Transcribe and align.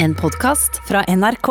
En 0.00 0.14
podkast 0.14 0.76
fra 0.88 1.02
NRK. 1.08 1.48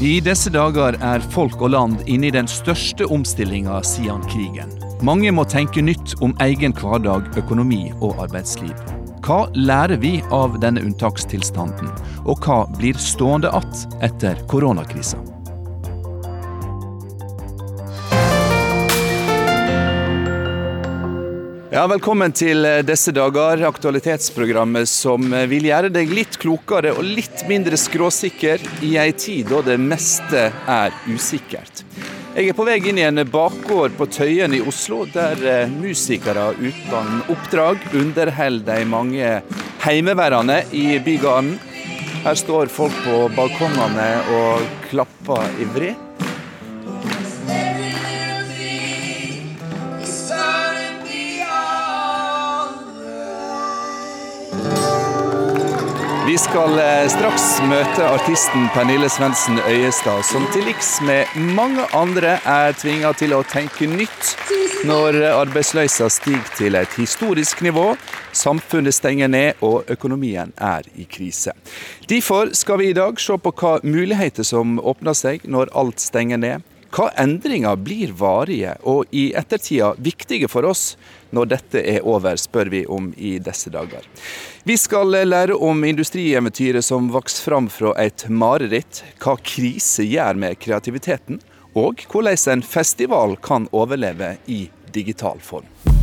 I 0.00 0.20
disse 0.20 0.48
dager 0.48 0.96
er 0.96 1.20
folk 1.20 1.60
og 1.60 1.74
land 1.74 2.00
inne 2.08 2.30
i 2.30 2.32
den 2.32 2.48
største 2.48 3.04
omstillinga 3.04 3.82
siden 3.84 4.24
krigen. 4.32 4.72
Mange 5.04 5.28
må 5.28 5.44
tenke 5.44 5.84
nytt 5.84 6.16
om 6.24 6.32
egen 6.40 6.72
hverdag, 6.72 7.34
økonomi 7.36 7.90
og 8.00 8.22
arbeidsliv. 8.24 8.95
Hva 9.26 9.48
lærer 9.58 9.98
vi 9.98 10.20
av 10.30 10.52
denne 10.62 10.84
unntakstilstanden, 10.86 11.88
og 12.30 12.44
hva 12.46 12.60
blir 12.76 12.94
stående 12.94 13.50
igjen 13.50 13.96
etter 14.06 14.38
koronakrisa? 14.46 15.18
Ja, 21.74 21.88
Velkommen 21.90 22.30
til 22.38 22.62
disse 22.86 23.10
dager, 23.10 23.64
aktualitetsprogrammet 23.66 24.86
som 24.86 25.34
vil 25.50 25.66
gjøre 25.72 25.90
deg 25.90 26.14
litt 26.14 26.38
klokere 26.38 26.94
og 26.94 27.02
litt 27.02 27.42
mindre 27.50 27.74
skråsikker 27.82 28.62
i 28.86 28.94
ei 28.94 29.10
tid 29.10 29.50
da 29.50 29.64
det 29.72 29.80
meste 29.82 30.52
er 30.54 30.94
usikkert. 31.10 31.82
Jeg 32.36 32.50
er 32.52 32.56
på 32.58 32.66
vei 32.68 32.74
inn 32.84 32.98
i 33.00 33.04
en 33.06 33.22
bakgård 33.32 33.94
på 33.96 34.04
Tøyen 34.12 34.52
i 34.52 34.58
Oslo, 34.60 35.06
der 35.08 35.40
eh, 35.40 35.70
musikere 35.72 36.50
uten 36.58 37.22
oppdrag 37.32 37.80
underholder 37.96 38.76
de 38.76 38.90
mange 38.92 39.30
heimeværende 39.86 40.58
i 40.76 40.98
bygarden. 41.00 41.54
Her 42.26 42.36
står 42.36 42.68
folk 42.68 42.92
på 43.06 43.22
balkongene 43.38 44.10
og 44.36 44.68
klapper 44.90 45.48
ivrig. 45.64 45.94
Vi 56.26 56.38
skal 56.38 56.72
eh, 56.78 57.04
straks 57.06 57.44
møte 57.70 58.02
artisten 58.10 58.64
Pernille 58.74 59.06
Svendsen 59.14 59.60
Øyestad, 59.70 60.24
som 60.26 60.42
til 60.50 60.64
liks 60.66 60.96
med 61.06 61.30
mange 61.54 61.84
andre 61.94 62.32
er 62.42 62.74
tvinga 62.74 63.12
til 63.14 63.36
å 63.36 63.44
tenke 63.46 63.86
nytt 63.86 64.32
når 64.88 65.20
arbeidsløysa 65.28 66.08
stiger 66.10 66.50
til 66.58 66.78
et 66.80 66.98
historisk 66.98 67.62
nivå, 67.62 67.92
samfunnet 68.34 68.96
stenger 68.98 69.30
ned 69.30 69.62
og 69.62 69.86
økonomien 69.94 70.50
er 70.58 70.88
i 70.98 71.06
krise. 71.06 71.54
Derfor 72.10 72.50
skal 72.58 72.82
vi 72.82 72.90
i 72.90 72.98
dag 72.98 73.22
se 73.22 73.38
på 73.38 73.54
hva 73.62 73.76
muligheter 73.86 74.46
som 74.50 74.80
åpner 74.82 75.14
seg 75.14 75.46
når 75.46 75.70
alt 75.78 76.02
stenger 76.02 76.42
ned. 76.42 76.66
Hva 76.90 77.12
endringer 77.22 77.78
blir 77.78 78.10
varige 78.18 78.74
og 78.82 79.06
i 79.14 79.28
ettertida 79.38 79.94
viktige 80.02 80.50
for 80.50 80.66
oss 80.66 80.96
når 81.34 81.50
dette 81.54 81.82
er 81.82 82.06
over, 82.06 82.36
spør 82.38 82.70
vi 82.72 82.84
om 82.86 83.10
i 83.16 83.36
disse 83.42 83.72
dager. 83.74 84.06
Vi 84.66 84.76
skal 84.78 85.14
lære 85.26 85.56
om 85.56 85.84
industrieventyret 85.86 86.84
som 86.84 87.10
vokste 87.14 87.44
fram 87.46 87.70
fra 87.72 87.94
et 88.02 88.28
mareritt, 88.28 89.02
hva 89.22 89.36
krise 89.42 90.06
gjør 90.06 90.38
med 90.38 90.58
kreativiteten, 90.62 91.42
og 91.76 92.06
hvordan 92.10 92.58
en 92.58 92.64
festival 92.64 93.36
kan 93.42 93.68
overleve 93.72 94.36
i 94.46 94.66
digital 94.94 95.42
form. 95.42 95.95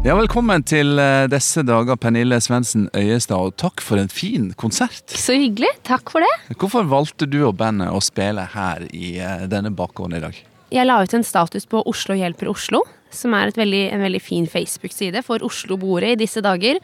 Ja, 0.00 0.14
Velkommen 0.16 0.62
til 0.64 0.96
eh, 0.96 1.26
disse 1.28 1.60
dager, 1.60 1.98
Pernille 2.00 2.38
Svendsen 2.40 2.86
Øyestad, 2.96 3.36
og 3.36 3.56
takk 3.60 3.82
for 3.84 4.00
en 4.00 4.08
fin 4.08 4.46
konsert. 4.56 5.12
Så 5.12 5.34
hyggelig. 5.36 5.68
Takk 5.84 6.08
for 6.08 6.24
det. 6.24 6.56
Hvorfor 6.56 6.88
valgte 6.88 7.28
du 7.28 7.42
og 7.44 7.58
bandet 7.60 7.92
å 7.92 8.00
spille 8.00 8.46
her 8.54 8.86
i 8.96 9.18
eh, 9.20 9.44
denne 9.52 9.68
bakgården 9.76 10.16
i 10.16 10.22
dag? 10.24 10.38
Jeg 10.70 10.86
la 10.86 11.00
ut 11.02 11.14
en 11.16 11.26
status 11.26 11.66
på 11.70 11.82
Oslo 11.90 12.14
hjelper 12.18 12.50
Oslo, 12.50 12.84
som 13.10 13.34
er 13.34 13.50
veldig, 13.56 13.82
en 13.90 14.04
veldig 14.04 14.20
fin 14.22 14.46
Facebook-side 14.46 15.24
for 15.26 15.42
Oslo-boere 15.42 16.12
i 16.12 16.18
disse 16.18 16.42
dager. 16.44 16.78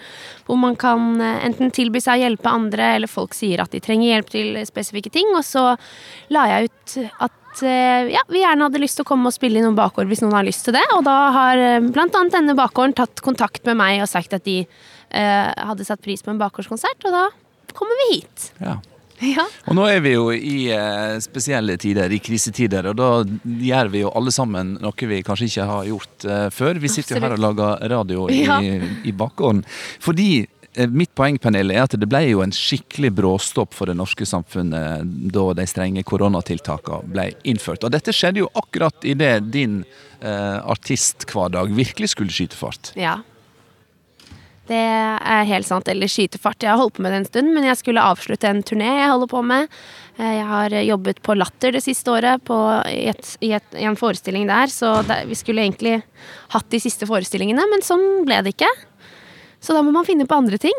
Hvor 0.47 0.59
man 0.59 0.75
kan 0.81 1.21
eh, 1.23 1.45
enten 1.47 1.71
tilby 1.75 2.03
seg 2.03 2.19
å 2.19 2.25
hjelpe 2.25 2.51
andre, 2.51 2.97
eller 2.97 3.11
folk 3.11 3.37
sier 3.37 3.63
at 3.63 3.75
de 3.75 3.83
trenger 3.85 4.11
hjelp 4.11 4.33
til 4.35 4.59
spesifikke 4.67 5.13
ting. 5.15 5.31
Og 5.39 5.45
så 5.47 5.69
la 6.35 6.49
jeg 6.51 6.71
ut 6.71 6.97
at 7.29 7.43
ja, 7.57 8.21
vi 8.29 8.43
gjerne 8.43 8.67
hadde 8.67 8.81
lyst 8.83 8.99
til 8.99 9.07
å 9.07 9.09
komme 9.09 9.31
og 9.31 9.33
spille 9.33 9.57
i 9.57 9.63
noen 9.65 9.79
bakgård 9.79 10.11
hvis 10.11 10.21
noen 10.21 10.35
har 10.37 10.45
lyst 10.45 10.67
til 10.67 10.75
det. 10.77 10.83
Og 10.93 11.07
da 11.07 11.15
har 11.33 11.63
blant 11.89 12.19
annet 12.19 12.35
denne 12.37 12.57
bakgården 12.59 12.93
tatt 12.99 13.23
kontakt 13.25 13.65
med 13.65 13.79
meg 13.81 14.03
og 14.05 14.11
sagt 14.11 14.37
at 14.37 14.45
de 14.45 14.59
eh, 14.67 15.49
hadde 15.71 15.87
satt 15.89 16.03
pris 16.05 16.21
på 16.27 16.35
en 16.35 16.43
bakgårdskonsert, 16.43 17.07
og 17.09 17.17
da 17.17 17.25
kommer 17.77 17.97
vi 18.03 18.11
hit. 18.17 18.51
Ja. 18.61 18.77
Ja. 19.25 19.47
Og 19.67 19.77
nå 19.79 19.87
er 19.89 20.01
vi 20.05 20.13
jo 20.13 20.27
i 20.35 20.67
eh, 20.75 21.17
spesielle 21.25 21.77
tider, 21.81 22.13
i 22.13 22.19
krisetider, 22.21 22.91
og 22.91 22.99
da 22.99 23.11
gjør 23.65 23.89
vi 23.95 24.03
jo 24.03 24.11
alle 24.19 24.33
sammen 24.35 24.75
noe 24.83 25.09
vi 25.09 25.23
kanskje 25.25 25.49
ikke 25.49 25.69
har 25.71 25.87
gjort 25.89 26.27
eh, 26.29 26.49
før. 26.53 26.81
Vi 26.83 26.91
sitter 26.93 27.17
jo 27.17 27.23
her 27.25 27.37
og 27.39 27.41
lager 27.47 27.89
radio 27.95 28.27
i, 28.29 28.43
Ja. 28.45 28.59
i 28.61 29.13
bakgården. 29.17 29.63
Fordi 30.05 30.29
eh, 30.77 30.89
mitt 30.93 31.15
poeng, 31.17 31.39
Pernille, 31.41 31.75
er 31.79 31.87
at 31.87 31.97
det 31.97 32.09
ble 32.13 32.21
jo 32.29 32.43
en 32.45 32.53
skikkelig 32.53 33.15
bråstopp 33.17 33.73
for 33.75 33.89
det 33.89 33.97
norske 33.97 34.27
samfunnet 34.29 35.09
da 35.33 35.47
de 35.57 35.67
strenge 35.71 36.05
koronatiltakene 36.05 37.09
ble 37.15 37.31
innført. 37.49 37.87
Og 37.89 37.95
dette 37.97 38.13
skjedde 38.13 38.45
jo 38.45 38.51
akkurat 38.61 39.07
idet 39.09 39.49
din 39.55 39.81
eh, 40.21 40.59
artisthverdag 40.61 41.73
virkelig 41.77 42.13
skulle 42.13 42.31
skyte 42.37 42.57
fart. 42.59 42.93
Ja. 43.01 43.19
Det 44.67 44.75
er 44.79 45.45
helt 45.47 45.67
sant. 45.69 45.87
Eller 45.89 46.11
skytefart. 46.11 46.59
Jeg 46.65 46.73
har 46.73 46.81
holdt 46.81 46.97
på 46.97 47.05
med 47.05 47.13
det 47.15 47.21
en 47.23 47.29
stund, 47.29 47.53
men 47.55 47.69
jeg 47.69 47.79
skulle 47.79 48.03
avslutte 48.03 48.49
en 48.51 48.65
turné 48.67 48.89
jeg 48.97 49.13
holder 49.13 49.31
på 49.31 49.43
med. 49.47 49.69
Eh, 50.19 50.33
Jeg 50.41 50.47
har 50.49 50.75
jobbet 50.89 51.23
på 51.23 51.37
Latter 51.39 51.73
det 51.77 51.85
siste 51.85 52.11
året, 52.11 52.43
på, 52.45 52.57
i, 52.91 53.07
et, 53.13 53.37
i, 53.47 53.53
et, 53.55 53.77
i 53.79 53.87
en 53.87 53.99
forestilling 53.99 54.49
der. 54.51 54.67
Så 54.73 54.91
det, 55.07 55.21
vi 55.31 55.39
skulle 55.39 55.63
egentlig 55.63 56.01
hatt 56.57 56.69
de 56.71 56.81
siste 56.83 57.07
forestillingene, 57.07 57.63
men 57.71 57.85
sånn 57.87 58.25
ble 58.27 58.41
det 58.43 58.57
ikke. 58.57 58.71
Så 59.63 59.73
da 59.75 59.81
må 59.83 59.91
man 59.95 60.05
finne 60.07 60.27
på 60.29 60.37
andre 60.37 60.59
ting. 60.63 60.75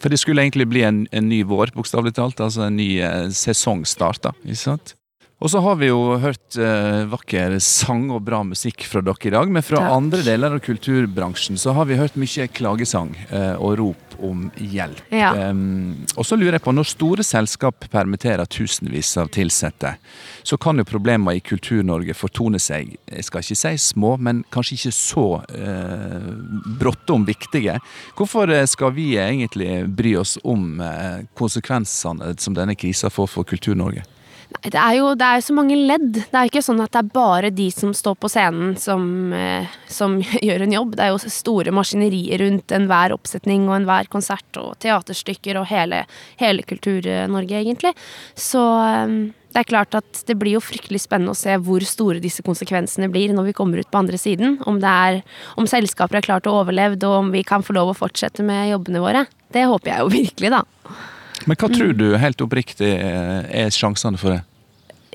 For 0.00 0.08
det 0.10 0.18
skulle 0.22 0.42
egentlig 0.46 0.66
bli 0.70 0.82
en, 0.86 1.02
en 1.12 1.28
ny 1.28 1.42
vår, 1.46 1.74
bokstavelig 1.76 2.14
talt. 2.16 2.40
Altså 2.42 2.64
en 2.68 2.78
ny 2.78 2.96
eh, 3.04 3.26
sesongstart, 3.34 4.22
da. 4.24 4.32
Ikke 4.46 4.62
sant? 4.62 4.94
Og 5.36 5.52
så 5.52 5.60
har 5.60 5.76
vi 5.76 5.90
jo 5.90 6.16
hørt 6.22 6.56
eh, 6.56 7.02
vakker 7.12 7.58
sang 7.60 8.06
og 8.14 8.22
bra 8.24 8.40
musikk 8.46 8.86
fra 8.88 9.02
dere 9.04 9.28
i 9.28 9.34
dag. 9.34 9.52
Men 9.52 9.64
fra 9.64 9.82
Takk. 9.82 9.96
andre 9.98 10.22
deler 10.24 10.56
av 10.56 10.64
kulturbransjen 10.64 11.60
så 11.60 11.74
har 11.76 11.90
vi 11.90 11.98
hørt 12.00 12.16
mye 12.16 12.48
klagesang 12.56 13.12
eh, 13.28 13.52
og 13.60 13.76
rop 13.82 14.06
om 14.24 14.46
hjelp. 14.56 15.02
Ja. 15.12 15.34
Um, 15.50 16.06
og 16.16 16.24
så 16.24 16.38
lurer 16.40 16.56
jeg 16.56 16.64
på, 16.64 16.72
når 16.72 16.88
store 16.88 17.24
selskap 17.26 17.84
permitterer 17.92 18.48
tusenvis 18.48 19.12
av 19.20 19.28
ansatte, 19.28 19.96
så 20.42 20.56
kan 20.56 20.78
jo 20.78 20.84
problemer 20.88 21.36
i 21.36 21.40
Kultur-Norge 21.44 22.14
fortone 22.16 22.58
seg, 22.62 22.96
jeg 23.04 23.24
skal 23.28 23.44
ikke 23.44 23.58
si 23.60 23.74
små, 23.76 24.16
men 24.16 24.44
kanskje 24.54 24.76
ikke 24.78 24.94
så 24.96 25.26
eh, 25.52 26.32
bråttom 26.80 27.26
viktige. 27.28 27.78
Hvorfor 28.16 28.50
eh, 28.50 28.66
skal 28.66 28.94
vi 28.96 29.16
egentlig 29.20 29.84
bry 29.88 30.16
oss 30.16 30.38
om 30.44 30.80
eh, 30.80 31.26
konsekvensene 31.36 32.34
som 32.38 32.56
denne 32.56 32.76
krisa 32.78 33.10
får 33.12 33.34
for 33.34 33.48
Kultur-Norge? 33.48 34.06
Nei, 34.46 34.70
det 34.70 34.78
er, 34.78 34.94
jo, 35.00 35.06
det 35.18 35.26
er 35.26 35.42
så 35.42 35.54
mange 35.56 35.76
ledd. 35.78 36.20
Det 36.20 36.36
er 36.38 36.46
jo 36.46 36.52
ikke 36.52 36.62
sånn 36.62 36.82
at 36.84 36.92
det 36.94 37.00
er 37.02 37.14
bare 37.16 37.50
de 37.54 37.66
som 37.74 37.94
står 37.96 38.18
på 38.22 38.30
scenen 38.30 38.76
som, 38.78 39.06
eh, 39.34 39.72
som 39.90 40.18
gjør 40.46 40.66
en 40.66 40.76
jobb. 40.76 40.94
Det 40.98 41.06
er 41.06 41.14
jo 41.14 41.32
store 41.38 41.74
maskinerier 41.74 42.44
rundt 42.44 42.74
enhver 42.76 43.14
oppsetning 43.16 43.66
og 43.66 43.80
enhver 43.80 44.10
konsert 44.12 44.60
og 44.62 44.76
teaterstykker 44.84 45.58
og 45.58 45.66
hele, 45.72 46.04
hele 46.42 46.66
Kultur-Norge, 46.66 47.58
egentlig. 47.58 47.92
Så 48.38 48.62
eh, 48.84 49.16
det 49.56 49.62
er 49.62 49.70
klart 49.70 49.96
at 49.96 50.22
det 50.28 50.36
blir 50.36 50.58
jo 50.58 50.62
fryktelig 50.62 51.00
spennende 51.06 51.32
å 51.32 51.38
se 51.38 51.54
hvor 51.64 51.82
store 51.88 52.22
disse 52.22 52.44
konsekvensene 52.46 53.08
blir 53.08 53.32
når 53.32 53.48
vi 53.48 53.56
kommer 53.56 53.80
ut 53.80 53.90
på 53.90 54.02
andre 54.02 54.20
siden. 54.20 54.58
Om, 54.68 54.78
er, 54.84 55.22
om 55.56 55.66
selskaper 55.70 56.20
har 56.20 56.26
klart 56.28 56.46
å 56.50 56.58
overleve, 56.60 57.00
og 57.08 57.22
om 57.24 57.34
vi 57.34 57.42
kan 57.46 57.64
få 57.66 57.74
lov 57.78 57.94
å 57.94 57.98
fortsette 57.98 58.44
med 58.46 58.68
jobbene 58.74 59.00
våre. 59.00 59.26
Det 59.50 59.64
håper 59.64 59.94
jeg 59.94 60.04
jo 60.04 60.12
virkelig, 60.12 60.52
da. 60.58 61.15
Men 61.46 61.58
hva 61.60 61.70
tror 61.70 61.94
du 61.94 62.08
helt 62.18 62.42
oppriktig 62.42 62.90
eh, 62.98 63.46
er 63.64 63.74
sjansene 63.74 64.18
for 64.20 64.34
det? 64.34 64.42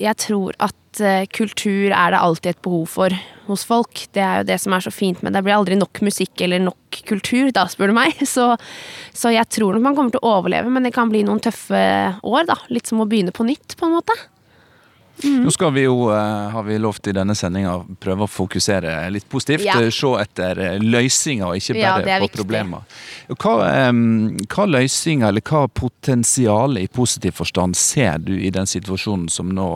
jeg 0.01 0.18
tror 0.22 0.56
at 0.62 1.01
eh, 1.04 1.28
kultur 1.31 1.92
er 1.92 2.13
det 2.13 2.22
alltid 2.22 2.54
et 2.54 2.63
behov 2.66 2.86
for 2.89 3.16
hos 3.48 3.63
folk. 3.68 4.06
Det 4.16 4.24
er 4.24 4.42
jo 4.42 4.48
det 4.50 4.57
som 4.63 4.75
er 4.75 4.86
så 4.86 4.94
fint 4.94 5.22
med 5.25 5.36
det. 5.36 5.44
Blir 5.45 5.57
aldri 5.57 5.78
nok 5.80 6.01
musikk 6.06 6.42
eller 6.45 6.62
nok 6.63 7.01
kultur, 7.07 7.51
da, 7.56 7.68
spør 7.72 7.92
du 7.92 7.98
meg. 7.98 8.18
Så, 8.31 8.54
så 9.13 9.31
jeg 9.33 9.48
tror 9.51 9.75
nok 9.75 9.83
man 9.83 9.95
kommer 9.98 10.13
til 10.13 10.22
å 10.24 10.36
overleve, 10.38 10.72
men 10.72 10.86
det 10.86 10.94
kan 10.95 11.10
bli 11.12 11.24
noen 11.28 11.42
tøffe 11.44 11.81
år, 12.24 12.45
da. 12.48 12.57
Litt 12.72 12.89
som 12.89 13.01
å 13.04 13.07
begynne 13.10 13.33
på 13.36 13.45
nytt, 13.48 13.75
på 13.80 13.88
en 13.88 13.98
måte. 13.98 14.16
Nå 15.24 15.52
skal 15.54 15.74
vi 15.74 15.84
jo, 15.84 16.10
eh, 16.10 16.50
har 16.50 16.63
vi 16.63 16.78
lovt 16.81 17.08
i 17.08 17.13
denne 17.13 17.36
sendinga, 17.38 17.75
prøve 18.02 18.25
å 18.25 18.30
fokusere 18.31 18.94
litt 19.13 19.28
positivt. 19.30 19.66
Ja. 19.68 19.80
eh, 19.81 19.90
Se 19.94 20.12
etter 20.22 20.60
eh, 20.60 20.78
løsninger, 20.80 21.46
og 21.46 21.60
ikke 21.60 21.78
Ja, 21.78 21.98
bare 22.00 22.16
er 22.18 22.25
på 22.25 22.31
problemer. 22.34 22.86
Hva, 23.36 23.56
hva 23.92 24.68
løsninger, 24.68 25.28
eller 25.28 25.42
hva 25.46 25.68
potensial 25.68 26.78
i 26.81 26.88
positiv 26.88 27.38
forstand 27.42 27.78
ser 27.78 28.18
du 28.19 28.34
i 28.40 28.50
den 28.50 28.66
situasjonen 28.69 29.30
som 29.30 29.50
nå 29.54 29.68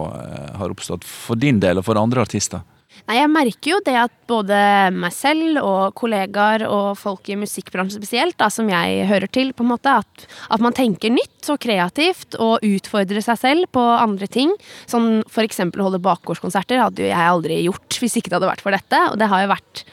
har 0.57 0.69
oppstått 0.73 1.05
for 1.05 1.35
din 1.35 1.59
del 1.59 1.77
og 1.79 1.85
for 1.85 1.99
andre 2.01 2.25
artister? 2.25 2.65
Nei, 3.05 3.19
jeg 3.19 3.29
merker 3.29 3.69
jo 3.69 3.77
det 3.85 3.93
at 4.01 4.13
både 4.25 4.57
meg 4.95 5.13
selv 5.13 5.59
og 5.61 5.93
kollegaer 5.99 6.63
og 6.65 6.95
folk 6.97 7.29
i 7.29 7.37
musikkbransjen 7.37 8.01
spesielt, 8.01 8.37
da, 8.39 8.47
som 8.49 8.69
jeg 8.71 9.05
hører 9.11 9.29
til, 9.29 9.51
på 9.53 9.61
en 9.61 9.69
måte, 9.75 9.93
at, 10.01 10.25
at, 10.49 10.63
man 10.63 10.73
tenker 10.73 11.13
nytt 11.13 11.51
og 11.53 11.61
kreativt 11.61 12.37
og 12.41 12.65
utfordrer 12.65 13.21
seg 13.21 13.37
selv 13.37 13.69
på 13.77 13.83
andre 13.93 14.25
ting. 14.31 14.55
Som 14.89 15.21
f.eks. 15.29 15.61
holde 15.77 16.01
bakgårdskonserter 16.01 16.81
hadde 16.81 17.05
jo 17.05 17.11
jeg 17.11 17.29
aldri 17.35 17.61
gjort 17.67 18.01
hvis 18.01 18.17
ikke 18.17 18.33
det 18.33 18.39
hadde 18.39 18.51
vært 18.55 18.65
for 18.65 18.73
dette. 18.73 19.05
Og 19.11 19.21
det 19.21 19.29
har 19.29 19.45
jo 19.45 19.53
vært 19.53 19.85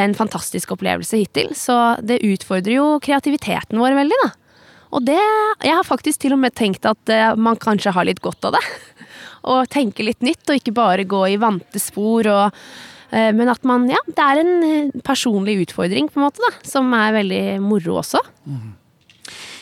en 0.00 0.16
fantastisk 0.16 0.72
opplevelse 0.72 1.20
hittil. 1.20 1.52
Så 1.56 1.76
det 2.00 2.22
utfordrer 2.24 2.78
jo 2.78 2.86
kreativiteten 3.04 3.80
vår 3.80 4.00
veldig, 4.00 4.24
da. 4.24 4.32
Og 4.90 5.04
det 5.06 5.18
Jeg 5.18 5.74
har 5.74 5.86
faktisk 5.86 6.24
til 6.24 6.34
og 6.34 6.40
med 6.42 6.54
tenkt 6.58 6.86
at 6.88 7.12
uh, 7.12 7.34
man 7.38 7.58
kanskje 7.60 7.94
har 7.94 8.08
litt 8.08 8.22
godt 8.24 8.48
av 8.48 8.56
det. 8.58 8.62
og 9.50 9.68
tenke 9.72 10.06
litt 10.06 10.24
nytt, 10.24 10.42
og 10.48 10.58
ikke 10.58 10.76
bare 10.76 11.08
gå 11.08 11.24
i 11.30 11.38
vante 11.40 11.80
spor. 11.82 12.26
Og, 12.30 12.60
uh, 13.14 13.30
men 13.36 13.52
at 13.52 13.64
man 13.68 13.88
Ja, 13.90 14.02
det 14.08 14.26
er 14.26 14.42
en 14.42 14.52
eh, 14.66 15.00
personlig 15.06 15.60
utfordring, 15.66 16.10
på 16.10 16.20
en 16.20 16.26
måte, 16.26 16.42
da, 16.42 16.52
som 16.66 16.90
er 16.96 17.16
veldig 17.20 17.44
moro 17.64 18.00
også. 18.02 18.22
Mm. 18.48 18.68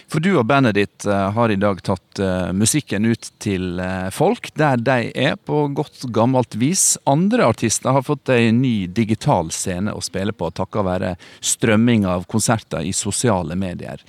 For 0.08 0.24
du 0.24 0.30
og 0.38 0.46
bandet 0.48 0.78
ditt 0.78 1.04
uh, 1.04 1.28
har 1.36 1.52
i 1.52 1.58
dag 1.60 1.82
tatt 1.84 2.20
uh, 2.22 2.48
musikken 2.56 3.04
ut 3.10 3.28
til 3.44 3.76
uh, 3.76 4.08
folk 4.14 4.48
der 4.56 4.80
de 4.80 5.10
er, 5.12 5.36
på 5.36 5.66
godt 5.76 6.06
gammelt 6.16 6.56
vis. 6.56 6.94
Andre 7.04 7.44
artister 7.44 7.92
har 7.92 8.06
fått 8.06 8.32
ei 8.32 8.48
ny 8.56 8.88
digital 8.88 9.52
scene 9.52 9.92
å 9.92 10.00
spille 10.04 10.32
på, 10.32 10.48
takket 10.56 10.88
være 10.88 11.12
strømming 11.44 12.08
av 12.08 12.24
konserter 12.24 12.88
i 12.88 12.94
sosiale 12.96 13.58
medier. 13.60 14.00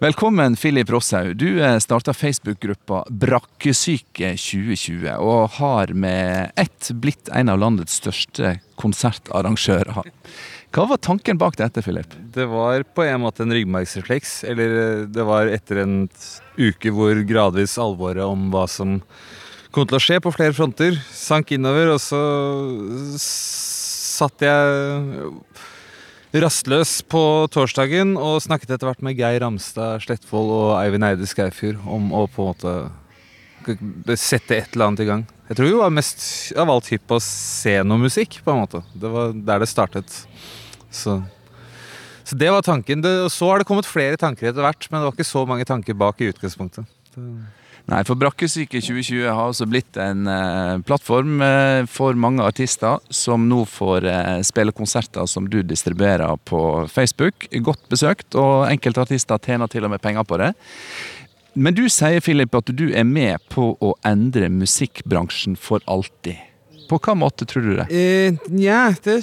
Velkommen, 0.00 0.56
Filip 0.56 0.88
Rosshaug. 0.92 1.34
Du 1.36 1.60
starta 1.80 2.16
Facebook-gruppa 2.16 3.04
Brakkesyke 3.12 4.32
2020, 4.40 5.12
og 5.20 5.60
har 5.60 5.92
med 5.92 6.56
ett 6.60 6.90
blitt 7.04 7.28
en 7.28 7.52
av 7.52 7.60
landets 7.60 8.00
største 8.00 8.56
konsertarrangører. 8.80 10.04
Hva 10.74 10.88
var 10.90 10.98
tanken 10.98 11.38
bak 11.38 11.54
dette, 11.54 11.82
Philip? 11.86 12.16
Det 12.34 12.48
var 12.50 12.82
på 12.82 13.04
en 13.06 13.20
måte 13.22 13.44
en 13.44 13.54
ryggmargsrefleks. 13.54 14.40
Eller 14.50 14.72
eh, 14.80 15.02
det 15.06 15.22
var 15.26 15.46
etter 15.46 15.84
en 15.84 15.96
uke 16.58 16.90
hvor 16.94 17.20
gradvis 17.28 17.76
alvoret 17.78 18.24
om 18.26 18.48
hva 18.50 18.64
som 18.70 18.98
kom 19.74 19.86
til 19.86 19.98
å 19.98 20.02
skje 20.02 20.18
på 20.22 20.32
flere 20.34 20.54
fronter, 20.54 20.98
sank 21.14 21.52
innover, 21.54 21.92
og 21.94 22.00
så 22.02 22.18
satt 23.18 24.42
jeg 24.42 25.30
rastløs 26.42 26.96
på 27.10 27.22
torsdagen 27.54 28.14
og 28.18 28.42
snakket 28.42 28.74
etter 28.74 28.90
hvert 28.90 29.02
med 29.06 29.18
Geir 29.18 29.42
Ramstad 29.42 30.02
Slettvold 30.02 30.50
og 30.54 30.70
Eivind 30.80 31.06
Eide 31.06 31.26
Skaufjord 31.30 31.82
om 31.90 32.10
å 32.14 32.24
på 32.30 32.46
en 32.46 32.50
måte 32.54 34.18
sette 34.18 34.58
et 34.58 34.74
eller 34.74 34.90
annet 34.90 35.04
i 35.04 35.08
gang. 35.08 35.22
Jeg 35.48 35.58
tror 35.58 35.70
vi 35.70 35.78
var 35.78 35.94
mest 35.94 36.26
av 36.58 36.70
alt 36.72 36.90
hypp 36.90 37.06
på 37.10 37.18
musikk, 37.94 38.40
på 38.44 38.54
en 38.54 38.62
måte. 38.62 38.82
Det 38.94 39.10
var 39.10 39.34
der 39.34 39.62
det 39.62 39.70
startet. 39.70 40.24
Så, 40.94 41.18
så 42.22 42.38
det 42.38 42.52
var 42.54 42.64
tanken. 42.66 43.02
Det, 43.04 43.12
og 43.26 43.32
så 43.34 43.50
har 43.50 43.60
det 43.60 43.68
kommet 43.68 43.88
flere 43.88 44.20
tanker 44.20 44.50
etter 44.50 44.64
hvert, 44.64 44.88
men 44.90 45.00
det 45.00 45.10
var 45.10 45.18
ikke 45.18 45.32
så 45.34 45.44
mange 45.48 45.66
tanker 45.68 45.98
bak 45.98 46.22
i 46.22 46.30
utgangspunktet. 46.32 46.88
Nei, 47.84 47.98
for 48.08 48.16
Brakkesyke 48.16 48.80
2020 48.80 49.26
har 49.28 49.50
også 49.50 49.66
blitt 49.68 49.98
en 50.00 50.24
eh, 50.30 50.78
plattform 50.88 51.42
eh, 51.44 51.82
for 51.90 52.16
mange 52.16 52.40
artister 52.40 53.02
som 53.12 53.44
nå 53.50 53.60
får 53.68 54.06
eh, 54.08 54.38
spille 54.46 54.72
konserter 54.72 55.28
som 55.28 55.50
du 55.52 55.58
distribuerer 55.60 56.32
på 56.48 56.62
Facebook. 56.88 57.44
Godt 57.66 57.84
besøkt, 57.92 58.30
og 58.40 58.70
enkelte 58.70 59.04
artister 59.04 59.42
tjener 59.44 59.68
til 59.68 59.84
og 59.84 59.92
med 59.92 60.00
penger 60.00 60.24
på 60.24 60.40
det. 60.40 60.54
Men 61.54 61.76
du 61.76 61.84
sier 61.92 62.24
Philip, 62.24 62.56
at 62.56 62.72
du 62.72 62.88
er 62.88 63.04
med 63.04 63.44
på 63.52 63.74
å 63.76 63.92
endre 64.08 64.48
musikkbransjen 64.48 65.60
for 65.60 65.84
alltid. 65.84 66.40
På 66.88 66.98
hva 67.02 67.14
måte 67.18 67.46
tror 67.48 67.64
du 67.64 67.72
det? 67.78 67.86
Eh, 67.90 68.38
ja, 68.60 68.88
det 69.04 69.18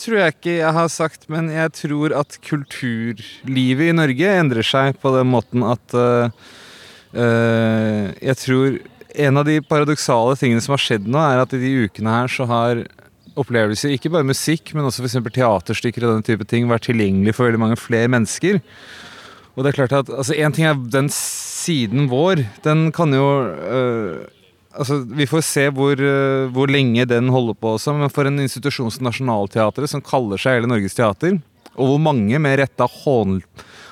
tror 0.00 0.20
jeg 0.20 0.36
ikke 0.36 0.56
jeg 0.58 0.74
har 0.78 0.90
sagt, 0.92 1.28
men 1.32 1.50
jeg 1.52 1.72
tror 1.76 2.14
at 2.16 2.38
kulturlivet 2.46 3.90
i 3.90 3.96
Norge 3.96 4.34
endrer 4.42 4.66
seg 4.66 5.00
på 5.02 5.12
den 5.16 5.30
måten 5.32 5.64
at 5.66 5.96
uh, 5.96 6.28
uh, 7.16 8.04
Jeg 8.20 8.38
tror 8.42 8.78
en 9.16 9.40
av 9.40 9.48
de 9.48 9.60
paradoksale 9.64 10.36
tingene 10.36 10.62
som 10.64 10.74
har 10.76 10.82
skjedd 10.82 11.08
nå, 11.08 11.20
er 11.20 11.40
at 11.40 11.54
i 11.56 11.62
de 11.62 11.72
ukene 11.88 12.12
her 12.12 12.30
så 12.32 12.46
har 12.50 12.84
opplevelser, 13.36 13.92
ikke 13.92 14.12
bare 14.12 14.28
musikk, 14.28 14.72
men 14.76 14.88
også 14.88 15.04
f.eks. 15.04 15.18
teaterstykker 15.36 16.04
og 16.04 16.14
denne 16.14 16.26
type 16.26 16.46
ting, 16.48 16.68
vært 16.70 16.88
tilgjengelig 16.88 17.36
for 17.36 17.48
veldig 17.48 17.62
mange 17.62 17.80
flere 17.80 18.10
mennesker. 18.12 18.60
Og 19.56 19.64
det 19.64 19.72
er 19.72 19.78
klart 19.78 19.94
at 19.96 20.12
altså 20.12 20.36
En 20.36 20.52
ting 20.52 20.66
er 20.68 20.76
den 20.92 21.08
siden 21.12 22.10
vår. 22.12 22.44
Den 22.64 22.90
kan 22.92 23.12
jo 23.16 23.26
øh, 23.48 24.24
altså, 24.76 25.00
Vi 25.18 25.26
får 25.28 25.44
se 25.46 25.66
hvor, 25.74 26.00
uh, 26.00 26.48
hvor, 26.54 26.70
lenge 26.70 27.06
den 27.08 27.30
holder 27.32 27.56
på 27.58 27.76
også, 27.76 27.94
men 27.96 28.12
for 28.12 28.28
en 28.28 28.42
institusjon 28.42 28.92
som 28.92 29.08
Nationaltheatret, 29.08 29.90
som 29.90 30.04
kaller 30.04 30.40
seg 30.40 30.60
hele 30.60 30.70
Norges 30.70 30.96
teater, 30.96 31.38
og 31.76 31.92
hvor 31.92 32.00
mange 32.00 32.38
med 32.40 32.58
retta 32.60 32.88
hån, 32.88 33.40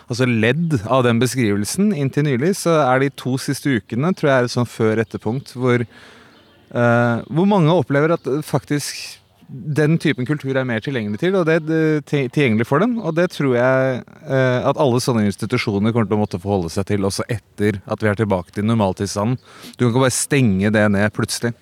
altså 0.09 0.29
ledd 0.29 0.79
av 0.85 1.05
den 1.07 1.21
beskrivelsen 1.21 1.93
inntil 1.97 2.29
nylig, 2.29 2.55
så 2.61 2.79
er 2.85 3.03
de 3.03 3.13
to 3.17 3.37
siste 3.41 3.73
ukene 3.73 4.13
tror 4.17 4.31
jeg 4.31 4.37
er 4.37 4.49
et 4.49 4.55
sånn 4.55 4.69
før-etterpunkt 4.69 5.55
hvor, 5.57 5.85
uh, 5.85 7.17
hvor 7.29 7.49
mange 7.49 7.77
opplever 7.77 8.17
at 8.17 8.29
faktisk 8.47 9.21
den 9.49 9.99
typen 10.01 10.27
kultur 10.29 10.57
er 10.57 10.67
mer 10.69 10.83
tilgjengelig 10.85 11.21
til, 11.23 11.37
og 11.39 11.49
det 11.49 11.59
er 11.61 12.05
tilgjengelig 12.09 12.67
for 12.69 12.83
dem. 12.83 12.97
Og 13.03 13.17
det 13.17 13.31
tror 13.35 13.57
jeg 13.57 13.99
eh, 14.01 14.61
at 14.65 14.81
alle 14.81 15.03
sånne 15.03 15.27
institusjoner 15.29 15.95
kommer 15.95 16.09
til 16.11 16.19
å 16.19 16.23
måtte 16.23 16.41
forholde 16.43 16.73
seg 16.73 16.89
til 16.91 17.07
også 17.07 17.27
etter 17.33 17.81
at 17.85 18.05
vi 18.05 18.11
er 18.11 18.19
tilbake 18.19 18.55
til 18.55 18.67
normaltilstanden. 18.69 19.39
Du 19.77 19.85
kan 19.85 19.93
ikke 19.93 20.07
bare 20.07 20.17
stenge 20.17 20.73
det 20.75 20.89
ned 20.95 21.15
plutselig. 21.17 21.55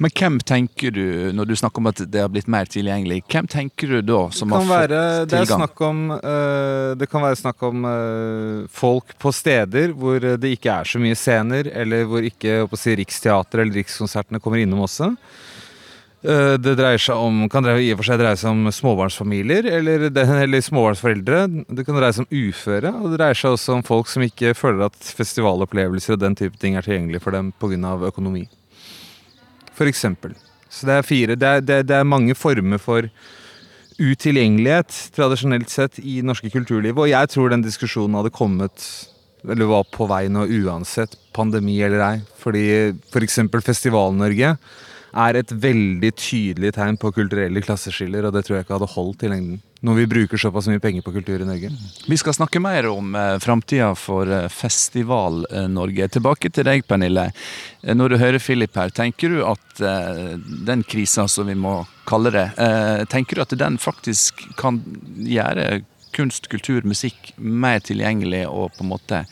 Men 0.00 0.10
hvem 0.16 0.38
tenker 0.40 0.94
du, 0.94 1.04
når 1.36 1.48
du 1.48 1.54
snakker 1.58 1.82
om 1.82 1.90
at 1.90 2.00
det 2.10 2.22
har 2.22 2.30
blitt 2.32 2.48
mer 2.50 2.68
tilgjengelig, 2.70 3.20
hvem 3.30 3.46
tenker 3.50 3.92
du 3.92 3.98
da 4.08 4.20
som 4.34 4.54
har 4.54 4.64
være, 4.66 5.00
fått 5.20 5.34
tilgang? 5.34 5.64
Om, 5.88 6.00
uh, 6.16 6.94
det 6.98 7.08
kan 7.12 7.22
være 7.22 7.38
snakk 7.38 7.66
om 7.68 7.84
uh, 7.86 8.64
folk 8.72 9.14
på 9.20 9.32
steder 9.36 9.92
hvor 9.94 10.24
det 10.24 10.54
ikke 10.56 10.80
er 10.80 10.88
så 10.88 11.02
mye 11.02 11.18
scener, 11.18 11.68
eller 11.70 12.08
hvor 12.10 12.24
ikke 12.26 12.64
si, 12.80 12.96
Riksteatret 12.98 13.60
eller 13.60 13.82
Rikskonsertene 13.82 14.40
kommer 14.42 14.64
innom 14.64 14.86
også. 14.88 15.12
Eh, 16.24 16.54
det 16.56 16.72
dreier 16.78 17.00
seg 17.04 17.20
om, 17.20 17.42
kan 17.52 17.66
i 17.68 17.90
og 17.92 17.98
for 18.00 18.08
seg 18.08 18.20
dreie 18.22 18.38
seg 18.40 18.54
om 18.54 18.70
småbarnsfamilier 18.72 19.66
eller, 19.68 20.06
eller, 20.46 20.62
småbarnsforeldre. 20.64 21.42
Det 21.68 21.84
kan 21.84 21.98
dreie 21.98 22.16
seg 22.16 22.24
om 22.24 22.38
uføre, 22.48 22.92
og 22.96 23.10
det 23.12 23.18
dreier 23.20 23.36
seg 23.36 23.58
også 23.58 23.76
om 23.76 23.84
folk 23.84 24.08
som 24.08 24.24
ikke 24.24 24.54
føler 24.56 24.86
at 24.88 25.12
festivalopplevelser 25.18 26.16
og 26.16 26.22
den 26.22 26.38
type 26.40 26.56
ting 26.60 26.78
er 26.78 26.86
tilgjengelig 26.86 27.20
for 27.26 27.36
dem 27.36 27.52
pga. 27.60 27.92
økonomi. 28.08 28.46
For 29.76 29.90
eksempel. 29.90 30.32
Så 30.72 30.88
det 30.88 30.96
er 30.96 31.06
fire. 31.06 31.36
Det 31.36 31.50
er, 31.50 31.60
det, 31.60 31.80
det 31.90 31.98
er 31.98 32.08
mange 32.08 32.34
former 32.34 32.80
for 32.80 33.10
utilgjengelighet 34.00 34.96
tradisjonelt 35.14 35.70
sett 35.70 36.00
i 36.00 36.22
norske 36.24 36.48
kulturlivet, 36.50 36.98
og 36.98 37.12
jeg 37.12 37.30
tror 37.30 37.52
den 37.52 37.62
diskusjonen 37.62 38.16
hadde 38.18 38.32
kommet 38.34 38.88
eller 39.44 39.68
var 39.68 39.84
på 39.92 40.08
vei 40.08 40.24
nå 40.32 40.46
uansett, 40.48 41.18
pandemi 41.36 41.76
eller 41.84 42.00
ei. 42.00 42.16
Fordi 42.40 42.64
f.eks. 43.12 43.42
For 43.52 43.66
Festival-Norge 43.68 44.54
er 45.14 45.38
et 45.38 45.52
veldig 45.52 46.10
tydelig 46.18 46.72
tegn 46.76 46.96
på 47.00 47.12
kulturelle 47.14 47.62
klasseskiller, 47.64 48.26
og 48.26 48.34
det 48.34 48.44
tror 48.46 48.58
jeg 48.58 48.66
ikke 48.66 48.76
hadde 48.76 48.90
holdt 48.94 49.24
i 49.24 49.30
lengden. 49.30 49.60
Når 49.84 49.98
vi 49.98 50.06
bruker 50.08 50.40
såpass 50.40 50.66
mye 50.70 50.80
penger 50.80 51.04
på 51.04 51.12
kultur 51.12 51.42
i 51.44 51.46
Norge. 51.46 51.70
Vi 52.08 52.16
skal 52.16 52.36
snakke 52.36 52.62
mer 52.62 52.88
om 52.88 53.14
eh, 53.18 53.36
framtida 53.42 53.90
for 54.00 54.30
eh, 54.32 54.46
Festival-Norge. 54.48 56.08
Tilbake 56.16 56.50
til 56.56 56.66
deg, 56.66 56.86
Pernille. 56.88 57.26
Eh, 57.82 57.92
når 57.92 58.14
du 58.14 58.18
hører 58.22 58.40
Philip 58.40 58.78
her, 58.80 58.94
tenker 58.96 59.34
du 59.34 59.42
at 59.44 59.84
eh, 59.84 60.38
den 60.66 60.86
krisa, 60.88 61.28
som 61.28 61.52
vi 61.52 61.58
må 61.58 61.82
kalle 62.08 62.32
det, 62.32 62.48
eh, 62.64 63.04
tenker 63.12 63.36
du 63.36 63.44
at 63.44 63.54
den 63.60 63.76
faktisk 63.80 64.40
kan 64.60 64.80
gjøre 65.20 65.84
kunst, 66.16 66.48
kultur, 66.48 66.86
musikk 66.88 67.34
mer 67.36 67.84
tilgjengelig 67.84 68.46
og 68.48 68.72
på 68.76 68.86
en 68.86 68.92
måte 68.94 69.24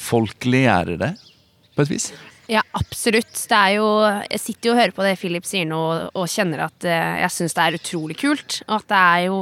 folkeliggjøre 0.00 1.00
det, 1.00 1.14
på 1.74 1.84
et 1.84 1.96
vis? 1.96 2.12
Ja, 2.50 2.62
absolutt. 2.74 3.30
Det 3.30 3.56
er 3.56 3.76
jo 3.78 3.90
Jeg 4.26 4.40
sitter 4.42 4.70
jo 4.70 4.72
og 4.74 4.80
hører 4.80 4.94
på 4.96 5.04
det 5.06 5.18
Philip 5.20 5.46
sier 5.46 5.68
nå, 5.70 5.82
og 6.10 6.30
kjenner 6.30 6.66
at 6.66 6.86
uh, 6.86 7.20
jeg 7.22 7.34
syns 7.36 7.54
det 7.54 7.66
er 7.66 7.78
utrolig 7.78 8.16
kult. 8.18 8.58
Og 8.66 8.80
at 8.80 8.88
det 8.90 9.02
er 9.02 9.26
jo 9.28 9.36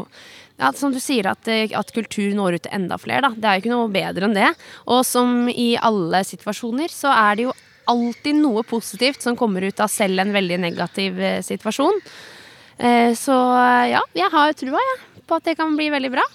ja, 0.58 0.72
Som 0.76 0.92
du 0.92 0.98
sier, 1.00 1.28
at, 1.30 1.48
eh, 1.48 1.70
at, 1.78 1.92
kultur 1.94 2.34
når 2.34 2.58
ut 2.58 2.64
til 2.66 2.74
enda 2.74 2.98
flere. 2.98 3.22
Da. 3.22 3.30
Det 3.30 3.46
er 3.46 3.56
jo 3.56 3.62
ikke 3.62 3.76
noe 3.76 3.92
bedre 3.94 4.26
enn 4.26 4.34
det. 4.34 4.48
Og 4.90 5.04
som 5.06 5.46
i 5.48 5.68
alle 5.78 6.24
situasjoner, 6.26 6.90
så 6.90 7.12
er 7.14 7.38
det 7.38 7.44
jo 7.46 7.54
alltid 7.88 8.40
noe 8.42 8.64
positivt 8.66 9.22
som 9.22 9.38
kommer 9.38 9.62
ut 9.64 9.78
av 9.80 9.88
selv 9.88 10.18
en 10.18 10.34
veldig 10.34 10.58
negativ 10.66 11.22
uh, 11.22 11.38
situasjon. 11.46 12.02
Uh, 12.78 13.14
så 13.16 13.36
ja, 13.90 14.02
jeg 14.18 14.32
har 14.34 14.58
trua 14.58 14.82
ja, 14.82 14.98
på 15.30 15.38
at 15.38 15.46
det 15.46 15.54
kan 15.62 15.78
bli 15.78 15.88
veldig 15.94 16.10
bra. 16.18 16.26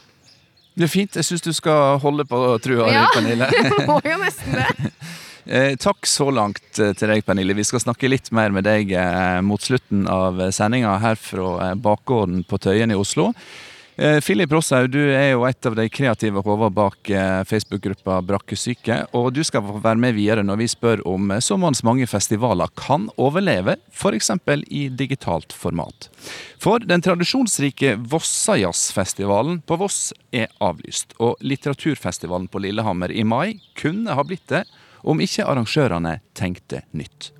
Det 0.74 0.88
er 0.88 0.94
fint. 0.96 1.20
Jeg 1.20 1.28
syns 1.28 1.44
du 1.44 1.52
skal 1.54 2.00
holde 2.02 2.26
på 2.26 2.40
trua. 2.64 2.88
Ja, 2.90 3.06
må 3.92 4.00
jo 4.08 4.18
nesten 4.24 4.56
det. 4.58 4.72
Eh, 5.46 5.76
takk 5.76 6.08
så 6.08 6.30
langt 6.32 6.80
eh, 6.80 6.94
til 6.96 7.12
deg, 7.12 7.26
Pernille. 7.28 7.56
Vi 7.58 7.66
skal 7.68 7.84
snakke 7.84 8.12
litt 8.12 8.32
mer 8.36 8.54
med 8.56 8.64
deg 8.68 8.94
eh, 8.96 9.42
mot 9.44 9.62
slutten 9.62 10.08
av 10.08 10.40
sendinga 10.56 10.96
her 11.04 11.20
fra 11.20 11.74
bakgården 11.76 12.46
på 12.48 12.60
Tøyen 12.64 12.94
i 12.94 13.00
Oslo. 13.00 13.32
Filip 14.26 14.50
Rosshaug, 14.50 14.88
du 14.90 15.04
er 15.14 15.36
jo 15.36 15.44
et 15.46 15.68
av 15.70 15.76
de 15.78 15.84
kreative 15.94 16.42
hodene 16.42 16.72
bak 16.74 17.12
Facebook-gruppa 17.46 18.16
Brakkesyke. 18.26 18.96
Og 19.14 19.28
du 19.36 19.44
skal 19.46 19.62
få 19.68 19.76
være 19.84 20.02
med 20.02 20.16
videre 20.18 20.42
når 20.42 20.64
vi 20.64 20.68
spør 20.72 21.04
om 21.06 21.30
så 21.38 21.60
så 21.62 21.86
mange 21.86 22.08
festivaler 22.10 22.74
kan 22.74 23.06
overleve, 23.22 23.76
f.eks. 23.94 24.32
i 24.66 24.88
digitalt 24.90 25.54
format. 25.54 26.10
For 26.58 26.82
den 26.82 27.06
tradisjonsrike 27.06 27.94
Vossajazzfestivalen 28.10 29.62
på 29.62 29.78
Voss 29.78 30.10
er 30.34 30.50
avlyst. 30.58 31.14
Og 31.22 31.38
litteraturfestivalen 31.46 32.50
på 32.50 32.66
Lillehammer 32.66 33.14
i 33.14 33.22
mai 33.22 33.60
kunne 33.78 34.18
ha 34.18 34.26
blitt 34.26 34.50
det, 34.50 34.66
om 35.04 35.22
ikke 35.24 35.46
arrangørene 35.46 36.18
tenkte 36.34 36.84
nytt. 36.92 37.32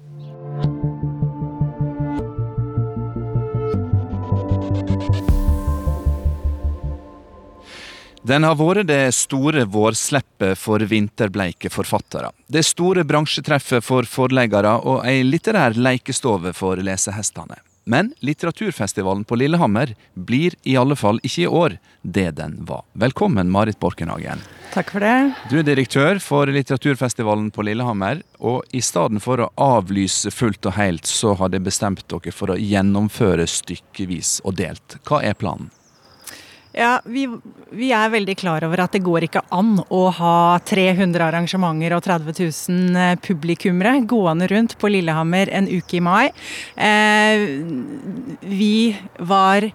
Den 8.24 8.46
har 8.48 8.56
vært 8.56 8.88
det 8.88 9.12
store 9.12 9.66
vårsleppet 9.68 10.56
for 10.56 10.80
vinterbleike 10.88 11.68
forfattere. 11.74 12.30
Det 12.48 12.64
store 12.64 13.04
bransjetreffet 13.04 13.84
for 13.84 14.08
forleggere 14.08 14.78
og 14.80 15.04
ei 15.04 15.26
litterær 15.28 15.76
lekestove 15.76 16.54
for 16.56 16.80
lesehestene. 16.80 17.60
Men 17.84 18.14
litteraturfestivalen 18.20 19.24
på 19.28 19.36
Lillehammer 19.36 19.96
blir 20.14 20.56
i 20.64 20.78
alle 20.80 20.96
fall 20.96 21.20
ikke 21.24 21.42
i 21.44 21.48
år 21.48 21.78
det 22.02 22.32
den 22.40 22.58
var. 22.66 22.86
Velkommen, 22.94 23.52
Marit 23.52 23.80
Borkenhagen. 23.80 24.40
Takk 24.74 24.90
for 24.96 25.04
det. 25.06 25.34
Du 25.52 25.60
er 25.60 25.68
direktør 25.68 26.18
for 26.24 26.50
litteraturfestivalen 26.50 27.52
på 27.54 27.66
Lillehammer. 27.68 28.24
Og 28.40 28.64
i 28.74 28.82
stedet 28.82 29.22
for 29.22 29.44
å 29.44 29.52
avlyse 29.62 30.32
fullt 30.34 30.66
og 30.72 30.78
helt, 30.80 31.06
så 31.06 31.36
har 31.38 31.54
dere 31.54 31.68
bestemt 31.68 32.08
dere 32.10 32.34
for 32.34 32.56
å 32.56 32.58
gjennomføre 32.58 33.46
stykkevis 33.50 34.40
og 34.48 34.58
delt. 34.64 34.98
Hva 35.06 35.22
er 35.22 35.38
planen? 35.38 35.70
Ja, 36.74 36.98
vi, 37.06 37.28
vi, 37.70 37.92
er 37.94 38.10
veldig 38.10 38.34
klar 38.42 38.66
over 38.66 38.82
at 38.82 38.96
det 38.96 39.04
går 39.06 39.28
ikke 39.28 39.44
an 39.54 39.76
å 39.94 40.08
ha 40.18 40.58
300 40.66 41.22
arrangementer 41.28 41.94
og 41.94 42.02
30 42.08 42.40
000 42.40 42.98
eh, 42.98 43.14
publikummere 43.22 44.00
gående 44.10 44.48
rundt 44.50 44.74
på 44.82 44.90
Lillehammer 44.90 45.52
en 45.54 45.70
uke 45.70 46.00
i 46.00 46.02
mai. 46.02 46.32
Eh, 46.74 47.46
vi 48.42 48.74
var 49.22 49.70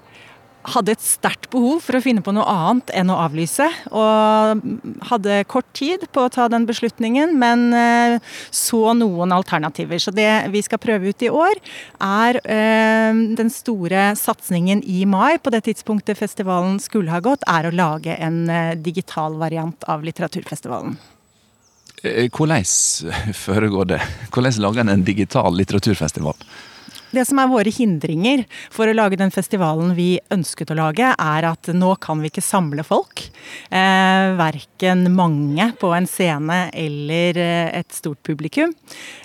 hadde 0.66 0.94
et 0.94 1.02
sterkt 1.02 1.48
behov 1.52 1.82
for 1.84 1.98
å 1.98 2.02
finne 2.02 2.22
på 2.24 2.32
noe 2.34 2.46
annet 2.48 2.90
enn 2.96 3.12
å 3.12 3.18
avlyse. 3.22 3.66
Og 3.88 4.62
hadde 5.10 5.40
kort 5.50 5.68
tid 5.76 6.06
på 6.12 6.26
å 6.26 6.32
ta 6.32 6.48
den 6.52 6.66
beslutningen, 6.68 7.36
men 7.40 7.68
eh, 7.76 8.18
så 8.50 8.94
noen 8.98 9.34
alternativer. 9.34 10.00
Så 10.02 10.14
det 10.14 10.30
vi 10.52 10.62
skal 10.64 10.82
prøve 10.82 11.12
ut 11.12 11.24
i 11.24 11.30
år, 11.32 11.60
er 12.04 12.40
eh, 12.44 13.20
den 13.38 13.52
store 13.52 14.10
satsingen 14.18 14.82
i 14.84 15.04
mai, 15.08 15.38
på 15.38 15.52
det 15.54 15.64
tidspunktet 15.68 16.18
festivalen 16.20 16.78
skulle 16.82 17.12
ha 17.14 17.22
gått, 17.24 17.46
er 17.48 17.68
å 17.68 17.74
lage 17.74 18.16
en 18.18 18.44
eh, 18.50 18.74
digital 18.78 19.38
variant 19.40 19.88
av 19.88 20.04
litteraturfestivalen. 20.06 20.98
Hvordan 21.98 22.64
foregår 23.44 23.94
det? 23.94 24.02
Hvordan 24.30 24.60
lager 24.62 24.84
en 24.84 24.96
en 24.98 25.06
digital 25.06 25.56
litteraturfestival? 25.56 26.36
Det 27.14 27.24
som 27.28 27.40
er 27.40 27.50
våre 27.50 27.72
hindringer 27.72 28.44
for 28.74 28.88
å 28.88 28.96
lage 28.96 29.18
den 29.20 29.32
festivalen 29.32 29.94
vi 29.96 30.18
ønsket 30.34 30.72
å 30.72 30.78
lage, 30.78 31.12
er 31.12 31.46
at 31.48 31.70
nå 31.72 31.94
kan 32.02 32.20
vi 32.20 32.30
ikke 32.32 32.44
samle 32.44 32.84
folk. 32.86 33.24
Eh, 33.70 34.34
verken 34.38 35.06
mange 35.16 35.70
på 35.80 35.92
en 35.96 36.08
scene 36.08 36.60
eller 36.76 37.40
eh, 37.40 37.70
et 37.80 37.96
stort 37.96 38.20
publikum. 38.26 38.74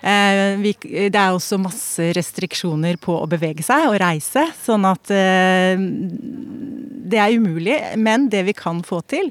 Eh, 0.02 0.56
vi, 0.64 0.76
det 0.84 1.20
er 1.20 1.34
også 1.34 1.60
masse 1.62 2.12
restriksjoner 2.16 3.00
på 3.04 3.18
å 3.20 3.30
bevege 3.30 3.66
seg 3.66 3.90
og 3.90 4.00
reise, 4.04 4.48
sånn 4.64 4.88
at 4.88 5.12
eh, 5.14 5.76
det 7.14 7.20
er 7.20 7.36
umulig. 7.36 7.78
Men 8.00 8.30
det 8.32 8.46
vi 8.48 8.56
kan 8.58 8.82
få 8.86 9.02
til, 9.12 9.30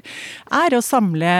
er 0.53 0.77
å 0.77 0.83
samle, 0.83 1.33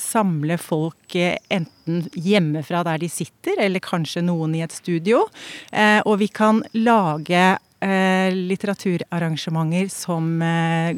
samle 0.00 0.58
folk 0.60 1.03
eh, 1.18 1.36
enten 1.52 2.04
hjemmefra 2.14 2.84
der 2.86 3.02
de 3.02 3.10
sitter, 3.12 3.60
eller 3.66 3.82
kanskje 3.84 4.24
noen 4.24 4.54
i 4.56 4.64
et 4.64 4.74
studio. 4.74 5.24
Eh, 5.72 6.00
og 6.04 6.18
vi 6.22 6.28
kan 6.32 6.62
lage 6.76 7.44
eh, 7.84 8.34
litteraturarrangementer 8.34 9.88
som 9.92 10.42
eh, 10.42 10.96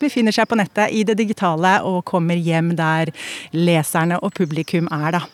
befinner 0.00 0.34
seg 0.34 0.48
på 0.48 0.58
nettet 0.58 0.94
i 0.94 1.04
det 1.08 1.18
digitale 1.20 1.78
og 1.86 2.04
kommer 2.08 2.38
hjem 2.38 2.74
der 2.78 3.12
leserne 3.56 4.20
og 4.22 4.34
publikum 4.38 4.90
er, 4.92 5.18
da. 5.18 5.24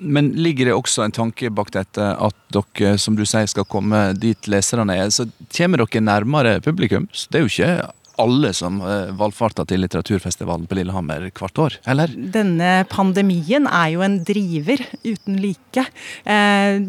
Men 0.00 0.30
ligger 0.32 0.70
det 0.70 0.74
også 0.74 1.04
en 1.04 1.12
tanke 1.12 1.50
bak 1.52 1.74
dette 1.74 2.00
at 2.00 2.36
dere, 2.54 2.94
som 2.98 3.18
du 3.18 3.26
sier, 3.28 3.44
skal 3.50 3.68
komme 3.68 4.14
dit 4.16 4.48
leserne 4.48 4.96
er? 4.96 5.10
Så 5.12 5.26
kommer 5.52 5.82
dere 5.82 6.00
nærmere 6.00 6.60
publikum? 6.64 7.08
Så 7.12 7.28
Det 7.28 7.38
er 7.38 7.44
jo 7.44 7.52
ikke 7.52 7.90
alle 8.20 8.52
som 8.56 8.80
uh, 8.84 9.10
valfarter 9.18 9.68
til 9.68 9.82
litteraturfestivalen 9.84 10.68
på 10.70 10.78
Lillehammer 10.78 11.26
hvert 11.30 11.62
år, 11.62 11.78
eller? 11.90 12.12
Denne 12.34 12.84
pandemien 12.90 13.68
er 13.70 13.92
jo 13.94 14.04
en 14.06 14.18
driver 14.26 14.82
uten 15.04 15.40
like. 15.40 15.86
Eh, 16.24 16.80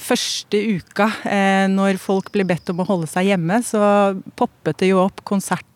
første 0.00 0.60
uka, 0.78 1.08
eh, 1.28 1.66
når 1.72 2.00
folk 2.02 2.32
ble 2.34 2.46
bedt 2.48 2.70
om 2.72 2.82
å 2.82 2.88
holde 2.88 3.08
seg 3.10 3.30
hjemme, 3.32 3.60
så 3.66 3.82
poppet 4.38 4.82
det 4.82 4.92
jo 4.92 5.02
opp 5.04 5.24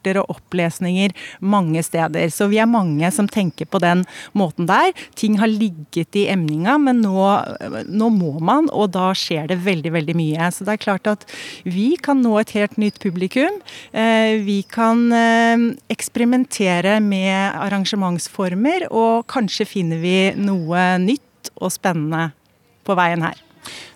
konserter 0.02 0.20
og 0.20 0.30
opplesninger 0.36 1.12
mange 1.40 1.82
steder. 1.82 2.30
Så 2.30 2.48
vi 2.48 2.58
er 2.58 2.66
mange 2.66 3.10
som 3.12 3.28
tenker 3.28 3.66
på 3.66 3.78
den 3.78 4.04
måten 4.34 4.66
der. 4.66 4.92
Ting 5.14 5.38
har 5.38 5.48
ligget 5.48 6.14
i 6.16 6.28
emninga, 6.28 6.78
men 6.78 7.02
nå, 7.02 7.86
nå 7.86 8.08
må 8.10 8.40
man, 8.40 8.68
og 8.72 8.92
da 8.92 9.12
skjer 9.14 9.48
det 9.48 9.64
veldig, 9.64 9.92
veldig 9.92 10.16
mye. 10.16 10.50
Så 10.52 10.64
det 10.64 10.74
er 10.74 10.82
klart 10.82 11.06
at 11.06 11.26
vi 11.64 11.96
kan 11.96 12.22
nå 12.22 12.38
et 12.40 12.54
helt 12.56 12.78
nytt 12.78 13.00
publikum. 13.00 13.60
Eh, 13.92 14.40
vi 14.42 14.62
kan 14.62 15.12
eh, 15.12 15.76
eksperimentere 15.90 17.00
med 17.00 17.54
arrangementsformer, 17.56 18.88
og 18.90 19.26
kanskje 19.26 19.66
finner 19.66 20.02
vi 20.02 20.32
noe 20.36 20.98
nytt 20.98 21.52
og 21.58 21.72
spennende 21.72 22.32
på 22.84 22.94
veien 22.98 23.22
her. 23.22 23.51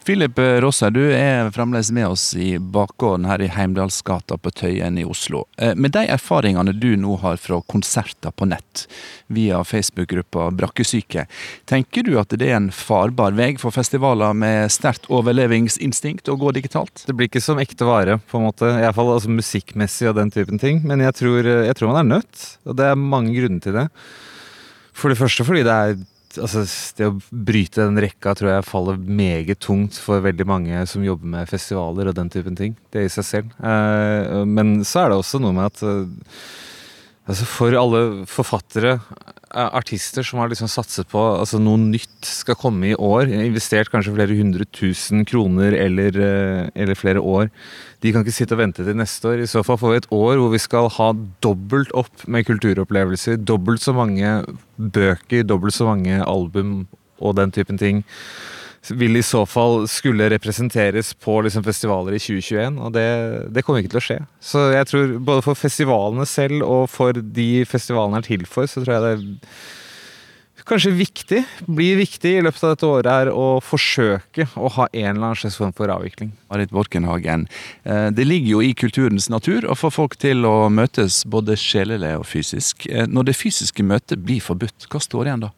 Philip 0.07 0.39
Rosser, 0.63 0.93
du 0.95 1.01
er 1.11 1.49
fremdeles 1.51 1.91
med 1.91 2.07
oss 2.07 2.29
i 2.39 2.59
bakgården 2.59 3.25
her 3.27 3.43
i 3.43 3.49
Heimdalsgata 3.51 4.37
på 4.39 4.53
Tøyen 4.55 4.99
i 5.01 5.05
Oslo. 5.05 5.45
Eh, 5.59 5.75
med 5.75 5.97
de 5.97 6.05
erfaringene 6.15 6.75
du 6.77 6.93
nå 7.01 7.17
har 7.25 7.41
fra 7.43 7.59
konserter 7.67 8.31
på 8.31 8.47
nett 8.47 8.85
via 9.27 9.65
Facebook-gruppa 9.67 10.53
Brakkesyke, 10.55 11.27
tenker 11.67 12.07
du 12.07 12.15
at 12.21 12.31
det 12.39 12.53
er 12.53 12.61
en 12.61 12.71
farbar 12.71 13.35
vei 13.35 13.53
for 13.59 13.75
festivaler 13.75 14.37
med 14.39 14.71
sterkt 14.71 15.11
overlevingsinstinkt 15.11 16.31
å 16.31 16.39
gå 16.39 16.55
digitalt? 16.55 17.03
Det 17.09 17.17
blir 17.17 17.27
ikke 17.27 17.43
som 17.43 17.59
ekte 17.59 17.89
vare, 17.89 18.21
på 18.31 18.39
en 18.39 18.47
måte. 18.47 18.71
Iallfall 18.79 19.17
altså, 19.17 19.33
musikkmessig 19.35 20.13
og 20.13 20.21
den 20.21 20.31
typen 20.31 20.63
ting. 20.63 20.85
Men 20.87 21.03
jeg 21.03 21.19
tror, 21.19 21.51
jeg 21.67 21.79
tror 21.79 21.91
man 21.91 22.05
er 22.05 22.13
nødt, 22.21 22.51
og 22.63 22.79
det 22.79 22.93
er 22.93 23.07
mange 23.17 23.35
grunner 23.35 23.65
til 23.65 23.81
det. 23.83 23.89
For 24.97 25.13
det 25.13 25.19
første 25.19 25.45
fordi 25.45 25.67
det 25.67 25.75
er 25.75 25.99
altså, 26.43 26.65
det 26.99 27.09
å 27.09 27.17
bryte 27.31 27.85
den 27.85 28.01
rekka 28.03 28.35
tror 28.37 28.53
jeg 28.53 28.69
faller 28.69 29.01
meget 29.01 29.61
tungt 29.65 29.99
for 30.01 30.25
veldig 30.25 30.47
mange 30.49 30.85
som 30.91 31.05
jobber 31.05 31.33
med 31.37 31.51
festivaler 31.51 32.11
og 32.11 32.17
den 32.19 32.31
typen 32.33 32.59
ting. 32.59 32.77
Det 32.93 33.07
i 33.07 33.13
seg 33.13 33.27
selv. 33.29 33.57
Eh, 33.61 34.45
men 34.49 34.79
så 34.87 35.05
er 35.05 35.13
det 35.13 35.21
også 35.21 35.41
noe 35.43 35.57
med 35.57 35.71
at 35.71 35.83
eh, 35.87 36.41
altså 37.27 37.49
For 37.51 37.79
alle 37.79 38.03
forfattere, 38.31 38.99
artister 39.55 40.27
som 40.27 40.41
har 40.41 40.51
liksom 40.51 40.69
satset 40.69 41.07
på 41.13 41.21
altså 41.23 41.61
noe 41.63 41.79
nytt 41.79 42.27
skal 42.27 42.59
komme 42.59 42.91
i 42.91 42.97
år, 42.99 43.31
investert 43.31 43.91
kanskje 43.93 44.15
flere 44.17 44.35
hundre 44.39 44.67
tusen 44.75 45.23
kroner 45.29 45.77
eller, 45.79 46.19
eller 46.75 46.99
flere 46.99 47.23
år, 47.23 47.53
de 48.03 48.13
kan 48.13 48.25
ikke 48.25 48.35
sitte 48.35 48.57
og 48.57 48.61
vente 48.61 48.85
til 48.85 48.99
neste 48.99 49.31
år. 49.31 49.41
I 49.43 49.49
så 49.51 49.63
fall 49.67 49.79
får 49.81 49.93
vi 49.93 50.01
et 50.03 50.11
år 50.15 50.43
hvor 50.43 50.53
vi 50.53 50.63
skal 50.63 50.91
ha 50.99 51.13
dobbelt 51.45 51.95
opp 51.97 52.27
med 52.27 52.47
kulturopplevelser. 52.49 53.39
Dobbelt 53.41 53.83
så 53.83 53.95
mange 53.97 54.43
bøker, 54.77 55.47
dobbelt 55.47 55.77
så 55.77 55.89
mange 55.89 56.21
album 56.27 56.85
og 57.23 57.39
den 57.39 57.55
typen 57.55 57.81
ting. 57.81 58.05
Vil 58.95 59.19
i 59.19 59.25
så 59.27 59.43
fall 59.49 59.89
skulle 59.91 60.29
representeres 60.31 61.15
på 61.19 61.41
liksom 61.47 61.65
festivaler 61.67 62.15
i 62.17 62.21
2021, 62.23 62.79
og 62.79 62.93
det, 62.95 63.09
det, 63.55 63.65
kommer 63.67 63.83
ikke 63.83 63.97
til 63.97 64.03
å 64.03 64.07
skje. 64.09 64.21
Så 64.39 64.69
jeg 64.75 64.91
tror 64.91 65.17
både 65.31 65.47
for 65.47 65.59
festivalene 65.59 66.29
selv 66.29 66.63
og 66.67 66.87
for 66.93 67.17
de 67.17 67.65
festivalene 67.67 68.23
er 68.23 68.29
til 68.29 68.47
for, 68.51 68.71
så 68.71 68.85
tror 68.85 68.97
jeg 68.97 69.05
det 69.07 69.17
er 69.17 69.27
kanskje 70.67 70.93
viktig, 70.97 71.43
blir 71.71 71.99
viktig 72.01 72.33
i 72.39 72.43
løpet 72.45 72.65
av 72.65 72.73
dette 72.75 72.89
året, 72.89 73.09
er 73.11 73.31
å 73.31 73.59
forsøke 73.63 74.49
å 74.59 74.71
ha 74.77 74.89
en 74.91 75.11
eller 75.13 75.29
annen 75.29 75.39
slags 75.39 75.59
form 75.61 75.75
for 75.77 75.93
avvikling. 75.93 76.33
Marit 76.51 76.73
Borkenhagen, 76.75 77.47
eh, 77.85 78.09
det 78.11 78.27
ligger 78.27 78.57
jo 78.57 78.63
i 78.63 78.73
kulturens 78.75 79.31
natur 79.31 79.69
å 79.69 79.77
få 79.79 79.93
folk 79.95 80.17
til 80.19 80.45
å 80.49 80.69
møtes 80.73 81.23
både 81.25 81.57
sjelelig 81.61 82.17
og 82.19 82.27
fysisk. 82.27 82.89
Eh, 82.91 83.07
når 83.07 83.31
det 83.31 83.39
fysiske 83.39 83.87
møtet 83.87 84.25
blir 84.25 84.43
forbudt, 84.43 84.89
hva 84.91 85.03
står 85.03 85.31
igjen 85.31 85.47
da? 85.47 85.53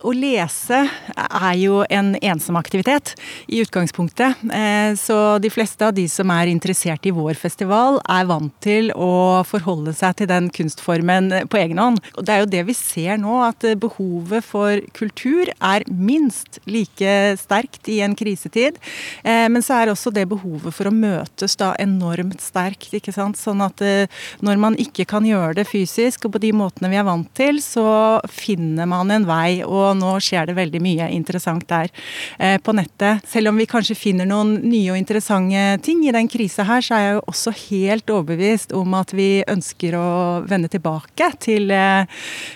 Å 0.00 0.12
lese 0.16 0.82
er 1.12 1.56
jo 1.60 1.82
en 1.92 2.14
ensom 2.16 2.56
aktivitet 2.58 3.14
i 3.52 3.60
utgangspunktet. 3.62 4.40
Eh, 4.52 4.92
så 4.98 5.18
de 5.42 5.50
fleste 5.52 5.86
av 5.86 5.94
de 5.96 6.06
som 6.10 6.30
er 6.34 6.50
interessert 6.52 7.06
i 7.06 7.14
vår 7.14 7.36
festival, 7.38 8.00
er 8.08 8.28
vant 8.30 8.54
til 8.64 8.90
å 8.96 9.42
forholde 9.48 9.94
seg 9.96 10.16
til 10.18 10.30
den 10.30 10.48
kunstformen 10.54 11.30
på 11.52 11.60
egen 11.60 11.80
hånd. 11.82 12.00
Og 12.16 12.26
det 12.26 12.34
er 12.34 12.42
jo 12.42 12.50
det 12.54 12.64
vi 12.70 12.76
ser 12.76 13.20
nå, 13.22 13.38
at 13.46 13.66
behovet 13.82 14.46
for 14.46 14.80
kultur 14.96 15.50
er 15.52 15.86
minst 15.88 16.60
like 16.66 17.36
sterkt 17.40 17.90
i 17.92 18.00
en 18.04 18.16
krisetid. 18.18 18.80
Eh, 19.22 19.48
men 19.52 19.64
så 19.64 19.80
er 19.80 19.92
også 19.92 20.12
det 20.14 20.26
behovet 20.30 20.74
for 20.74 20.88
å 20.88 20.94
møtes 20.94 21.58
da 21.60 21.72
enormt 21.82 22.42
sterkt. 22.42 22.90
ikke 22.96 23.14
sant? 23.14 23.40
Sånn 23.40 23.62
at 23.64 23.82
eh, 23.84 24.10
når 24.44 24.60
man 24.62 24.78
ikke 24.80 25.06
kan 25.08 25.26
gjøre 25.26 25.60
det 25.60 25.68
fysisk 25.70 26.26
og 26.26 26.36
på 26.36 26.44
de 26.46 26.52
måtene 26.56 26.90
vi 26.92 27.00
er 27.00 27.08
vant 27.08 27.28
til, 27.38 27.60
så 27.62 28.20
finner 28.30 28.88
man 28.90 29.10
en 29.12 29.28
vei. 29.28 29.62
og 29.66 29.81
og 29.82 29.98
nå 30.00 30.14
skjer 30.22 30.48
det 30.48 30.56
veldig 30.56 30.80
mye 30.82 31.08
interessant 31.14 31.66
der 31.70 31.90
eh, 32.38 32.58
på 32.62 32.74
nettet. 32.76 33.24
Selv 33.28 33.52
om 33.52 33.60
vi 33.60 33.68
kanskje 33.70 33.98
finner 33.98 34.28
noen 34.28 34.54
nye 34.64 34.92
og 34.94 35.00
interessante 35.00 35.64
ting 35.84 36.04
i 36.06 36.14
den 36.14 36.30
krisa 36.30 36.66
her, 36.68 36.84
så 36.84 36.96
er 36.96 37.04
jeg 37.04 37.16
jo 37.16 37.24
også 37.32 37.54
helt 37.64 38.12
overbevist 38.12 38.74
om 38.76 38.96
at 38.98 39.14
vi 39.16 39.28
ønsker 39.50 39.96
å 39.98 40.08
vende 40.48 40.70
tilbake 40.72 41.30
til 41.42 41.72
eh, 41.74 42.06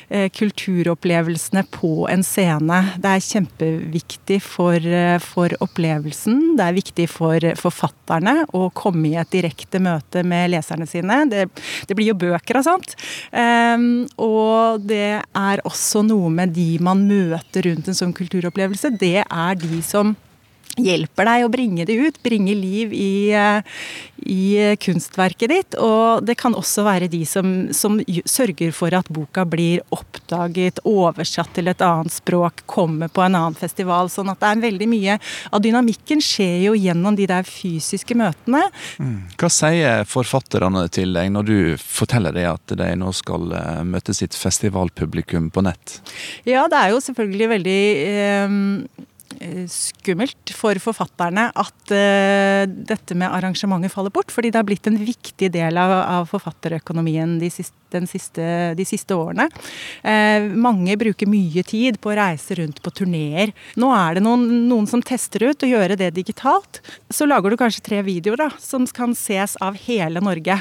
eh, 0.09 0.29
kulturopplevelsene 0.35 1.67
på 1.75 2.07
en 2.13 2.25
scene. 2.27 2.81
Det 3.03 3.13
er 3.13 3.27
kjempeviktig 3.27 4.41
for, 4.45 4.91
for 5.25 5.57
opplevelsen. 5.65 6.57
Det 6.59 6.67
er 6.67 6.79
viktig 6.79 7.09
for 7.11 7.51
forfatterne 7.61 8.47
å 8.57 8.69
komme 8.77 9.11
i 9.11 9.17
et 9.21 9.33
direkte 9.33 9.81
møte 9.83 10.23
med 10.27 10.53
leserne 10.55 10.87
sine. 10.89 11.23
Det, 11.31 11.47
det 11.89 11.97
blir 11.97 12.13
jo 12.13 12.19
bøker 12.27 12.61
og 12.61 12.67
sånt. 12.67 12.97
Um, 13.33 14.07
og 14.23 14.85
det 14.87 15.21
er 15.21 15.63
også 15.67 16.05
noe 16.07 16.31
med 16.33 16.55
de 16.57 16.77
man 16.83 17.05
møter 17.07 17.16
møter 17.17 17.71
rundt 17.71 17.91
en 17.91 17.99
sånn 17.99 18.15
kulturopplevelse, 18.17 18.93
det 19.01 19.25
er 19.25 19.59
de 19.61 19.81
som 19.85 20.15
hjelper 20.77 21.29
deg 21.29 21.45
å 21.47 21.51
bringe 21.53 21.87
det 21.89 21.97
ut, 21.97 22.19
bringe 22.25 22.55
liv 22.57 22.93
i, 22.95 23.33
eh, 23.33 23.63
i 24.27 24.77
kunstverket 24.81 25.53
ditt. 25.53 25.77
Og 25.83 26.25
det 26.27 26.37
kan 26.41 26.55
også 26.57 26.85
være 26.87 27.11
de 27.13 27.25
som, 27.29 27.73
som, 27.73 27.99
sørger 28.27 28.73
for 28.77 28.95
at 28.97 29.09
boka 29.13 29.45
blir 29.49 29.83
oppdaget, 29.95 30.81
oversatt 30.85 31.53
til 31.57 31.69
et 31.69 31.83
annet 31.85 32.13
språk, 32.13 32.65
kommer 32.67 33.09
på 33.09 33.25
en 33.25 33.35
annen 33.35 33.59
festival. 33.59 34.11
Sånn 34.13 34.31
at 34.33 34.41
det 34.43 34.53
er 34.53 34.65
veldig 34.67 34.89
mye 34.91 35.19
av 35.51 35.63
dynamikken 35.65 36.23
skjer 36.23 36.69
jo 36.69 36.77
gjennom 36.79 37.17
de 37.19 37.29
der 37.31 37.47
fysiske 37.47 38.17
møtene. 38.19 38.67
Mm. 39.03 39.19
Hva 39.37 39.53
sier 39.53 40.07
forfatterne 40.09 40.87
til 40.93 41.17
deg 41.17 41.33
når 41.35 41.49
du 41.51 41.59
forteller 41.81 42.37
deg 42.37 42.51
at 42.53 42.77
de 42.79 42.93
nå 42.99 43.13
skal 43.17 43.53
eh, 43.57 43.83
møte 43.87 44.15
sitt 44.17 44.37
festivalpublikum 44.37 45.51
på 45.53 45.65
nett? 45.67 46.01
Ja, 46.49 46.67
det 46.71 46.79
er 46.81 46.95
jo 46.95 47.03
selvfølgelig 47.03 47.53
veldig 47.57 47.81
eh, 48.07 48.27
Eh, 48.37 48.49
skummelt 49.71 50.53
for 50.57 50.79
forfatterne 50.81 51.49
at 51.51 51.93
uh, 51.93 52.65
dette 52.67 53.17
med 53.19 53.31
arrangementet 53.31 53.93
faller 53.93 54.13
bort. 54.15 54.33
Fordi 54.33 54.53
det 54.53 54.61
har 54.61 54.67
blitt 54.69 54.87
en 54.89 54.99
viktig 54.99 55.51
del 55.55 55.81
av, 55.81 55.93
av 55.93 56.29
forfatterøkonomien 56.31 57.37
de 57.41 57.51
siste, 57.53 58.03
siste, 58.11 58.47
de 58.79 58.87
siste 58.89 59.17
årene. 59.17 59.49
Uh, 60.07 60.49
mange 60.57 60.97
bruker 61.01 61.31
mye 61.31 61.65
tid 61.67 62.01
på 62.01 62.13
å 62.13 62.19
reise 62.19 62.59
rundt 62.61 62.81
på 62.83 62.95
turneer. 62.95 63.55
Nå 63.81 63.93
er 63.97 64.19
det 64.19 64.25
noen, 64.27 64.47
noen, 64.71 64.89
som 64.91 65.05
tester 65.05 65.49
ut 65.51 65.67
å 65.67 65.73
gjøre 65.73 65.99
det 66.01 66.13
digitalt. 66.17 66.81
Så 67.11 67.29
lager 67.29 67.53
du 67.53 67.61
kanskje 67.61 67.85
tre 67.87 68.03
videoer 68.07 68.47
da, 68.47 68.51
som 68.63 68.87
kan 68.87 69.17
ses 69.17 69.59
av 69.65 69.79
hele 69.87 70.23
Norge 70.25 70.61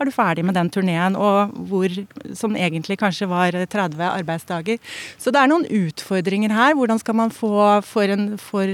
er 0.00 0.08
du 0.08 0.14
ferdig 0.14 0.44
med 0.46 0.56
den 0.56 0.70
turneen, 0.72 1.16
og 1.18 1.54
hvor, 1.70 1.94
som 2.36 2.56
egentlig 2.56 2.98
kanskje 3.00 3.28
var 3.30 3.54
30 3.54 4.02
arbeidsdager. 4.08 4.80
Så 5.20 5.32
det 5.32 5.40
er 5.42 5.50
noen 5.50 5.66
utfordringer 5.68 6.54
her. 6.54 6.76
Hvordan 6.78 7.00
skal 7.02 7.18
man 7.20 7.34
få 7.34 7.54
for, 7.86 8.10
en, 8.10 8.34
for 8.40 8.68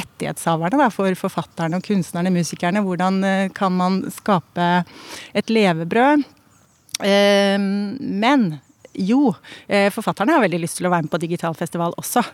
rettighetshaverne, 0.00 0.80
da, 0.80 0.90
for 0.94 1.18
forfatterne 1.18 1.80
og 1.80 1.86
kunstnerne, 1.86 2.32
musikerne, 2.34 2.84
hvordan 2.86 3.22
eh, 3.26 3.46
kan 3.54 3.74
man 3.76 4.02
skape 4.14 4.68
et 5.36 5.50
levebrød? 5.52 6.26
Ehm, 7.06 7.96
men 8.00 8.50
jo, 8.94 9.34
eh, 9.68 9.90
forfatterne 9.92 10.34
har 10.36 10.44
veldig 10.44 10.60
lyst 10.64 10.80
til 10.80 10.88
å 10.88 10.92
være 10.92 11.06
med 11.06 11.12
på 11.12 11.22
digitalfestival 11.22 11.96
også. 12.00 12.24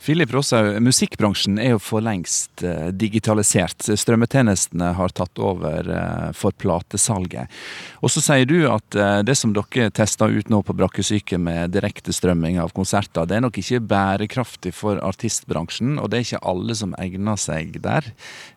Filip 0.00 0.32
Rosshaug, 0.34 0.78
musikkbransjen 0.82 1.58
er 1.60 1.74
jo 1.74 1.80
for 1.82 2.02
lengst 2.04 2.64
eh, 2.66 2.88
digitalisert. 2.96 3.84
Strømmetjenestene 4.00 4.92
har 4.96 5.14
tatt 5.14 5.38
over 5.40 5.86
eh, 5.86 6.30
for 6.36 6.56
platesalget. 6.56 7.52
Og 8.00 8.12
så 8.12 8.22
sier 8.24 8.48
du 8.48 8.64
at 8.70 8.96
eh, 8.96 9.20
det 9.26 9.36
som 9.38 9.52
dere 9.54 9.90
tester 9.94 10.32
ut 10.32 10.50
nå 10.50 10.62
på 10.66 10.76
Brakkesyke 10.76 11.38
med 11.40 11.74
direktestrømming 11.76 12.58
av 12.62 12.74
konserter, 12.76 13.28
det 13.28 13.38
er 13.38 13.44
nok 13.44 13.60
ikke 13.60 13.82
bærekraftig 13.90 14.72
for 14.76 15.00
artistbransjen, 15.04 15.98
og 16.00 16.10
det 16.10 16.20
er 16.20 16.26
ikke 16.26 16.42
alle 16.50 16.76
som 16.78 16.96
egner 17.00 17.38
seg 17.40 17.78
der. 17.84 18.10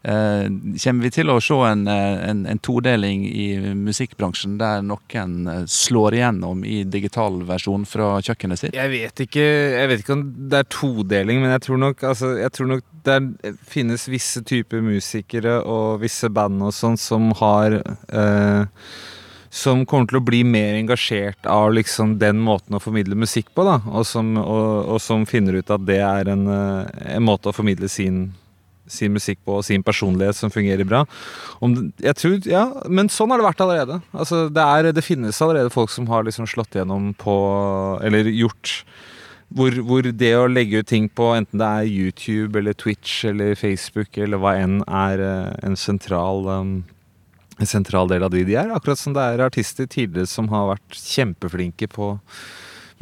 Kommer 0.03 1.05
vi 1.05 1.11
til 1.13 1.29
å 1.31 1.37
se 1.43 1.55
en, 1.67 1.85
en, 1.87 2.43
en 2.49 2.61
todeling 2.63 3.23
i 3.27 3.47
musikkbransjen 3.77 4.57
der 4.61 4.81
noen 4.85 5.65
slår 5.69 6.17
igjennom 6.17 6.63
i 6.67 6.81
digital 6.87 7.41
versjon 7.47 7.85
fra 7.87 8.15
kjøkkenet 8.23 8.61
sitt? 8.61 8.77
Jeg 8.77 8.91
vet 8.93 9.23
ikke, 9.27 9.45
jeg 9.77 9.91
vet 9.91 10.03
ikke 10.03 10.17
om 10.17 10.25
det 10.51 10.63
er 10.63 10.69
to 10.73 10.91
todeling, 11.03 11.41
men 11.43 11.53
jeg 11.55 11.65
tror 11.67 11.81
nok, 11.81 12.03
altså, 12.09 12.33
jeg 12.39 12.53
tror 12.55 12.69
nok 12.71 12.85
det 13.03 13.53
finnes 13.67 14.07
visse 14.07 14.43
typer 14.47 14.83
musikere 14.83 15.59
og 15.67 16.01
visse 16.03 16.29
band 16.31 16.63
og 16.63 16.73
sånn 16.75 16.95
som 16.99 17.33
har 17.41 17.81
eh, 17.83 18.63
Som 19.53 19.83
kommer 19.85 20.09
til 20.09 20.17
å 20.17 20.25
bli 20.25 20.39
mer 20.43 20.73
engasjert 20.79 21.45
av 21.45 21.75
liksom 21.77 22.15
den 22.17 22.39
måten 22.41 22.73
å 22.73 22.81
formidle 22.81 23.13
musikk 23.13 23.51
på, 23.53 23.61
da. 23.67 23.75
Og 23.85 24.07
som, 24.09 24.31
og, 24.41 24.87
og 24.95 24.97
som 24.97 25.27
finner 25.29 25.59
ut 25.59 25.69
at 25.69 25.83
det 25.85 25.99
er 26.01 26.31
en, 26.33 26.47
eh, 26.49 27.13
en 27.19 27.27
måte 27.27 27.51
å 27.51 27.53
formidle 27.53 27.89
sin 27.91 28.31
sin 28.89 29.13
musikk 29.15 29.39
på 29.45 29.59
og 29.59 29.63
sin 29.65 29.83
personlighet 29.85 30.35
som 30.35 30.51
fungerer 30.51 30.83
bra. 30.87 31.03
Om, 31.63 31.93
jeg 32.03 32.19
tror, 32.19 32.35
ja, 32.49 32.65
Men 32.89 33.07
sånn 33.09 33.31
har 33.31 33.39
det 33.39 33.47
vært 33.47 33.63
allerede. 33.63 34.01
Altså, 34.11 34.47
det, 34.51 34.63
er, 34.63 34.91
det 34.91 35.05
finnes 35.05 35.39
allerede 35.41 35.71
folk 35.73 35.93
som 35.93 36.09
har 36.11 36.25
liksom 36.27 36.49
slått 36.49 36.75
gjennom 36.75 37.13
på 37.15 37.35
Eller 38.03 38.27
gjort 38.27 38.83
hvor, 39.53 39.75
hvor, 39.85 40.07
det 40.07 40.31
å 40.37 40.49
legge 40.49 40.81
ut 40.81 40.89
ting 40.89 41.05
på 41.09 41.29
enten 41.37 41.61
det 41.61 41.67
er 41.67 41.89
YouTube 41.89 42.59
eller 42.59 42.75
Twitch 42.77 43.23
eller 43.29 43.55
Facebook 43.59 44.17
eller 44.17 44.41
hva 44.41 44.55
enn, 44.59 44.81
er 44.87 45.23
eh, 45.23 45.53
en 45.67 45.77
sentral, 45.79 46.47
um, 46.49 46.73
en 47.59 47.69
sentral 47.69 48.09
del 48.11 48.25
av 48.25 48.33
de 48.33 48.43
de 48.47 48.57
er. 48.59 48.73
Akkurat 48.73 48.99
som 48.99 49.15
det 49.15 49.23
er 49.23 49.45
artister 49.45 49.89
tidligere 49.89 50.29
som 50.29 50.49
har 50.53 50.71
vært 50.73 50.97
kjempeflinke 50.97 51.89
på 51.93 52.15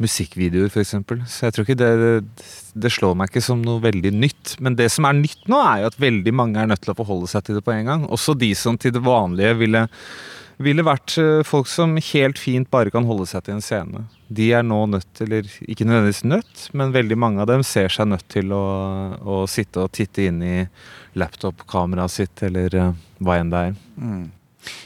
musikkvideoer, 0.02 0.70
f.eks. 0.72 0.96
Så 1.30 1.46
jeg 1.46 1.54
tror 1.54 1.66
ikke 1.66 1.78
det, 1.78 2.44
det 2.74 2.90
slår 2.90 3.16
meg 3.18 3.30
ikke 3.30 3.44
som 3.44 3.62
noe 3.62 3.82
veldig 3.84 4.12
nytt. 4.16 4.56
Men 4.64 4.76
det 4.78 4.88
som 4.92 5.06
er 5.06 5.18
nytt 5.18 5.46
nå, 5.50 5.60
er 5.62 5.82
jo 5.82 5.92
at 5.92 6.00
veldig 6.02 6.34
mange 6.34 6.60
er 6.60 6.70
nødt 6.70 6.82
til 6.84 6.94
å 6.94 6.98
forholde 6.98 7.30
seg 7.30 7.46
til 7.46 7.58
det 7.58 7.64
på 7.66 7.74
en 7.76 7.90
gang. 7.90 8.06
Også 8.12 8.34
de 8.38 8.50
som 8.58 8.78
til 8.80 8.94
det 8.96 9.04
vanlige 9.04 9.54
ville 9.62 9.86
ville 10.62 10.84
vært 10.86 11.16
eh, 11.20 11.42
folk 11.46 11.70
som 11.70 11.96
helt 12.12 12.40
fint 12.40 12.68
bare 12.72 12.92
kan 12.92 13.06
holde 13.08 13.26
seg 13.30 13.46
til 13.46 13.56
en 13.56 13.64
scene. 13.64 14.04
De 14.32 14.48
er 14.56 14.64
nå 14.64 14.78
nødt, 14.88 15.10
eller 15.24 15.48
ikke 15.66 15.86
nødvendigvis 15.88 16.24
nødt, 16.24 16.66
men 16.78 16.94
veldig 16.94 17.18
mange 17.18 17.42
av 17.42 17.50
dem 17.50 17.64
ser 17.66 17.92
seg 17.92 18.08
nødt 18.10 18.26
til 18.32 18.54
å, 18.56 18.64
å 19.18 19.42
sitte 19.50 19.84
og 19.84 19.92
titte 19.96 20.28
inn 20.28 20.40
i 20.46 20.56
laptop-kameraet 21.18 22.14
sitt, 22.14 22.44
eller 22.46 22.78
uh, 22.78 22.94
hva 23.20 23.40
enn 23.40 23.52
det 23.52 23.64
er. 23.68 23.74
Mm. 23.98 24.24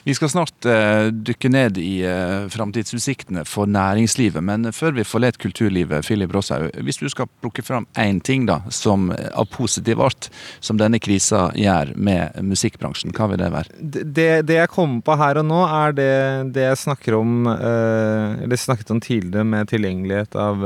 Vi 0.07 0.15
skal 0.15 0.31
snart 0.31 0.69
uh, 0.69 1.09
dykke 1.11 1.51
ned 1.53 1.79
i 1.81 2.01
uh, 2.07 2.47
framtidsutsiktene 2.53 3.45
for 3.49 3.69
næringslivet, 3.71 4.43
men 4.45 4.71
før 4.75 4.97
vi 4.97 5.07
forlater 5.07 5.43
kulturlivet, 5.43 6.07
Philip 6.07 6.33
Rosshaug, 6.35 6.71
hvis 6.87 7.01
du 7.03 7.09
skal 7.12 7.29
plukke 7.43 7.65
fram 7.67 7.89
én 7.99 8.21
ting 8.25 8.47
da, 8.49 8.61
som, 8.71 9.11
eh, 9.12 9.29
av 9.37 9.49
positiv 9.53 10.01
art 10.01 10.29
som 10.61 10.79
denne 10.81 11.01
krisa 11.03 11.49
gjør 11.57 11.93
med 11.97 12.39
musikkbransjen, 12.47 13.15
hva 13.17 13.29
vil 13.33 13.43
det 13.43 13.53
være? 13.53 13.81
Det, 14.17 14.29
det 14.49 14.61
jeg 14.61 14.73
kommer 14.73 15.03
på 15.05 15.17
her 15.21 15.43
og 15.43 15.49
nå, 15.49 15.62
er 15.67 15.97
det, 15.97 16.12
det 16.57 16.69
jeg 16.71 16.83
snakker 16.87 17.19
om, 17.19 17.51
uh, 17.51 18.37
eller 18.45 18.61
snakket 18.61 18.95
om 18.95 19.03
tidligere 19.03 19.47
med 19.47 19.73
tilgjengelighet 19.73 20.39
av 20.41 20.62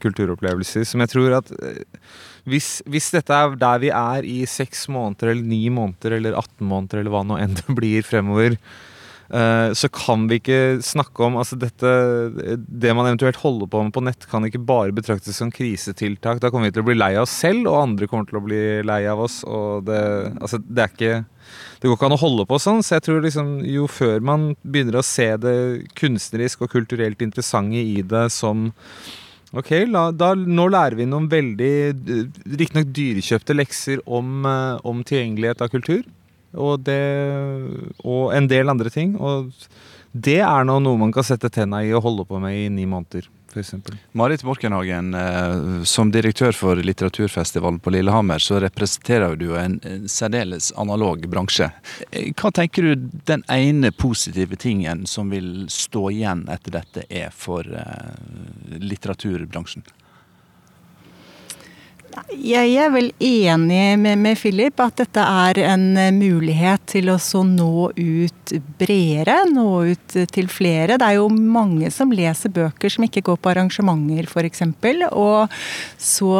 kulturopplevelser, 0.00 0.86
som 0.88 1.02
jeg 1.04 1.12
tror 1.12 1.40
at 1.40 1.52
hvis, 2.48 2.78
hvis, 2.90 3.10
dette 3.14 3.34
er 3.34 3.54
der 3.60 3.82
vi 3.82 3.92
er 3.94 4.26
i 4.28 4.42
seks 4.48 4.86
måneder 4.92 5.32
eller 5.32 5.46
ni 5.48 5.62
måneder 5.72 6.18
eller 6.18 6.36
18 6.36 6.66
måneder 6.68 7.00
eller 7.00 7.14
hva 7.14 7.22
nå 7.24 7.38
enn 7.40 7.56
det 7.56 7.76
blir 7.76 8.04
fremover, 8.04 8.58
uh, 9.32 9.72
så 9.72 9.88
kan 9.88 10.26
vi 10.28 10.40
ikke 10.42 10.60
snakke 10.84 11.24
om 11.24 11.38
altså 11.40 11.56
dette, 11.60 11.92
Det 12.68 12.92
man 12.96 13.08
eventuelt 13.08 13.40
holder 13.40 13.70
på 13.72 13.84
med 13.86 13.94
på 13.96 14.04
nett, 14.04 14.28
kan 14.28 14.44
ikke 14.44 14.60
bare 14.60 14.92
betraktes 14.92 15.40
som 15.40 15.52
krisetiltak. 15.52 16.42
Da 16.42 16.52
kommer 16.52 16.68
vi 16.68 16.76
til 16.76 16.84
å 16.84 16.88
bli 16.90 16.98
lei 17.00 17.14
av 17.16 17.24
oss 17.24 17.38
selv, 17.44 17.68
og 17.70 17.80
andre 17.80 18.10
kommer 18.10 18.28
til 18.28 18.40
å 18.40 18.44
bli 18.44 18.64
lei 18.84 19.04
av 19.08 19.24
oss. 19.24 19.40
og 19.48 19.88
Det, 19.88 20.02
altså, 20.40 20.60
det 20.60 20.84
er 20.84 20.92
ikke 20.92 21.14
det 21.80 21.90
går 21.90 21.98
ikke 21.98 22.08
an 22.08 22.16
å 22.16 22.22
holde 22.22 22.44
på 22.48 22.56
sånn, 22.62 22.80
så 22.80 22.96
jeg 22.96 23.04
tror 23.04 23.18
liksom 23.20 23.48
jo 23.68 23.84
før 23.90 24.22
man 24.24 24.46
begynner 24.64 24.96
å 24.96 25.04
se 25.04 25.26
det 25.36 25.56
kunstnerisk 25.98 26.62
og 26.64 26.72
kulturelt 26.72 27.20
interessante 27.20 27.76
i 27.76 27.98
det 28.00 28.30
som 28.32 28.70
Ok, 29.54 29.70
la, 29.86 30.08
da, 30.10 30.32
Nå 30.34 30.66
lærer 30.72 30.98
vi 30.98 31.06
noen 31.06 31.28
veldig 31.30 31.70
riktignok 32.58 32.90
dyrekjøpte 32.96 33.54
lekser 33.54 34.02
om, 34.04 34.42
eh, 34.50 34.80
om, 34.82 35.04
tilgjengelighet 35.06 35.62
av 35.62 35.70
kultur. 35.70 36.02
Og, 36.54 36.82
det, 36.86 37.00
og 38.02 38.34
en 38.34 38.48
del 38.50 38.70
andre 38.70 38.90
ting. 38.90 39.14
Og 39.18 39.54
det 40.14 40.40
er 40.46 40.66
nå 40.66 40.78
noe 40.82 40.98
man 40.98 41.14
kan 41.14 41.26
sette 41.26 41.50
tenna 41.54 41.82
i 41.82 41.94
og 41.94 42.04
holde 42.06 42.26
på 42.26 42.38
med 42.42 42.54
i 42.54 42.68
ni 42.70 42.86
måneder. 42.86 43.26
f.eks. 43.54 43.74
Marit 44.12 44.42
Borkenhagen, 44.42 45.14
eh, 45.14 45.82
som 45.84 46.10
direktør 46.10 46.52
for 46.52 46.76
litteraturfestivalen 46.76 47.78
på 47.78 47.90
Lillehammer, 47.94 48.38
så 48.38 48.60
representerer 48.60 49.36
du 49.36 49.56
en, 49.58 49.80
særdeles 50.10 50.72
analog 50.76 51.26
bransje. 51.30 51.70
Eh, 52.10 52.32
hva 52.34 52.52
tenker 52.54 52.82
du 52.82 53.08
den 53.26 53.44
ene 53.52 53.92
positive 53.92 54.56
tingen 54.56 55.06
som 55.06 55.30
vil 55.30 55.66
stå 55.72 56.08
igjen 56.12 56.46
etter 56.52 56.78
dette, 56.80 57.06
er 57.08 57.30
for 57.34 57.68
eh, 57.68 58.78
litteraturbransjen? 58.82 59.86
Jeg 62.34 62.74
er 62.78 62.90
vel 62.94 63.08
enig 63.22 63.96
med, 63.98 64.18
med 64.22 64.38
Philip 64.38 64.78
at 64.82 65.00
dette 65.00 65.22
er 65.22 65.58
en 65.64 65.86
eh, 65.98 66.12
mulighet 66.14 66.84
til 66.92 67.10
å 67.10 67.16
nå 67.48 67.88
ut 67.90 68.54
bredere, 68.78 69.40
nå 69.50 69.66
ut 69.90 70.16
til 70.30 70.50
flere. 70.52 70.98
Det 71.00 71.08
er 71.08 71.18
jo 71.18 71.26
mange 71.32 71.90
som 71.94 72.12
leser 72.14 72.52
bøker 72.54 72.92
som 72.92 73.06
ikke 73.06 73.24
går 73.26 73.40
på 73.40 73.52
arrangementer 73.54 74.28
f.eks. 74.28 74.62
Og 75.10 75.58
så 75.98 76.32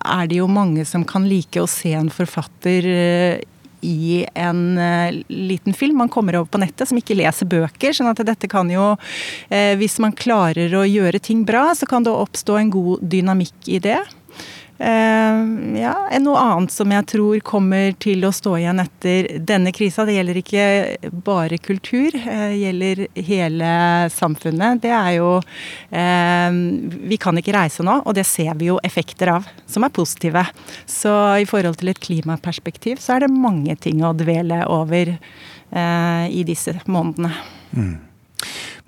er 0.00 0.30
det 0.30 0.40
jo 0.40 0.50
mange 0.50 0.86
som 0.88 1.06
kan 1.06 1.28
like 1.28 1.62
å 1.62 1.70
se 1.70 1.94
en 1.94 2.10
forfatter 2.10 2.90
eh, 2.90 3.46
i 3.80 4.26
en 4.36 4.76
uh, 4.76 5.08
liten 5.32 5.72
film 5.72 6.02
man 6.02 6.10
kommer 6.12 6.36
over 6.36 6.50
på 6.52 6.58
nettet, 6.60 6.84
som 6.90 6.98
ikke 7.00 7.16
leser 7.16 7.48
bøker. 7.48 7.94
sånn 7.96 8.10
at 8.10 8.20
dette 8.28 8.44
kan 8.52 8.68
jo, 8.68 8.90
hvis 9.48 9.96
man 10.04 10.12
klarer 10.12 10.74
å 10.76 10.82
gjøre 10.84 11.16
ting 11.24 11.46
bra, 11.48 11.70
så 11.72 11.88
kan 11.88 12.04
det 12.04 12.12
oppstå 12.12 12.58
en 12.60 12.74
god 12.74 13.06
dynamikk 13.14 13.70
i 13.72 13.80
det. 13.80 14.02
Eh, 14.80 15.80
ja, 15.80 15.92
noe 16.24 16.40
annet 16.40 16.72
som 16.72 16.88
jeg 16.94 17.04
tror 17.12 17.42
kommer 17.44 17.92
til 18.00 18.24
å 18.24 18.30
stå 18.32 18.54
igjen 18.56 18.80
etter 18.80 19.28
denne 19.44 19.74
krisa, 19.76 20.06
det 20.08 20.14
gjelder 20.16 20.40
ikke 20.40 20.64
bare 21.26 21.58
kultur, 21.60 22.16
det 22.16 22.22
eh, 22.32 22.54
gjelder 22.62 23.02
hele 23.28 23.74
samfunnet. 24.14 24.80
Det 24.80 24.94
er 24.96 25.12
jo 25.18 25.34
eh, 25.92 26.58
Vi 27.12 27.20
kan 27.20 27.36
ikke 27.36 27.58
reise 27.58 27.84
nå, 27.84 28.00
og 28.06 28.16
det 28.16 28.24
ser 28.28 28.56
vi 28.56 28.70
jo 28.70 28.80
effekter 28.86 29.34
av, 29.36 29.52
som 29.68 29.84
er 29.84 29.92
positive. 29.92 30.46
Så 30.88 31.12
i 31.44 31.48
forhold 31.48 31.82
til 31.82 31.92
et 31.92 32.00
klimaperspektiv 32.00 33.04
så 33.04 33.18
er 33.18 33.26
det 33.26 33.34
mange 33.36 33.76
ting 33.76 34.00
å 34.00 34.16
dvele 34.16 34.64
over 34.72 35.16
i 35.70 36.40
disse 36.42 36.72
månedene. 36.90 37.28
Mm. 37.78 38.09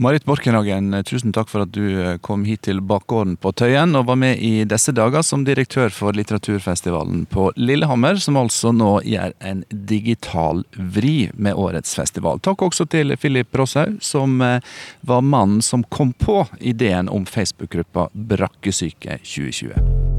Marit 0.03 0.25
Borkenhagen, 0.25 0.91
tusen 1.07 1.31
takk 1.31 1.51
for 1.53 1.63
at 1.63 1.71
du 1.71 1.85
eh, 2.03 2.17
kom 2.27 2.43
hit 2.43 2.65
til 2.67 2.81
bakgården 2.83 3.37
på 3.39 3.53
Tøyen 3.55 3.95
og 3.95 4.09
var 4.09 4.19
med 4.19 4.41
i 4.43 4.65
disse 4.67 4.91
dager 4.97 5.23
som 5.23 5.45
direktør 5.47 5.93
for 5.95 6.17
litteraturfestivalen 6.19 7.23
på 7.31 7.53
Lillehammer, 7.55 8.19
som 8.19 8.41
altså 8.41 8.73
nå 8.75 8.97
gjør 9.07 9.37
en 9.47 9.63
digital 9.71 10.65
vri 10.75 11.31
med 11.35 11.55
årets 11.55 11.95
festival. 11.95 12.43
Takk 12.43 12.67
også 12.67 12.89
til 12.91 13.15
Philip 13.15 13.55
Rosshaug, 13.55 14.01
som 14.03 14.41
eh, 14.43 14.59
var 15.07 15.23
mannen 15.23 15.63
som 15.63 15.87
kom 15.87 16.11
på 16.19 16.41
ideen 16.59 17.13
om 17.13 17.29
Facebook-gruppa 17.29 18.09
Brakkesyke 18.13 19.21
2020. 19.23 20.12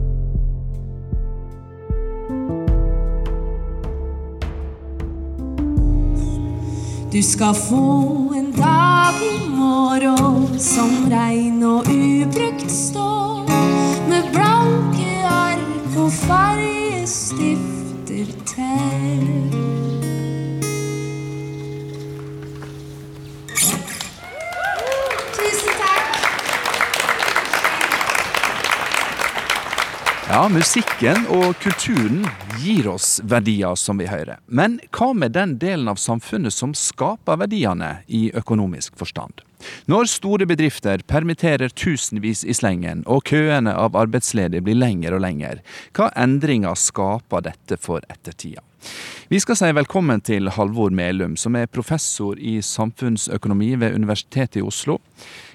Du 7.14 7.24
skal 7.24 7.56
få 7.56 8.34
en 8.36 8.52
dag 8.52 9.14
i 9.22 9.50
morgen 9.50 10.60
som 10.60 10.90
regn 11.12 11.64
og 11.64 11.80
ubrukt 11.86 12.72
står, 12.74 13.46
med 14.10 14.24
blanke 14.34 15.26
ark 15.30 15.94
og 15.94 16.12
fargestifter 16.24 18.26
til. 18.50 19.83
Ja, 30.34 30.48
musikken 30.50 31.28
og 31.30 31.60
kulturen 31.62 32.24
gir 32.58 32.88
oss 32.90 33.20
verdier, 33.30 33.76
som 33.78 34.00
vi 34.02 34.08
hører. 34.10 34.40
Men 34.50 34.80
hva 34.90 35.12
med 35.14 35.36
den 35.36 35.60
delen 35.62 35.92
av 35.92 36.00
samfunnet 36.02 36.56
som 36.56 36.74
skaper 36.74 37.38
verdiene 37.44 38.00
i 38.10 38.24
økonomisk 38.34 38.98
forstand? 38.98 39.44
Når 39.86 40.10
store 40.10 40.48
bedrifter 40.50 41.06
permitterer 41.06 41.70
tusenvis 41.70 42.42
i 42.50 42.58
slengen, 42.58 43.06
og 43.06 43.28
køene 43.30 43.78
av 43.78 43.94
arbeidsledige 43.94 44.66
blir 44.66 44.82
lengre 44.82 45.20
og 45.20 45.22
lengre, 45.22 45.62
hva 45.94 46.10
endringer 46.18 46.82
skaper 46.82 47.46
dette 47.52 47.78
for 47.78 48.02
ettertida? 48.10 48.66
Vi 49.30 49.38
skal 49.40 49.62
si 49.62 49.70
velkommen 49.70 50.26
til 50.26 50.50
Halvor 50.58 50.90
Melum, 50.98 51.38
som 51.38 51.54
er 51.62 51.70
professor 51.70 52.42
i 52.42 52.58
samfunnsøkonomi 52.66 53.76
ved 53.86 54.02
Universitetet 54.02 54.64
i 54.64 54.66
Oslo. 54.66 54.98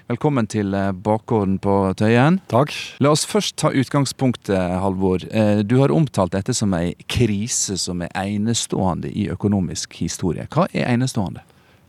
Velkommen 0.09 0.47
til 0.49 0.73
eh, 0.73 0.89
bakgården 1.05 1.59
på 1.61 1.73
Tøyen. 1.99 2.39
Takk. 2.49 2.71
La 2.97 3.11
oss 3.13 3.27
først 3.29 3.59
ta 3.61 3.69
utgangspunktet, 3.69 4.57
Halvor. 4.81 5.21
Eh, 5.29 5.59
du 5.61 5.75
har 5.83 5.93
omtalt 5.93 6.33
dette 6.33 6.55
som 6.57 6.73
ei 6.73 6.95
krise 7.05 7.77
som 7.77 8.01
er 8.01 8.09
enestående 8.17 9.11
i 9.13 9.27
økonomisk 9.29 9.99
historie. 10.01 10.47
Hva 10.49 10.65
er 10.73 10.89
enestående? 10.95 11.43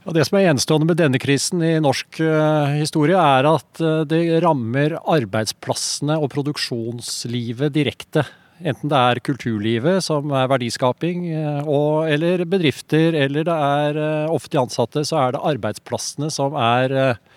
Ja, 0.04 0.12
det 0.12 0.26
som 0.28 0.36
er 0.36 0.50
enestående 0.50 0.90
med 0.90 1.00
denne 1.00 1.20
krisen 1.20 1.64
i 1.64 1.72
norsk 1.80 2.20
uh, 2.20 2.76
historie, 2.76 3.16
er 3.16 3.48
at 3.48 3.80
uh, 3.84 4.02
det 4.08 4.20
rammer 4.44 4.98
arbeidsplassene 5.00 6.16
og 6.20 6.28
produksjonslivet 6.32 7.72
direkte. 7.72 8.26
Enten 8.60 8.92
det 8.92 9.00
er 9.00 9.22
kulturlivet, 9.24 10.04
som 10.04 10.32
er 10.36 10.48
verdiskaping, 10.52 11.24
og, 11.64 12.10
eller 12.12 12.44
bedrifter, 12.44 13.16
eller 13.16 13.46
det 13.48 13.54
er 13.56 14.00
offentlig 14.28 14.60
ansatte, 14.66 15.04
så 15.08 15.16
er 15.22 15.32
det 15.32 15.44
arbeidsplassene 15.54 16.28
som 16.32 16.58
er 16.60 16.92
Eh, 17.00 17.29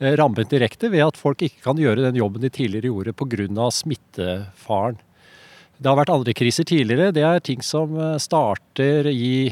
rammet 0.00 0.50
direkte 0.52 0.88
ved 0.92 1.04
at 1.04 1.20
folk 1.20 1.42
ikke 1.44 1.62
kan 1.64 1.80
gjøre 1.80 2.06
den 2.06 2.18
jobben 2.18 2.42
de 2.42 2.50
tidligere 2.52 2.88
gjorde 2.88 3.12
pga. 3.12 3.70
smittefaren. 3.70 5.00
Det 5.80 5.88
har 5.88 5.96
vært 5.96 6.12
andre 6.12 6.34
kriser 6.36 6.64
tidligere. 6.68 7.12
Det 7.12 7.24
er 7.24 7.40
ting 7.40 7.62
som 7.64 7.96
eh, 7.96 8.18
starter 8.20 9.08
i 9.12 9.48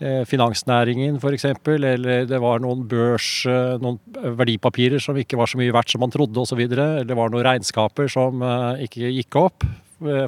eh, 0.00 0.22
finansnæringen 0.28 1.18
f.eks. 1.20 1.44
Eller 1.68 2.24
det 2.28 2.40
var 2.40 2.60
noen 2.64 2.86
børs, 2.88 3.44
noen 3.80 4.00
verdipapirer 4.40 5.00
som 5.00 5.16
ikke 5.20 5.36
var 5.40 5.50
så 5.50 5.60
mye 5.60 5.74
verdt 5.76 5.92
som 5.92 6.04
man 6.04 6.12
trodde 6.12 6.40
osv. 6.40 6.64
Eller 6.64 7.04
det 7.04 7.16
var 7.16 7.32
noen 7.32 7.44
regnskaper 7.44 8.08
som 8.08 8.40
ikke 8.80 9.12
gikk 9.20 9.40
opp, 9.40 9.68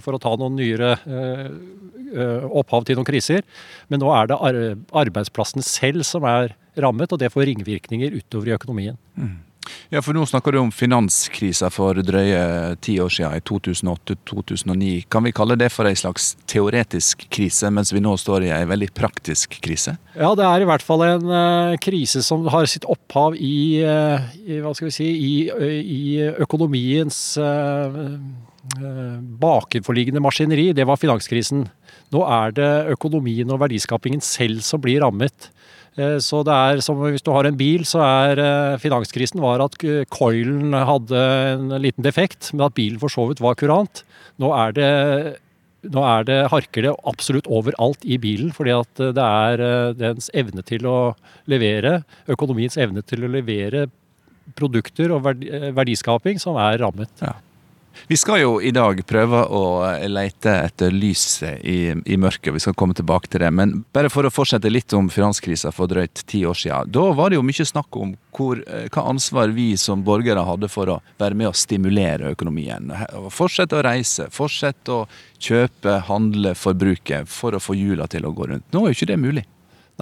for 0.05 0.17
å 0.17 0.21
ta 0.23 0.35
noen 0.37 0.59
nyere 0.59 0.95
opphav 2.53 2.85
til 2.85 2.99
noen 2.99 3.09
kriser. 3.09 3.45
Men 3.89 4.03
nå 4.03 4.11
er 4.13 4.29
det 4.29 4.37
arbeidsplassene 4.39 5.65
selv 5.65 6.05
som 6.07 6.27
er 6.29 6.53
rammet, 6.77 7.13
og 7.13 7.21
det 7.21 7.33
får 7.33 7.49
ringvirkninger 7.51 8.15
utover 8.21 8.53
i 8.53 8.57
økonomien. 8.57 9.01
Mm. 9.17 9.41
Ja, 9.93 10.01
for 10.03 10.17
Nå 10.17 10.25
snakker 10.27 10.55
du 10.55 10.59
om 10.63 10.71
finanskrisa 10.75 11.69
for 11.73 11.99
drøye 12.03 12.75
ti 12.83 12.97
år 13.03 13.13
siden, 13.13 13.37
i 13.37 13.45
2008-2009. 13.47 14.93
Kan 15.13 15.27
vi 15.27 15.35
kalle 15.37 15.57
det 15.61 15.69
for 15.73 15.89
en 15.89 15.99
slags 15.99 16.33
teoretisk 16.51 17.27
krise, 17.33 17.71
mens 17.71 17.93
vi 17.93 18.03
nå 18.03 18.15
står 18.19 18.49
i 18.49 18.53
en 18.57 18.71
veldig 18.71 18.91
praktisk 18.97 19.59
krise? 19.63 19.97
Ja, 20.17 20.33
det 20.39 20.47
er 20.49 20.65
i 20.65 20.69
hvert 20.69 20.87
fall 20.87 21.05
en 21.07 21.29
uh, 21.29 21.77
krise 21.83 22.25
som 22.25 22.49
har 22.53 22.69
sitt 22.71 22.89
opphav 22.91 23.37
i, 23.37 23.83
uh, 23.85 24.33
i 24.43 24.63
hva 24.65 24.75
skal 24.77 24.91
vi 24.91 24.97
si, 24.97 25.11
i, 25.13 25.35
uh, 25.53 25.69
i 25.69 26.03
økonomiens 26.43 27.21
bakenforliggende 28.63 30.23
maskineri. 30.23 30.71
Det 30.77 30.87
var 30.87 31.01
finanskrisen. 31.01 31.67
Nå 32.15 32.23
er 32.31 32.55
det 32.55 32.71
økonomien 32.95 33.51
og 33.51 33.61
verdiskapingen 33.65 34.23
selv 34.23 34.63
som 34.67 34.83
blir 34.83 35.03
rammet. 35.03 35.51
Eh, 36.01 36.19
så 36.25 36.41
det 36.47 36.55
er 36.55 36.83
som 36.85 37.01
hvis 37.03 37.25
du 37.25 37.33
har 37.35 37.49
en 37.49 37.59
bil, 37.59 37.85
så 37.89 38.01
er 38.05 38.41
eh, 38.41 38.81
finanskrisen 38.81 39.43
var 39.43 39.65
at 39.65 39.77
coilen 40.13 40.73
hadde 40.73 41.23
en 41.53 41.77
liten 41.83 42.05
defekt, 42.07 42.53
men 42.53 42.69
at 42.69 42.77
bilen 42.77 43.01
for 43.03 43.13
så 43.13 43.27
vidt 43.29 43.43
var 43.45 43.59
kurant. 43.61 44.05
Nå 44.41 44.53
er 44.57 44.77
det 44.79 44.93
nå 45.83 45.99
er 46.07 46.23
det, 46.23 46.37
harker 46.53 46.85
det 46.87 46.93
absolutt 47.11 47.49
overalt 47.51 48.05
i 48.07 48.15
bilen, 48.23 48.53
fordi 48.55 48.71
at 48.77 49.01
det 49.17 49.25
er 49.25 49.63
eh, 49.67 49.95
dens 49.99 50.31
evne 50.39 50.63
til 50.63 50.87
å 50.87 50.99
levere, 51.51 52.05
økonomiens 52.31 52.79
evne 52.79 53.03
til 53.03 53.27
å 53.27 53.33
levere 53.33 53.89
produkter 54.59 55.11
og 55.15 55.27
verdiskaping 55.27 56.39
som 56.43 56.59
er 56.61 56.79
rammet. 56.83 57.11
Ja. 57.23 57.35
Vi 58.09 58.17
skal 58.17 58.43
jo 58.43 58.57
i 58.61 58.73
dag 58.75 59.01
prøve 59.09 59.43
å 59.47 59.63
lete 60.11 60.53
etter 60.67 60.95
lyset 60.95 61.63
i, 61.65 61.93
i, 61.93 62.17
mørket. 62.21 62.53
Vi 62.55 62.63
skal 62.65 62.77
komme 62.79 62.97
tilbake 62.97 63.31
til 63.31 63.45
det. 63.45 63.51
Men 63.55 63.83
bare 63.95 64.11
for 64.13 64.27
å 64.27 64.33
fortsette 64.33 64.71
litt 64.73 64.93
om 64.97 65.11
finanskrisa 65.13 65.73
for 65.75 65.91
drøyt 65.91 66.25
ti 66.29 66.43
år 66.49 66.59
siden. 66.59 66.93
Da 66.93 67.07
var 67.17 67.31
det 67.31 67.39
jo 67.39 67.47
mye 67.47 67.69
snakk 67.69 68.01
om 68.01 68.15
hvor, 68.37 68.61
eh, 68.67 68.89
hva 68.93 69.07
ansvar 69.13 69.55
vi 69.57 69.73
som 69.81 70.05
borgere 70.05 70.45
hadde 70.47 70.71
for 70.73 70.95
å 70.95 71.01
være 71.21 71.39
med 71.39 71.53
å 71.53 71.57
stimulere 71.57 72.33
økonomien. 72.33 72.93
Fortsette 73.33 73.79
å 73.79 73.85
reise, 73.87 74.29
fortsette 74.33 74.93
å 74.93 75.07
kjøpe, 75.43 76.01
handle, 76.09 76.55
forbruke 76.59 77.25
for 77.29 77.57
å 77.57 77.63
få 77.63 77.77
hjula 77.79 78.09
til 78.11 78.27
å 78.29 78.35
gå 78.35 78.49
rundt. 78.53 78.69
Nå 78.73 78.85
er 78.85 78.93
jo 78.93 79.01
ikke 79.01 79.13
det 79.15 79.21
mulig. 79.21 79.47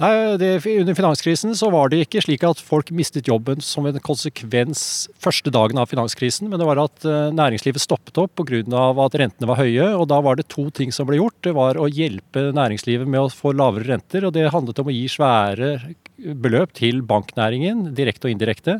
Nei, 0.01 0.37
det, 0.41 0.49
Under 0.65 0.95
finanskrisen 0.97 1.53
så 1.57 1.67
var 1.69 1.91
det 1.91 1.99
ikke 2.07 2.23
slik 2.25 2.41
at 2.47 2.61
folk 2.65 2.89
mistet 2.95 3.27
jobben 3.29 3.61
som 3.61 3.85
en 3.85 3.99
konsekvens 4.01 5.05
første 5.21 5.51
dagen 5.53 5.77
av 5.77 5.91
finanskrisen, 5.91 6.49
men 6.49 6.57
det 6.57 6.65
var 6.65 6.81
at 6.81 7.05
uh, 7.05 7.29
næringslivet 7.37 7.83
stoppet 7.83 8.17
opp 8.17 8.33
pga. 8.41 8.63
at 9.05 9.17
rentene 9.21 9.49
var 9.49 9.59
høye. 9.61 9.91
og 9.93 10.07
Da 10.09 10.17
var 10.25 10.39
det 10.39 10.49
to 10.49 10.69
ting 10.73 10.89
som 10.95 11.05
ble 11.05 11.19
gjort. 11.19 11.37
Det 11.45 11.53
var 11.53 11.77
å 11.77 11.85
hjelpe 11.85 12.49
næringslivet 12.57 13.05
med 13.05 13.27
å 13.27 13.29
få 13.29 13.53
lavere 13.53 13.91
renter. 13.91 14.25
og 14.25 14.33
Det 14.33 14.49
handlet 14.49 14.81
om 14.81 14.89
å 14.89 14.95
gi 14.95 15.05
svære 15.05 15.69
beløp 16.17 16.73
til 16.73 17.03
banknæringen, 17.05 17.91
direkte 17.93 18.25
og 18.25 18.33
indirekte. 18.33 18.79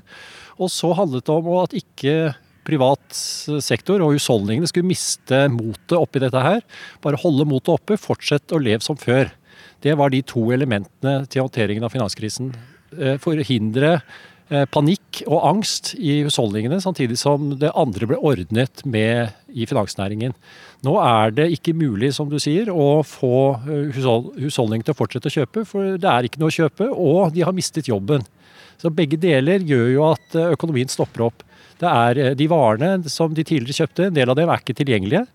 Og 0.58 0.74
så 0.74 0.90
handlet 0.98 1.28
det 1.28 1.36
om 1.36 1.52
at 1.62 1.78
ikke 1.78 2.16
privat 2.66 3.22
sektor 3.62 4.02
og 4.02 4.16
husholdningene 4.16 4.70
skulle 4.70 4.90
miste 4.90 5.44
motet 5.54 5.98
oppi 5.98 6.22
dette 6.22 6.42
her. 6.42 6.66
Bare 7.06 7.20
holde 7.22 7.46
motet 7.50 7.76
oppe, 7.76 8.00
fortsette 8.02 8.58
å 8.58 8.62
leve 8.62 8.82
som 8.86 8.98
før. 8.98 9.30
Det 9.82 9.96
var 9.98 10.13
de 10.13 10.22
to 10.26 10.44
elementene 10.54 11.24
til 11.32 11.46
håndteringen 11.46 11.86
av 11.86 11.94
finanskrisen. 11.94 12.52
Eh, 12.91 13.15
forhindre 13.22 13.96
eh, 14.52 14.65
panikk 14.70 15.24
og 15.26 15.46
angst 15.48 15.94
i 15.98 16.20
husholdningene, 16.26 16.82
samtidig 16.84 17.17
som 17.17 17.56
det 17.62 17.72
andre 17.78 18.10
ble 18.12 18.20
ordnet 18.20 18.84
med 18.86 19.32
i 19.50 19.65
finansnæringen. 19.70 20.36
Nå 20.86 20.98
er 21.02 21.34
det 21.38 21.48
ikke 21.56 21.74
mulig, 21.78 22.12
som 22.13 22.30
du 22.30 22.38
sier, 22.41 22.70
å 22.70 23.02
få 23.06 23.58
husholdningene 23.65 24.86
til 24.86 24.96
å 24.96 25.00
fortsette 25.02 25.32
å 25.32 25.36
kjøpe, 25.39 25.65
for 25.70 25.98
det 26.02 26.10
er 26.10 26.28
ikke 26.28 26.41
noe 26.41 26.54
å 26.54 26.58
kjøpe, 26.60 26.89
og 26.89 27.34
de 27.36 27.46
har 27.46 27.56
mistet 27.56 27.89
jobben. 27.89 28.26
Så 28.82 28.89
begge 28.94 29.20
deler 29.22 29.62
gjør 29.62 29.89
jo 29.94 30.06
at 30.10 30.38
økonomien 30.48 30.89
stopper 30.89 31.28
opp. 31.30 31.46
Det 31.82 31.89
er 31.89 32.36
De 32.38 32.48
varene 32.50 33.10
som 33.10 33.34
de 33.34 33.46
tidligere 33.46 33.86
kjøpte, 33.86 34.10
en 34.10 34.17
del 34.17 34.30
av 34.30 34.38
dem 34.38 34.50
er 34.50 34.62
ikke 34.62 34.78
tilgjengelige. 34.78 35.26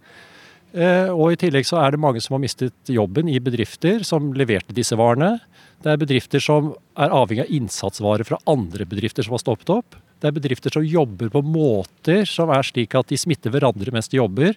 Eh, 0.76 1.08
og 1.08 1.32
i 1.32 1.38
tillegg 1.40 1.64
så 1.64 1.78
er 1.80 1.94
det 1.94 2.02
mange 2.02 2.20
som 2.20 2.34
har 2.36 2.42
mistet 2.42 2.90
jobben 2.92 3.30
i 3.32 3.38
bedrifter 3.40 4.02
som 4.04 4.28
leverte 4.36 4.76
disse 4.76 4.96
varene. 4.98 5.38
Det 5.80 5.92
er 5.92 6.00
bedrifter 6.00 6.42
som 6.42 6.74
er 7.00 7.14
avhengig 7.16 7.46
av 7.46 7.54
innsatsvarer 7.58 8.28
fra 8.28 8.40
andre 8.50 8.84
bedrifter 8.88 9.24
som 9.24 9.36
har 9.36 9.44
stoppet 9.44 9.72
opp. 9.72 9.96
Det 10.20 10.28
er 10.28 10.36
bedrifter 10.36 10.72
som 10.72 10.84
jobber 10.84 11.32
på 11.32 11.42
måter 11.44 12.28
som 12.28 12.52
er 12.52 12.66
slik 12.66 12.96
at 12.98 13.08
de 13.08 13.18
smitter 13.20 13.52
hverandre 13.54 13.92
mens 13.94 14.10
de 14.12 14.20
jobber, 14.20 14.56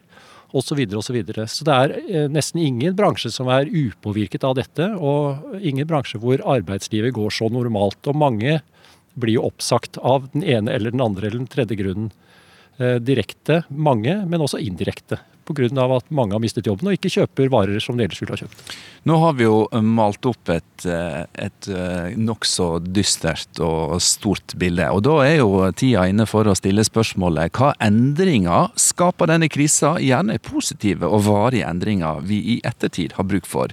osv. 0.49 0.73
Så, 0.73 0.75
videre, 0.75 0.97
og 0.97 1.05
så, 1.05 1.59
så 1.61 1.67
det 1.67 1.77
er 1.77 1.95
eh, 2.01 2.27
nesten 2.31 2.61
ingen 2.63 2.95
bransje 2.97 3.31
som 3.31 3.51
er 3.53 3.69
upåvirket 3.69 4.43
av 4.47 4.57
dette, 4.59 4.91
og 4.97 5.59
ingen 5.61 5.87
bransje 5.87 6.19
hvor 6.19 6.41
arbeidslivet 6.41 7.15
går 7.15 7.35
så 7.35 7.51
normalt. 7.53 8.01
Og 8.09 8.17
mange 8.17 8.59
blir 9.19 9.37
jo 9.37 9.47
oppsagt 9.47 9.99
av 10.01 10.27
den 10.33 10.43
ene 10.43 10.73
eller 10.73 10.95
den 10.95 11.03
andre 11.05 11.29
eller 11.29 11.43
den 11.43 11.51
tredje 11.51 11.79
grunnen. 11.79 12.11
Eh, 12.79 12.97
direkte 13.03 13.63
mange, 13.69 14.15
men 14.25 14.43
også 14.43 14.61
indirekte 14.63 15.19
pga. 15.49 15.97
at 15.97 16.11
mange 16.11 16.33
har 16.33 16.41
mistet 16.43 16.67
jobben 16.67 16.87
og 16.87 16.97
ikke 16.97 17.11
kjøper 17.11 17.49
varer 17.49 17.81
som 17.83 17.97
de 17.97 18.05
ellers 18.05 18.21
ville 18.21 18.35
ha 18.35 18.43
kjøpt. 18.43 18.77
Nå 19.07 19.15
har 19.21 19.35
vi 19.37 19.45
jo 19.45 19.63
malt 19.85 20.25
opp 20.27 20.49
et, 20.51 20.85
eh, 20.85 21.23
et 21.39 21.67
eh, 21.71 22.15
nokså 22.19 22.67
dystert 22.83 23.61
og 23.63 23.95
stort 24.03 24.55
bilde. 24.59 24.89
Og 24.91 25.03
da 25.07 25.15
er 25.23 25.37
jo 25.39 25.63
tida 25.71 26.05
inne 26.09 26.27
for 26.27 26.47
å 26.47 26.55
stille 26.57 26.83
spørsmålet 26.83 27.55
hva 27.55 27.71
endringer 27.83 28.73
skaper 28.79 29.31
denne 29.31 29.47
krisa, 29.51 29.95
gjerne 30.03 30.39
positive 30.43 31.07
og 31.07 31.23
varige 31.29 31.67
endringer 31.69 32.19
vi 32.27 32.41
i 32.55 32.59
ettertid 32.67 33.15
har 33.17 33.27
bruk 33.29 33.47
for. 33.47 33.71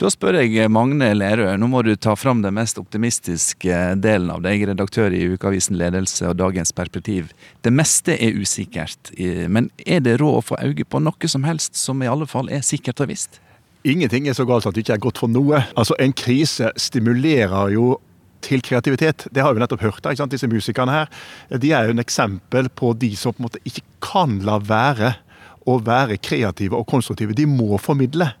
Da 0.00 0.10
spør 0.12 0.40
jeg 0.40 0.72
Magne 0.72 1.12
Lerøe, 1.18 1.58
nå 1.60 1.68
må 1.68 1.84
du 1.84 1.92
ta 1.96 2.16
fram 2.16 2.42
den 2.44 2.56
mest 2.56 2.80
optimistiske 2.80 3.82
delen 4.00 4.32
av 4.32 4.42
deg, 4.46 4.64
redaktør 4.72 5.12
i 5.12 5.26
ukeavisen 5.34 5.76
Ledelse 5.80 6.30
og 6.30 6.38
Dagens 6.40 6.72
Perspektiv. 6.72 7.32
Det 7.62 7.72
meste 7.74 8.16
er 8.16 8.38
usikkert, 8.40 9.12
men 9.52 9.68
er 9.84 10.00
det 10.04 10.18
råd 10.22 10.40
å 10.40 10.46
få 10.52 10.60
øye 10.64 10.88
på 10.88 11.02
noe? 11.02 11.11
Noe 11.12 11.28
som 11.30 11.44
helst 11.46 11.78
som 11.78 12.02
i 12.02 12.10
alle 12.10 12.26
fall 12.26 12.50
er 12.52 12.64
sikkert 12.66 13.02
og 13.04 13.12
visst? 13.12 13.40
Ingenting 13.84 14.28
er 14.30 14.36
så 14.38 14.46
galt 14.46 14.66
at 14.66 14.76
det 14.76 14.84
ikke 14.84 14.96
er 14.96 15.02
godt 15.02 15.20
for 15.22 15.30
noe. 15.30 15.64
Altså, 15.76 15.96
En 15.98 16.12
krise 16.12 16.70
stimulerer 16.76 17.72
jo 17.74 17.98
til 18.42 18.62
kreativitet. 18.62 19.26
Det 19.30 19.42
har 19.42 19.54
vi 19.54 19.62
nettopp 19.62 19.82
hørt. 19.82 20.02
Ikke 20.02 20.18
sant? 20.22 20.34
Disse 20.34 20.50
musikerne 20.50 20.94
her, 20.94 21.10
de 21.62 21.72
er 21.72 21.86
jo 21.86 21.94
en 21.94 22.02
eksempel 22.02 22.68
på 22.68 22.92
de 22.98 23.14
som 23.16 23.34
på 23.34 23.42
en 23.42 23.46
måte 23.46 23.62
ikke 23.66 23.84
kan 24.02 24.40
la 24.46 24.58
være 24.58 25.14
å 25.68 25.78
være 25.84 26.18
kreative 26.22 26.78
og 26.78 26.88
konstruktive. 26.90 27.36
De 27.36 27.46
må 27.48 27.78
formidle. 27.80 28.32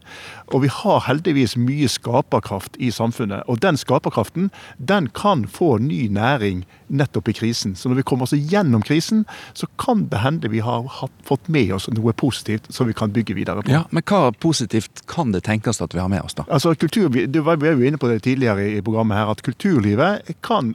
Og 0.52 0.64
vi 0.64 0.70
har 0.72 1.04
heldigvis 1.06 1.56
mye 1.60 1.88
skaperkraft 1.90 2.76
i 2.82 2.90
samfunnet. 2.94 3.44
Og 3.48 3.60
den 3.62 3.78
skaperkraften 3.80 4.50
den 4.78 5.08
kan 5.16 5.46
få 5.48 5.76
ny 5.82 6.06
næring 6.12 6.64
nettopp 6.92 7.30
i 7.32 7.36
krisen. 7.36 7.76
Så 7.78 7.88
når 7.88 8.02
vi 8.02 8.06
kommer 8.10 8.28
oss 8.28 8.36
gjennom 8.36 8.84
krisen, 8.84 9.24
så 9.54 9.68
kan 9.80 10.06
det 10.12 10.20
hende 10.24 10.50
vi 10.52 10.60
har 10.64 10.88
fått 11.24 11.48
med 11.52 11.72
oss 11.76 11.88
noe 11.92 12.12
positivt 12.12 12.68
som 12.74 12.90
vi 12.90 12.96
kan 12.96 13.14
bygge 13.14 13.36
videre 13.38 13.64
på. 13.64 13.72
Ja, 13.72 13.84
Men 13.90 14.04
hva 14.08 14.32
positivt 14.32 15.06
kan 15.10 15.32
det 15.32 15.44
tenkes 15.48 15.80
at 15.80 15.94
vi 15.94 16.02
har 16.02 16.10
med 16.12 16.22
oss, 16.22 16.36
da? 16.38 16.46
Altså, 16.50 16.74
kultur, 16.74 17.08
Vi 17.08 17.26
var 17.38 17.56
jo 17.56 17.86
inne 17.86 17.98
på 17.98 18.08
det 18.08 18.22
tidligere 18.22 18.68
i 18.76 18.82
programmet 18.82 19.16
her, 19.16 19.30
at 19.30 19.42
kulturlivet 19.42 20.36
kan 20.42 20.74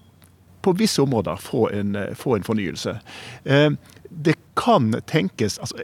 på 0.61 0.73
visse 0.73 1.01
områder 1.01 1.35
få 1.35 1.69
en, 1.69 1.95
få 2.15 2.35
en 2.35 2.43
fornyelse. 2.43 2.99
Eh, 3.43 3.71
det 4.09 4.35
kan 4.57 4.95
tenkes 5.07 5.59
altså, 5.59 5.77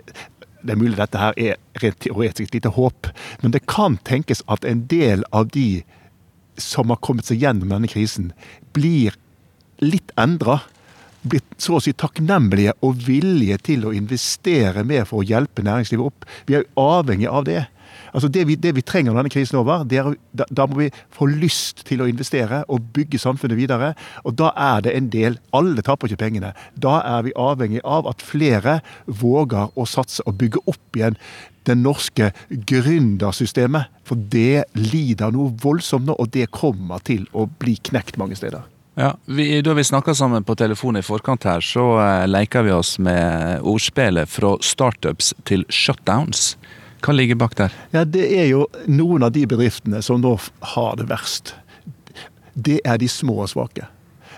det 0.63 0.73
er 0.73 0.80
mulig 0.80 0.97
dette 0.97 1.19
her 1.19 1.36
er 1.39 1.60
rent 1.84 1.99
teoretisk 2.04 2.49
et 2.49 2.60
lite 2.60 2.73
håp, 2.76 3.10
men 3.43 3.54
det 3.56 3.65
kan 3.69 3.97
tenkes 4.08 4.43
at 4.52 4.65
en 4.67 4.86
del 4.91 5.26
av 5.36 5.52
de 5.54 5.84
som 6.60 6.91
har 6.93 7.02
kommet 7.04 7.28
seg 7.28 7.41
gjennom 7.43 7.73
denne 7.73 7.89
krisen, 7.89 8.32
blir 8.76 9.15
litt 9.84 10.13
endra. 10.19 10.62
Blitt 11.23 11.56
så 11.62 11.78
å 11.78 11.84
si 11.84 11.93
takknemlige 11.95 12.76
og 12.84 12.99
villige 13.08 13.58
til 13.69 13.88
å 13.88 13.93
investere 13.95 14.84
mer 14.88 15.08
for 15.10 15.21
å 15.21 15.28
hjelpe 15.28 15.63
næringslivet 15.65 16.12
opp. 16.12 16.28
Vi 16.47 16.58
er 16.58 16.65
jo 16.65 16.84
avhengig 16.99 17.30
av 17.32 17.47
det. 17.47 17.62
Altså 18.13 18.29
det 18.34 18.45
vi, 18.49 18.58
det 18.60 18.73
vi 18.77 18.84
trenger 18.86 19.12
når 19.12 19.23
denne 19.23 19.34
krisen 19.34 19.58
er 19.58 19.62
over, 19.63 19.86
er, 19.88 20.12
da, 20.34 20.47
da, 20.49 20.67
må 20.69 20.82
vi 20.84 20.89
få 21.13 21.27
lyst 21.29 21.86
til 21.88 22.03
å 22.03 22.10
investere 22.10 22.63
og 22.71 22.89
bygge 22.95 23.21
samfunnet 23.21 23.60
videre. 23.60 23.93
Og 24.23 24.38
da 24.39 24.51
er 24.58 24.84
det 24.86 24.97
en 24.97 25.10
del 25.13 25.39
Alle 25.53 25.84
taper 25.86 26.10
ikke 26.10 26.23
pengene. 26.25 26.53
Da 26.79 26.99
er 27.06 27.25
vi 27.27 27.34
avhengig 27.39 27.82
av 27.86 28.08
at 28.10 28.23
flere 28.25 28.79
våger 29.06 29.73
å 29.75 29.88
satse 29.89 30.25
og 30.27 30.38
bygge 30.41 30.63
opp 30.69 30.97
igjen 30.97 31.17
det 31.67 31.77
norske 31.79 32.32
gründersystemet. 32.49 33.91
For 34.08 34.19
det 34.19 34.65
lider 34.75 35.32
noe 35.32 35.53
voldsomt 35.63 36.10
nå, 36.10 36.17
og 36.19 36.32
det 36.36 36.49
kommer 36.51 37.03
til 37.08 37.27
å 37.32 37.47
bli 37.47 37.77
knekt 37.89 38.19
mange 38.19 38.38
steder. 38.39 38.65
Ja, 38.95 39.15
vi, 39.25 39.62
Da 39.62 39.73
vi 39.73 39.84
snakka 39.84 40.13
sammen 40.15 40.43
på 40.43 40.56
telefon 40.56 40.97
i 40.97 41.01
forkant 41.01 41.47
her, 41.49 41.63
så 41.65 41.86
uh, 41.97 42.25
leker 42.29 42.67
vi 42.67 42.73
oss 42.75 42.99
med 43.01 43.63
ordspillet 43.65 44.29
fra 44.29 44.53
startups 44.62 45.34
til 45.49 45.65
shutdowns. 45.69 46.53
Hva 47.04 47.16
ligger 47.16 47.36
bak 47.36 47.56
der? 47.60 47.74
Ja, 47.92 48.06
Det 48.06 48.24
er 48.32 48.48
jo 48.48 48.68
noen 48.88 49.24
av 49.24 49.34
de 49.36 49.46
bedriftene 49.48 50.02
som 50.02 50.22
nå 50.22 50.38
har 50.76 50.96
det 50.96 51.10
verst. 51.10 51.56
Det 52.56 52.80
er 52.86 52.98
de 52.98 53.10
små 53.10 53.42
og 53.44 53.50
svake. 53.52 53.88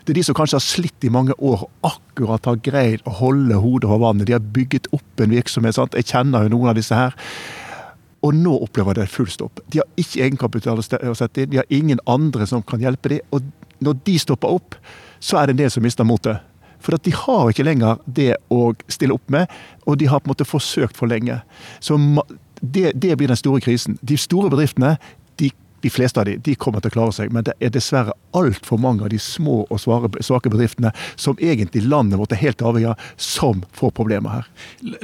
Det 0.06 0.14
er 0.14 0.20
de 0.20 0.24
som 0.24 0.36
kanskje 0.38 0.58
har 0.60 0.66
slitt 0.66 1.06
i 1.06 1.10
mange 1.10 1.34
år 1.42 1.66
og 1.66 1.92
akkurat 1.92 2.46
har 2.46 2.62
greid 2.62 3.06
å 3.10 3.14
holde 3.22 3.58
hodet 3.58 3.90
over 3.90 4.04
vannet. 4.04 4.28
De 4.28 4.36
har 4.36 4.40
bygget 4.54 4.88
opp 4.94 5.22
en 5.22 5.34
virksomhet. 5.34 5.76
sant? 5.76 5.94
Jeg 5.98 6.06
kjenner 6.06 6.46
jo 6.46 6.54
noen 6.54 6.70
av 6.70 6.76
disse 6.78 6.94
her. 6.94 7.16
Og 8.22 8.34
nå 8.34 8.54
opplever 8.62 8.94
de 8.94 9.08
full 9.10 9.30
stopp. 9.30 9.60
De 9.70 9.82
har 9.82 9.88
ikke 9.98 10.22
egenkapital 10.26 10.78
å 10.78 11.16
sette 11.18 11.42
inn. 11.42 11.50
De 11.50 11.58
har 11.58 11.70
ingen 11.70 12.00
andre 12.06 12.46
som 12.46 12.62
kan 12.62 12.82
hjelpe 12.82 13.10
dem. 13.10 13.22
Og 13.32 13.42
når 13.82 13.98
de 14.06 14.18
stopper 14.22 14.58
opp, 14.58 14.78
så 15.20 15.42
er 15.42 15.48
det 15.48 15.56
en 15.56 15.64
del 15.64 15.74
som 15.74 15.86
mister 15.86 16.06
motet. 16.06 16.42
For 16.86 16.98
de 17.02 17.12
har 17.18 17.50
ikke 17.50 17.66
lenger 17.66 18.02
det 18.06 18.36
å 18.54 18.76
stille 18.88 19.16
opp 19.16 19.30
med, 19.34 19.50
og 19.90 19.98
de 19.98 20.06
har 20.06 20.22
på 20.22 20.30
en 20.30 20.36
måte 20.36 20.46
forsøkt 20.46 20.98
for 20.98 21.10
lenge. 21.10 21.40
Så 21.82 21.98
det, 22.72 22.92
det, 22.96 23.16
blir 23.16 23.28
den 23.32 23.40
store 23.40 23.62
krisen. 23.62 24.00
De 24.02 24.18
store 24.18 24.50
bedriftene, 24.54 24.96
de, 25.40 25.52
de, 25.82 25.90
fleste 25.90 26.20
av 26.20 26.26
de, 26.26 26.38
de 26.42 26.56
kommer 26.60 26.82
til 26.82 26.92
å 26.92 26.96
klare 26.96 27.14
seg, 27.16 27.34
men 27.34 27.46
det 27.46 27.54
er 27.64 27.74
dessverre 27.74 28.16
altfor 28.36 28.80
mange 28.82 29.06
av 29.06 29.12
de 29.14 29.20
små 29.22 29.62
og 29.70 29.80
svake 29.80 30.52
bedriftene 30.52 30.92
som 31.20 31.38
egentlig 31.40 31.86
landet 31.86 32.20
vårt 32.20 32.34
er 32.36 32.42
helt 32.42 32.64
avhengig 32.66 32.90
av, 32.92 33.04
som 33.22 33.64
får 33.76 33.94
problemer 33.98 34.38
her. 34.38 34.50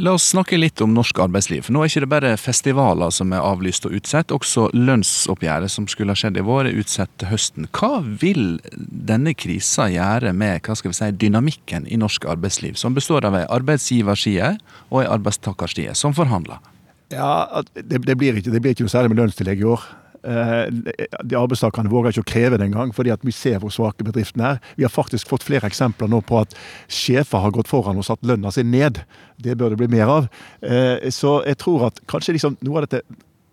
La 0.02 0.16
oss 0.18 0.30
snakke 0.34 0.60
litt 0.60 0.82
om 0.84 0.96
norsk 0.96 1.22
arbeidsliv. 1.24 1.66
For 1.68 1.76
nå 1.76 1.84
er 1.84 1.92
ikke 1.92 2.06
det 2.06 2.12
bare 2.16 2.34
festivaler 2.40 3.14
som 3.16 3.36
er 3.36 3.46
avlyst 3.46 3.88
og 3.88 3.96
utsatt, 4.00 4.34
også 4.36 4.70
lønnsoppgjøret 4.78 5.72
som 5.72 5.88
skulle 5.92 6.16
ha 6.16 6.22
skjedd 6.24 6.40
i 6.42 6.46
vår, 6.48 6.72
er 6.72 6.82
utsatt 6.82 7.14
til 7.22 7.32
høsten. 7.32 7.70
Hva 7.78 8.02
vil 8.24 8.60
denne 8.72 9.36
krisa 9.38 9.90
gjøre 9.92 10.34
med 10.38 10.64
hva 10.66 10.78
skal 10.80 10.94
vi 10.94 11.00
si, 11.00 11.14
dynamikken 11.26 11.88
i 11.88 12.00
norsk 12.02 12.28
arbeidsliv, 12.32 12.80
som 12.80 12.98
består 12.98 13.28
av 13.28 13.38
ei 13.40 13.48
arbeidsgiverside 13.52 14.56
og 14.90 15.02
ei 15.04 15.10
arbeidstakerside 15.12 15.96
som 15.98 16.16
forhandler? 16.18 16.71
Ja, 17.12 17.64
det, 17.76 18.04
det, 18.06 18.16
blir 18.18 18.38
ikke, 18.40 18.54
det, 18.54 18.62
blir 18.64 18.76
ikke, 18.76 18.88
noe 18.88 18.94
særlig 18.94 19.12
med 19.12 19.22
lønnstillegg 19.22 19.64
i 19.64 19.68
år. 19.68 19.84
Eh, 20.22 20.68
de 21.26 21.38
Arbeidstakerne 21.38 21.90
våger 21.92 22.14
ikke 22.14 22.24
å 22.24 22.30
kreve 22.30 22.60
det 22.62 22.68
engang, 22.70 22.94
fordi 22.96 23.14
at 23.14 23.24
vi 23.26 23.34
ser 23.36 23.60
hvor 23.62 23.74
svake 23.74 24.06
bedriftene 24.06 24.54
er. 24.54 24.62
Vi 24.78 24.86
har 24.86 24.94
faktisk 24.94 25.32
fått 25.32 25.46
flere 25.48 25.68
eksempler 25.70 26.12
nå 26.12 26.22
på 26.28 26.44
at 26.44 26.56
sjefer 26.92 27.44
har 27.44 27.56
gått 27.56 27.72
foran 27.72 28.00
og 28.00 28.08
satt 28.08 28.24
lønna 28.28 28.54
si 28.54 28.64
ned. 28.68 29.02
Det 29.42 29.58
bør 29.58 29.74
det 29.74 29.82
bli 29.82 29.92
mer 29.96 30.14
av. 30.20 30.32
Eh, 30.62 31.10
så 31.14 31.40
jeg 31.48 31.60
tror 31.62 31.90
at 31.90 32.02
kanskje 32.12 32.38
liksom 32.38 32.60
noe 32.62 32.82
av 32.82 32.88
dette 32.88 33.04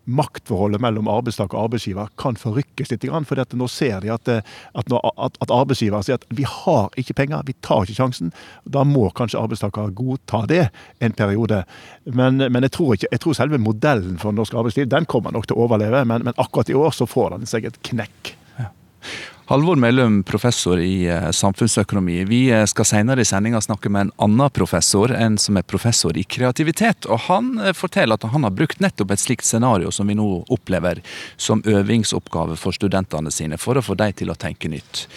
maktforholdet 0.09 0.81
mellom 0.83 1.09
arbeidstaker 1.11 1.57
og 1.57 1.69
arbeidsgiver 1.69 2.09
kan 2.19 2.37
forrykkes 2.39 2.91
litt. 2.91 3.05
For 3.29 3.55
nå 3.59 3.67
ser 3.71 4.01
de 4.03 4.11
at, 4.13 4.31
eh, 4.31 4.41
at, 4.73 4.91
at, 4.91 5.53
arbeidsgiver 5.53 6.03
sier 6.05 6.19
at 6.19 6.27
vi 6.35 6.45
har 6.47 6.89
ikke 6.99 7.15
penger, 7.21 7.45
vi 7.47 7.55
tar 7.65 7.85
ikke 7.85 7.99
sjansen. 7.99 8.33
Da 8.65 8.83
må 8.87 9.09
kanskje 9.15 9.41
arbeidstaker 9.41 9.93
godta 9.97 10.43
det 10.49 10.67
en 10.99 11.15
periode. 11.17 11.63
Men, 12.05 12.37
men 12.41 12.67
jeg, 12.67 12.75
tror 12.75 12.95
ikke, 12.95 13.11
jeg, 13.11 13.23
tror 13.23 13.37
selve 13.37 13.61
modellen 13.61 14.19
for 14.21 14.35
norsk 14.35 14.57
arbeidsliv 14.59 14.89
den 14.89 15.07
kommer 15.09 15.35
nok 15.35 15.49
til 15.49 15.57
å 15.57 15.67
overleve. 15.67 16.03
Men, 16.09 16.25
men 16.27 16.37
akkurat 16.37 16.71
i 16.71 16.77
år 16.77 16.95
så 16.95 17.09
får 17.09 17.37
den 17.37 17.49
seg 17.49 17.69
et 17.69 17.81
knekk. 17.91 18.35
Ja. 18.59 18.71
Halvor 19.49 19.75
Mellum, 19.75 20.23
professor 20.23 20.79
i 20.79 21.07
eh, 21.07 21.31
samfunnsøkonomi. 21.31 22.19
Vi 22.23 22.51
eh, 22.53 22.65
skal 22.69 22.85
senere 22.85 23.23
i 23.23 23.25
sendinga 23.25 23.57
snakke 23.65 23.89
med 23.89 24.01
en 24.01 24.11
annen 24.21 24.51
professor, 24.53 25.09
en 25.09 25.39
som 25.41 25.57
er 25.57 25.65
professor 25.65 26.13
i 26.13 26.21
kreativitet. 26.21 27.07
Og 27.09 27.23
Han 27.25 27.47
eh, 27.57 27.73
forteller 27.73 28.13
at 28.13 28.27
han 28.29 28.45
har 28.45 28.53
brukt 28.53 28.77
nettopp 28.77 29.15
et 29.15 29.23
slikt 29.23 29.47
scenario 29.47 29.89
som 29.89 30.05
vi 30.05 30.13
nå 30.19 30.27
opplever, 30.53 31.01
som 31.33 31.63
øvingsoppgave 31.65 32.59
for 32.61 32.77
studentene 32.77 33.33
sine, 33.33 33.57
for 33.57 33.81
å 33.81 33.83
få 33.87 33.97
dem 33.97 34.13
til 34.21 34.29
å 34.29 34.37
tenke 34.37 34.69
nytt. 34.69 35.07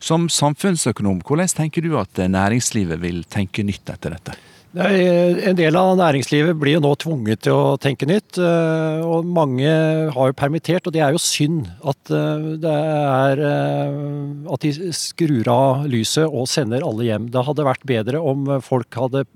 Som 0.00 0.30
samfunnsøkonom, 0.32 1.20
hvordan 1.28 1.52
tenker 1.60 1.84
du 1.84 1.92
at 2.00 2.16
næringslivet 2.16 3.04
vil 3.04 3.20
tenke 3.28 3.60
nytt 3.60 3.92
etter 3.92 4.16
dette? 4.16 4.38
En 4.72 5.56
del 5.58 5.76
av 5.76 5.98
næringslivet 6.00 6.56
blir 6.56 6.78
jo 6.78 6.82
nå 6.84 6.92
tvunget 6.96 7.42
til 7.44 7.52
å 7.52 7.74
tenke 7.76 8.06
nytt. 8.08 8.38
Eh, 8.40 9.02
og 9.04 9.28
mange 9.28 9.68
har 10.14 10.30
jo 10.30 10.36
permittert, 10.38 10.86
og 10.88 10.94
det 10.96 11.02
er 11.04 11.12
jo 11.12 11.20
synd 11.20 11.66
at 11.84 12.12
eh, 12.12 12.46
det 12.62 12.72
er 12.72 13.42
At 14.52 14.64
de 14.64 14.92
skrur 14.96 15.48
av 15.52 15.84
lyset 15.92 16.24
og 16.24 16.48
sender 16.48 16.86
alle 16.86 17.04
hjem. 17.10 17.28
Det 17.32 17.44
hadde 17.44 17.68
vært 17.68 17.84
bedre 17.88 18.22
om 18.22 18.48
folk 18.64 18.96
hadde 18.96 19.26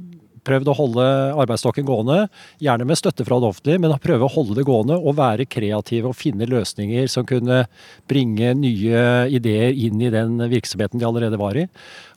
prøvd 0.47 0.71
å 0.71 0.77
holde 0.79 1.07
arbeidsstokken 1.43 1.87
gående, 1.89 2.27
gjerne 2.63 2.87
med 2.89 2.99
støtte 2.99 3.27
fra 3.27 3.39
det 3.43 3.51
offentlige, 3.51 3.83
men 3.83 3.95
prøve 4.03 4.27
å 4.27 4.33
holde 4.33 4.57
det 4.59 4.67
gående 4.69 4.99
og 4.99 5.19
være 5.19 5.49
kreative 5.51 6.11
og 6.11 6.19
finne 6.19 6.49
løsninger 6.49 7.09
som 7.11 7.27
kunne 7.29 7.65
bringe 8.11 8.53
nye 8.59 9.03
ideer 9.35 9.75
inn 9.75 10.03
i 10.03 10.13
den 10.13 10.39
virksomheten 10.53 11.03
de 11.03 11.09
allerede 11.09 11.41
var 11.41 11.59
i. 11.59 11.67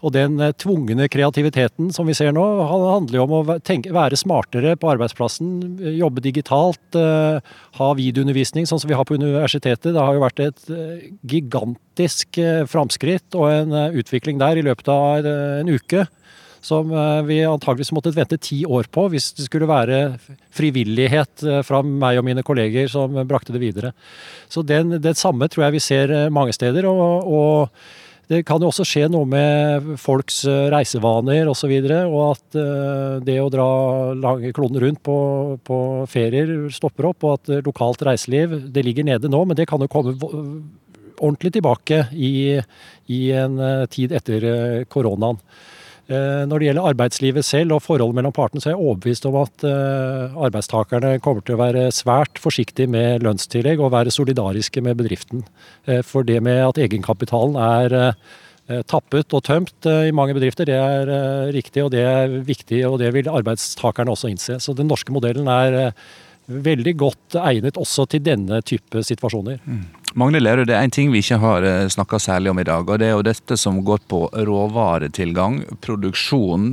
Og 0.05 0.13
den 0.15 0.39
eh, 0.43 0.53
tvungne 0.59 1.09
kreativiteten 1.11 1.91
som 1.95 2.07
vi 2.07 2.15
ser 2.17 2.33
nå, 2.35 2.45
handler 2.69 3.19
jo 3.19 3.25
om 3.25 3.35
å 3.39 3.57
tenke, 3.65 3.93
være 3.95 4.19
smartere 4.19 4.75
på 4.79 4.91
arbeidsplassen, 4.93 5.79
jobbe 5.97 6.23
digitalt, 6.23 6.81
uh, 6.95 7.39
ha 7.79 7.89
videoundervisning 7.97 8.67
sånn 8.69 8.81
som 8.81 8.89
vi 8.89 8.97
har 8.97 9.07
på 9.07 9.17
universitetet. 9.19 9.91
Det 9.91 9.99
har 9.99 10.15
jo 10.15 10.23
vært 10.23 10.41
et 10.43 10.63
gigantisk 11.27 12.39
framskritt 12.71 13.35
og 13.37 13.49
en 13.49 13.75
utvikling 13.99 14.39
der 14.41 14.59
i 14.59 14.65
løpet 14.65 14.91
av 14.91 15.27
en 15.27 15.71
uke 15.71 16.05
som 16.61 16.91
eh, 16.91 17.21
vi 17.27 17.39
antageligvis 17.47 17.93
måtte 17.95 18.13
vente 18.15 18.39
ti 18.41 18.63
år 18.67 18.89
på 18.91 19.07
hvis 19.13 19.31
det 19.37 19.47
skulle 19.47 19.69
være 19.69 20.01
frivillighet 20.55 21.45
eh, 21.47 21.61
fra 21.65 21.81
meg 21.85 22.19
og 22.19 22.27
mine 22.27 22.43
kolleger 22.45 22.89
som 22.91 23.15
brakte 23.27 23.55
det 23.55 23.63
videre. 23.63 23.93
Så 24.51 24.63
den, 24.65 24.97
det 25.01 25.17
samme 25.19 25.49
tror 25.49 25.67
jeg 25.67 25.77
vi 25.77 25.83
ser 25.83 26.13
eh, 26.15 26.29
mange 26.33 26.55
steder. 26.55 26.87
og, 26.89 27.27
og 27.27 27.69
det 28.29 28.43
kan 28.45 28.61
jo 28.61 28.67
også 28.69 28.85
skje 28.85 29.07
noe 29.09 29.25
med 29.25 29.87
folks 29.97 30.43
reisevaner 30.69 31.47
osv. 31.47 31.49
Og, 31.49 31.55
så 31.57 31.69
videre, 31.71 32.03
og 32.05 32.35
at 32.35 33.23
det 33.25 33.39
å 33.41 33.47
dra 33.49 33.65
lange 34.13 34.51
kloden 34.53 34.77
rundt 34.83 35.01
på, 35.01 35.15
på, 35.65 35.79
ferier 36.05 36.67
stopper 36.69 37.07
opp, 37.09 37.25
og 37.25 37.39
at 37.39 37.65
lokalt 37.65 38.05
reiseliv 38.05 38.53
Det 38.69 38.83
ligger 38.85 39.07
nede 39.09 39.33
nå, 39.33 39.41
men 39.49 39.57
det 39.57 39.65
kan 39.71 39.81
jo 39.81 39.89
komme 39.89 40.13
ordentlig 41.17 41.55
tilbake 41.57 42.03
i, 42.13 42.61
i 43.09 43.21
en 43.33 43.57
tid 43.89 44.13
etter 44.21 44.45
koronaen. 44.93 45.41
Eh, 46.09 46.43
når 46.49 46.57
det 46.57 46.69
gjelder 46.69 46.87
arbeidslivet 46.89 47.45
selv 47.45 47.75
og 47.75 47.83
forholdet 47.85 48.17
mellom 48.17 48.33
partene, 48.33 48.63
så 48.63 48.71
er 48.71 48.73
jeg 48.73 48.81
overbevist 48.81 49.27
om 49.29 49.35
at 49.43 49.65
eh, 49.67 50.37
arbeidstakerne 50.47 51.11
kommer 51.21 51.45
til 51.45 51.53
å 51.53 51.61
være 51.61 51.83
svært 51.93 52.41
forsiktige 52.41 52.89
med 52.89 53.21
lønnstillegg 53.25 53.81
og 53.83 53.93
være 53.93 54.13
solidariske 54.13 54.81
med 54.85 54.97
bedriften. 54.97 55.43
Eh, 55.85 56.01
for 56.05 56.25
det 56.25 56.39
med 56.45 56.63
at 56.65 56.81
egenkapitalen 56.81 57.59
er 57.59 58.15
tappet 58.85 59.33
og 59.33 59.41
tømt 59.41 59.87
i 59.89 60.11
mange 60.13 60.35
bedrifter, 60.37 60.67
det 60.69 60.75
er 60.77 61.47
riktig 61.55 61.81
og 61.81 61.87
det 61.89 62.03
er 62.05 62.35
viktig, 62.45 62.83
og 62.85 62.99
det 63.01 63.07
vil 63.15 63.25
arbeidstakerne 63.33 64.13
også 64.13 64.29
innse. 64.29 64.59
Så 64.61 64.75
den 64.77 64.85
norske 64.91 65.09
modellen 65.09 65.49
er 65.49 65.95
veldig 66.49 66.93
godt 67.01 67.39
egnet 67.41 67.79
også 67.81 68.05
til 68.13 68.21
denne 68.21 68.61
type 68.61 69.01
situasjoner. 69.05 69.57
Mm. 69.65 69.81
Magne 70.17 70.39
Lerøe, 70.41 70.65
det 70.65 70.73
er 70.73 70.87
en 70.87 70.93
ting 70.93 71.11
vi 71.13 71.19
ikke 71.21 71.37
har 71.41 71.65
eh, 71.67 71.87
snakka 71.91 72.17
særlig 72.21 72.49
om 72.49 72.59
i 72.61 72.65
dag. 72.65 72.87
og 72.89 72.97
Det 72.97 73.05
er 73.05 73.13
jo 73.13 73.25
dette 73.25 73.57
som 73.61 73.77
går 73.85 74.01
på 74.09 74.23
råvaretilgang, 74.33 75.59
produksjon. 75.85 76.71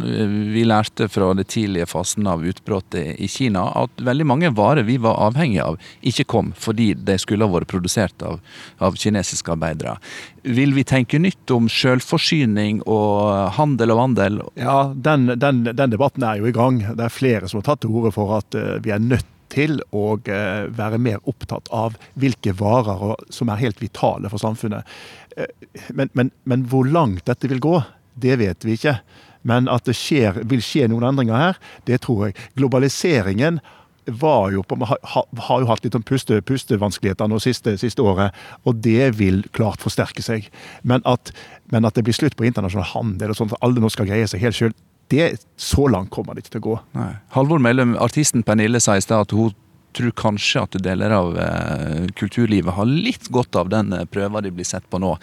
Vi 0.54 0.64
lærte 0.64 1.08
fra 1.12 1.32
det 1.36 1.48
tidlige 1.52 1.88
fasen 1.90 2.26
av 2.30 2.46
utbruddet 2.46 3.20
i 3.20 3.28
Kina 3.28 3.66
at 3.82 4.00
veldig 4.00 4.26
mange 4.26 4.52
varer 4.56 4.88
vi 4.88 4.96
var 5.02 5.20
avhengige 5.28 5.68
av, 5.68 5.76
ikke 6.00 6.24
kom 6.32 6.54
fordi 6.56 6.94
de 6.96 7.18
skulle 7.20 7.44
ha 7.44 7.52
vært 7.52 7.70
produsert 7.70 8.24
av, 8.24 8.40
av 8.80 8.96
kinesiske 8.96 9.52
arbeidere. 9.52 9.98
Vil 10.46 10.72
vi 10.72 10.86
tenke 10.88 11.20
nytt 11.20 11.50
om 11.52 11.68
selvforsyning 11.68 12.84
og 12.86 13.52
handel 13.58 13.92
og 13.92 14.00
vandel? 14.04 14.42
Ja, 14.56 14.92
den, 14.94 15.28
den, 15.36 15.64
den 15.68 15.92
debatten 15.92 16.24
er 16.24 16.40
jo 16.40 16.48
i 16.48 16.56
gang. 16.56 16.80
Det 16.96 17.04
er 17.04 17.12
flere 17.12 17.50
som 17.50 17.60
har 17.60 17.72
tatt 17.72 17.84
til 17.84 17.92
orde 17.92 18.16
for 18.16 18.38
at 18.40 18.56
eh, 18.56 18.76
vi 18.80 18.96
er 18.96 19.02
nødt 19.02 19.28
til 19.52 19.78
å 19.94 20.16
eh, 20.30 20.66
være 20.72 21.00
mer 21.02 21.22
opptatt 21.28 21.70
av 21.74 21.96
hvilke 22.18 22.54
varer 22.58 23.14
som 23.32 23.50
er 23.52 23.62
helt 23.62 23.82
vitale 23.82 24.30
for 24.32 24.42
samfunnet. 24.42 24.88
Eh, 25.36 25.52
men, 25.94 26.10
men, 26.18 26.32
men 26.44 26.66
hvor 26.70 26.88
langt 26.88 27.26
dette 27.28 27.50
vil 27.50 27.62
gå, 27.62 27.78
det 28.16 28.38
vet 28.40 28.66
vi 28.66 28.76
ikke. 28.78 28.98
Men 29.46 29.70
at 29.70 29.86
det 29.86 29.94
skjer, 29.96 30.42
vil 30.48 30.62
skje 30.64 30.88
noen 30.90 31.06
endringer 31.12 31.38
her, 31.38 31.58
det 31.86 32.00
tror 32.06 32.28
jeg. 32.28 32.38
Globaliseringen 32.58 33.60
var 34.06 34.52
jo 34.54 34.62
på, 34.62 34.78
har 34.86 35.62
jo 35.62 35.68
hatt 35.68 35.84
litt 35.84 35.96
puste, 36.06 36.38
pustevanskeligheter 36.46 37.28
nå 37.30 37.40
siste, 37.42 37.74
siste, 37.80 38.02
året, 38.02 38.34
og 38.62 38.78
det 38.82 39.10
vil 39.18 39.42
klart 39.56 39.82
forsterke 39.82 40.22
seg. 40.22 40.46
Men 40.86 41.02
at, 41.08 41.32
men 41.74 41.86
at 41.88 41.98
det 41.98 42.06
blir 42.06 42.14
slutt 42.14 42.36
på 42.38 42.46
internasjonal 42.46 42.86
handel, 42.92 43.32
og 43.32 43.38
sånn 43.38 43.50
at 43.50 43.64
alle 43.66 43.82
nå 43.82 43.90
skal 43.92 44.08
greie 44.10 44.28
seg 44.30 44.44
helt 44.46 44.58
sjøl, 44.58 44.76
det, 45.12 45.28
så 45.56 45.86
langt 45.92 46.10
kommer 46.14 46.34
det 46.34 46.44
ikke 46.44 46.56
til 46.56 46.64
å 46.64 46.66
gå. 46.70 46.80
Nei. 46.98 47.12
Halvor 47.36 47.62
Mellum, 47.62 47.94
artisten 48.02 48.44
Pernille 48.46 48.80
sa 48.82 48.96
i 48.98 49.04
stad 49.04 49.28
at 49.28 49.36
hun 49.36 49.54
tror 49.96 50.12
kanskje 50.16 50.64
at 50.66 50.76
deler 50.84 51.14
av 51.16 51.38
eh, 51.40 52.04
kulturlivet 52.18 52.76
har 52.76 52.88
litt 52.90 53.30
godt 53.32 53.56
av 53.56 53.72
den 53.72 53.94
eh, 53.96 54.04
prøva 54.10 54.42
de 54.44 54.52
blir 54.54 54.68
sett 54.68 54.86
på 54.90 55.00
nå. 55.02 55.14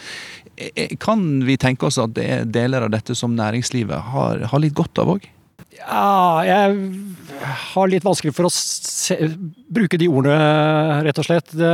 Eh, 0.55 0.95
kan 1.01 1.43
vi 1.45 1.59
tenke 1.61 1.87
oss 1.89 2.01
at 2.01 2.15
det 2.17 2.25
er 2.25 2.49
deler 2.49 2.87
av 2.87 2.93
dette 2.93 3.15
som 3.17 3.35
næringslivet 3.37 4.13
har, 4.13 4.45
har 4.49 4.63
litt 4.63 4.75
godt 4.77 5.03
av 5.03 5.15
òg? 5.15 5.29
Ja, 5.73 6.43
jeg 6.45 6.75
har 7.73 7.89
litt 7.89 8.05
vanskelig 8.05 8.35
for 8.37 8.45
å 8.45 8.51
se, 8.53 9.17
bruke 9.73 9.97
de 9.97 10.07
ordene, 10.09 11.01
rett 11.05 11.17
og 11.21 11.25
slett. 11.25 11.49
Det, 11.57 11.71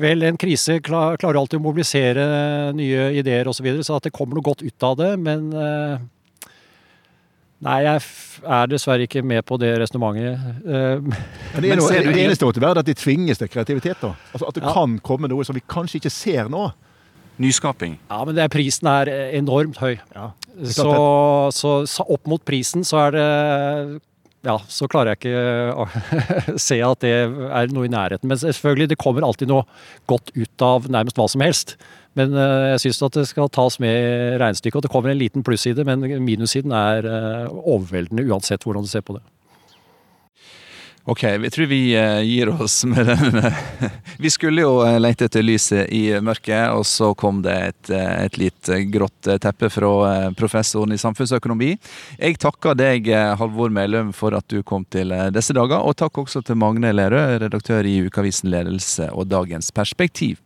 vel, 0.00 0.26
en 0.28 0.40
krise 0.40 0.76
klar, 0.84 1.16
klarer 1.20 1.40
alltid 1.40 1.60
å 1.60 1.64
mobilisere 1.64 2.24
nye 2.76 3.08
ideer 3.16 3.48
osv., 3.48 3.62
så, 3.62 3.66
videre, 3.66 3.86
så 3.86 3.96
at 3.96 4.08
det 4.08 4.14
kommer 4.16 4.36
noe 4.36 4.44
godt 4.44 4.64
ut 4.64 4.86
av 4.86 4.98
det. 5.00 5.14
Men 5.24 5.48
Nei, 7.60 7.80
jeg 7.84 8.00
er 8.48 8.68
dessverre 8.72 9.04
ikke 9.04 9.20
med 9.26 9.44
på 9.44 9.58
det 9.60 9.74
resonnementet. 9.82 10.60
Men 10.64 11.10
det, 11.60 11.72
er 11.74 11.80
noe, 11.80 11.90
det 11.92 12.22
eneste 12.22 12.48
måtte 12.48 12.62
være 12.62 12.80
at 12.80 12.88
de 12.88 12.94
tvinges 12.96 13.40
til 13.40 13.50
kreativitet. 13.52 14.00
da. 14.00 14.14
Altså 14.32 14.48
At 14.48 14.56
det 14.56 14.64
ja. 14.64 14.72
kan 14.72 14.96
komme 15.04 15.28
noe 15.28 15.44
som 15.44 15.56
vi 15.56 15.60
kanskje 15.68 16.00
ikke 16.00 16.12
ser 16.14 16.48
nå. 16.52 16.70
Nyskaping. 17.40 17.98
Ja, 18.08 18.22
men 18.28 18.40
er, 18.40 18.48
prisen 18.52 18.88
er 18.88 19.10
enormt 19.36 19.76
høy. 19.80 19.98
Ja, 20.16 20.30
så, 20.72 20.88
så, 21.56 21.74
så, 21.88 22.04
opp 22.04 22.28
mot 22.28 22.42
prisen 22.44 22.84
så 22.84 23.06
er 23.06 23.14
det 23.16 23.28
Ja, 24.46 24.56
så 24.72 24.88
klarer 24.88 25.12
jeg 25.12 25.20
ikke 25.20 25.40
å 25.76 25.84
se 26.68 26.78
at 26.80 27.02
det 27.04 27.12
er 27.12 27.72
noe 27.74 27.88
i 27.88 27.92
nærheten. 27.92 28.28
Men 28.30 28.40
selvfølgelig, 28.40 28.88
det 28.92 29.00
kommer 29.00 29.26
alltid 29.26 29.50
noe 29.50 29.66
godt 30.08 30.32
ut 30.32 30.64
av 30.64 30.88
nærmest 30.88 31.20
hva 31.20 31.26
som 31.28 31.44
helst. 31.44 31.76
Men 32.18 32.32
eh, 32.34 32.70
jeg 32.72 32.86
syns 32.86 33.02
at 33.06 33.18
det 33.18 33.26
skal 33.28 33.52
tas 33.52 33.76
med 33.82 33.92
i 33.92 34.38
regnestykket. 34.40 34.80
Og 34.80 34.86
det 34.86 34.92
kommer 34.92 35.12
en 35.12 35.20
liten 35.20 35.44
plusside, 35.46 35.84
men 35.86 36.06
minussiden 36.24 36.72
er 36.72 37.06
eh, 37.06 37.52
overveldende 37.60 38.24
uansett 38.30 38.64
hvordan 38.64 38.88
du 38.88 38.90
ser 38.90 39.04
på 39.04 39.18
det. 39.18 39.24
Ok, 41.10 41.24
vi 41.24 41.50
tror 41.50 41.66
vi 41.66 41.94
eh, 41.98 42.20
gir 42.22 42.48
oss 42.62 42.84
med 42.84 43.06
den. 43.06 43.42
Vi 44.18 44.30
skulle 44.30 44.62
jo 44.62 44.98
lete 45.00 45.26
etter 45.26 45.42
lyset 45.42 45.88
i 45.90 46.04
mørket, 46.22 46.70
og 46.70 46.84
så 46.86 47.08
kom 47.18 47.40
det 47.42 47.54
et, 47.70 47.90
et 47.90 48.36
litt 48.38 48.70
grått 48.92 49.30
teppe 49.42 49.70
fra 49.72 49.90
professoren 50.38 50.92
i 50.94 50.98
samfunnsøkonomi. 51.00 51.70
Jeg 52.18 52.36
takker 52.38 52.76
deg, 52.78 53.08
Halvor 53.40 53.72
Melum, 53.74 54.12
for 54.14 54.36
at 54.38 54.46
du 54.52 54.60
kom 54.62 54.84
til 54.92 55.10
disse 55.34 55.56
dager. 55.56 55.80
Og 55.80 55.96
takk 55.98 56.20
også 56.22 56.44
til 56.46 56.60
Magne 56.60 56.92
Lerøe, 56.94 57.40
redaktør 57.42 57.88
i 57.88 57.96
Ukeavisen 58.06 58.52
Ledelse 58.52 59.10
og 59.10 59.32
Dagens 59.32 59.72
Perspektiv. 59.74 60.38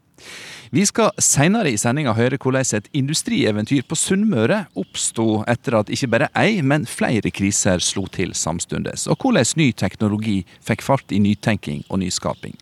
Vi 0.74 0.82
skal 0.86 1.12
senere 1.22 1.70
i 1.70 1.76
sendinga 1.78 2.16
høre 2.18 2.34
hvordan 2.42 2.66
et 2.74 2.88
industrieventyr 2.98 3.84
på 3.86 3.94
Sunnmøre 3.94 4.64
oppsto 4.74 5.44
etter 5.46 5.76
at 5.78 5.92
ikke 5.94 6.08
bare 6.10 6.26
ei, 6.34 6.64
men 6.66 6.82
flere 6.90 7.30
kriser 7.30 7.78
slo 7.78 8.08
til 8.10 8.32
samtidig, 8.34 8.96
og 9.06 9.22
hvordan 9.22 9.52
ny 9.60 9.68
teknologi 9.70 10.40
fikk 10.66 10.82
fart 10.82 11.14
i 11.14 11.20
nytenking 11.22 11.84
og 11.86 12.00
nyskaping. 12.02 12.58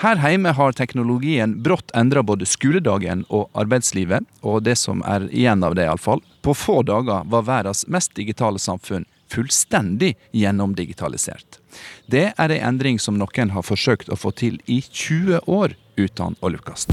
Her 0.00 0.16
hjemme 0.24 0.54
har 0.56 0.72
teknologien 0.78 1.58
brått 1.60 1.92
endra 1.92 2.22
både 2.24 2.48
skoledagen 2.48 3.26
og 3.28 3.50
arbeidslivet, 3.52 4.24
og 4.40 4.64
det 4.64 4.78
som 4.80 5.04
er 5.04 5.28
igjen 5.28 5.60
av 5.60 5.76
det, 5.76 5.84
iallfall. 5.84 6.24
På 6.40 6.56
få 6.56 6.80
dager 6.88 7.28
var 7.28 7.44
verdens 7.50 7.84
mest 7.84 8.16
digitale 8.16 8.64
samfunn 8.64 9.04
fullstendig 9.32 10.14
gjennomdigitalisert. 10.32 11.60
Det 12.08 12.30
er 12.32 12.56
ei 12.56 12.62
endring 12.64 12.96
som 12.96 13.20
noen 13.20 13.52
har 13.52 13.68
forsøkt 13.68 14.08
å 14.08 14.16
få 14.16 14.32
til 14.40 14.56
i 14.64 14.80
20 14.88 15.44
år 15.44 15.76
uten 16.00 16.40
å 16.40 16.52
lukkes. 16.56 16.88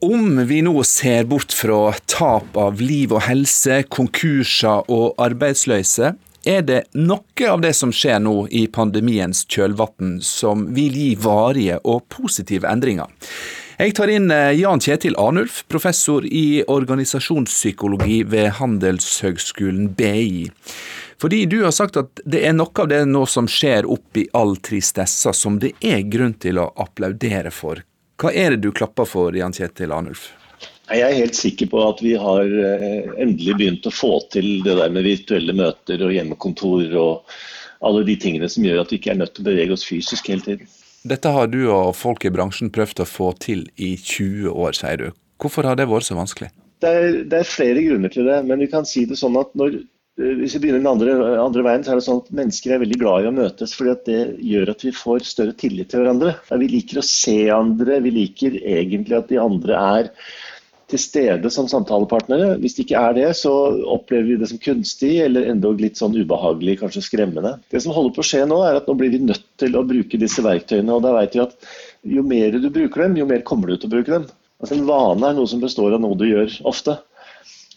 Om 0.00 0.46
vi 0.46 0.62
nå 0.62 0.82
ser 0.84 1.24
bort 1.24 1.52
fra 1.56 1.94
tap 2.04 2.56
av 2.60 2.80
liv 2.84 3.14
og 3.16 3.22
helse, 3.24 3.78
konkurser 3.88 4.84
og 4.92 5.14
arbeidsløse, 5.24 6.10
er 6.44 6.66
det 6.68 6.82
noe 6.92 7.48
av 7.48 7.62
det 7.64 7.72
som 7.78 7.94
skjer 7.96 8.20
nå 8.20 8.34
i 8.52 8.66
pandemiens 8.68 9.46
kjølvann 9.48 10.18
som 10.20 10.66
vil 10.76 10.98
gi 11.00 11.14
varige 11.16 11.80
og 11.88 12.04
positive 12.12 12.68
endringer. 12.68 13.08
Jeg 13.80 13.96
tar 13.96 14.12
inn 14.12 14.28
eh, 14.32 14.52
Jan 14.60 14.84
Kjetil 14.84 15.16
Arnulf, 15.20 15.62
professor 15.72 16.28
i 16.28 16.60
organisasjonspsykologi 16.68 18.22
ved 18.28 18.52
Handelshøgskolen 18.60 19.90
BI. 19.96 20.46
Fordi 21.16 21.42
du 21.48 21.62
har 21.64 21.72
sagt 21.72 21.96
at 21.96 22.20
det 22.28 22.44
er 22.44 22.56
noe 22.56 22.84
av 22.84 22.92
det 22.92 23.02
nå 23.08 23.24
som 23.24 23.48
skjer 23.48 23.88
oppi 23.88 24.28
all 24.36 24.58
tristessa 24.60 25.32
som 25.32 25.56
det 25.60 25.72
er 25.80 26.04
grunn 26.04 26.36
til 26.36 26.60
å 26.60 26.70
applaudere 26.84 27.52
for. 27.52 27.80
Hva 28.16 28.32
er 28.32 28.54
det 28.54 28.64
du 28.64 28.70
klapper 28.72 29.04
for, 29.08 29.34
Jan 29.36 29.52
Kjetil 29.52 29.92
Arnulf? 29.92 30.30
Jeg 30.86 31.02
er 31.02 31.18
helt 31.18 31.36
sikker 31.36 31.68
på 31.68 31.82
at 31.82 32.00
vi 32.00 32.14
har 32.16 32.46
eh, 32.46 33.10
endelig 33.20 33.56
begynt 33.58 33.88
å 33.88 33.92
få 33.92 34.20
til 34.32 34.62
det 34.64 34.76
der 34.78 34.92
med 34.94 35.04
virtuelle 35.04 35.52
møter 35.56 36.04
og 36.06 36.14
hjemmekontor 36.14 36.94
og 36.96 37.34
alle 37.84 38.04
de 38.06 38.14
tingene 38.22 38.48
som 38.48 38.64
gjør 38.64 38.84
at 38.84 38.92
vi 38.94 39.00
ikke 39.00 39.12
er 39.12 39.18
nødt 39.20 39.34
til 39.36 39.44
å 39.44 39.48
bevege 39.50 39.74
oss 39.74 39.84
fysisk 39.84 40.30
hele 40.30 40.46
tiden. 40.46 40.70
Dette 41.06 41.30
har 41.34 41.50
du 41.50 41.58
og 41.68 41.92
folk 41.98 42.24
i 42.24 42.32
bransjen 42.32 42.72
prøvd 42.74 43.02
å 43.04 43.08
få 43.08 43.32
til 43.42 43.66
i 43.76 43.92
20 43.98 44.48
år, 44.54 44.78
sier 44.78 45.02
du. 45.02 45.10
Hvorfor 45.42 45.68
har 45.68 45.76
det 45.78 45.88
vært 45.90 46.08
så 46.08 46.16
vanskelig? 46.16 46.48
Det 46.80 46.88
er, 46.88 47.20
det 47.28 47.42
er 47.42 47.50
flere 47.50 47.84
grunner 47.84 48.12
til 48.12 48.30
det, 48.30 48.40
men 48.48 48.62
vi 48.62 48.70
kan 48.72 48.88
si 48.88 49.04
det 49.08 49.18
sånn 49.20 49.36
at 49.40 49.52
når, 49.58 49.82
hvis 50.16 50.54
vi 50.56 50.62
begynner 50.62 50.80
den 50.80 50.88
andre, 50.88 51.14
andre, 51.42 51.62
veien, 51.66 51.82
så 51.84 51.92
er 51.92 51.98
det 51.98 52.06
sånn 52.06 52.22
at 52.22 52.34
mennesker 52.38 52.72
er 52.72 52.80
veldig 52.80 52.98
glad 53.02 53.24
i 53.24 53.28
å 53.28 53.36
møtes. 53.36 53.74
fordi 53.76 53.96
det 54.06 54.20
gjør 54.48 54.70
at 54.72 54.84
vi 54.86 54.92
får 54.96 55.26
større 55.28 55.52
tillit 55.60 55.90
til 55.92 56.00
hverandre. 56.00 56.32
Vi 56.62 56.68
liker 56.72 57.00
å 57.02 57.04
se 57.04 57.38
andre, 57.52 57.98
vi 58.00 58.12
liker 58.14 58.56
egentlig 58.62 59.18
at 59.18 59.28
de 59.28 59.40
andre 59.42 59.76
er 59.76 60.12
til 60.88 61.02
stede 61.02 61.50
som 61.52 61.68
samtalepartnere. 61.68 62.54
Hvis 62.62 62.78
de 62.78 62.86
ikke 62.86 63.02
er 63.02 63.16
det, 63.18 63.26
så 63.36 63.52
opplever 63.92 64.30
vi 64.30 64.38
det 64.40 64.48
som 64.52 64.60
kunstig 64.62 65.12
eller 65.24 65.50
endog 65.50 65.82
litt 65.82 66.00
sånn 66.00 66.16
ubehagelig, 66.16 66.78
kanskje 66.80 67.04
skremmende. 67.04 67.56
Det 67.74 67.82
som 67.84 67.92
holder 67.92 68.14
på 68.16 68.22
å 68.22 68.28
skje 68.30 68.44
nå, 68.48 68.62
er 68.64 68.78
at 68.78 68.88
nå 68.88 68.94
blir 68.96 69.12
vi 69.12 69.20
nødt 69.26 69.44
til 69.60 69.76
å 69.76 69.84
bruke 69.84 70.20
disse 70.22 70.44
verktøyene. 70.46 70.94
og 70.94 71.04
da 71.04 71.12
vet 71.18 71.36
vi 71.36 71.44
at 71.44 71.58
Jo 72.06 72.22
mer 72.22 72.54
du 72.54 72.70
bruker 72.70 73.02
dem, 73.02 73.16
jo 73.18 73.26
mer 73.26 73.42
kommer 73.42 73.68
du 73.68 73.76
til 73.76 73.90
å 73.90 73.96
bruke 73.98 74.14
dem. 74.14 74.28
Altså 74.62 74.78
En 74.78 74.86
vane 74.88 75.28
er 75.28 75.36
noe 75.36 75.50
som 75.50 75.60
består 75.60 75.92
av 75.92 76.00
noe 76.00 76.16
du 76.16 76.24
gjør 76.28 76.60
ofte. 76.70 76.96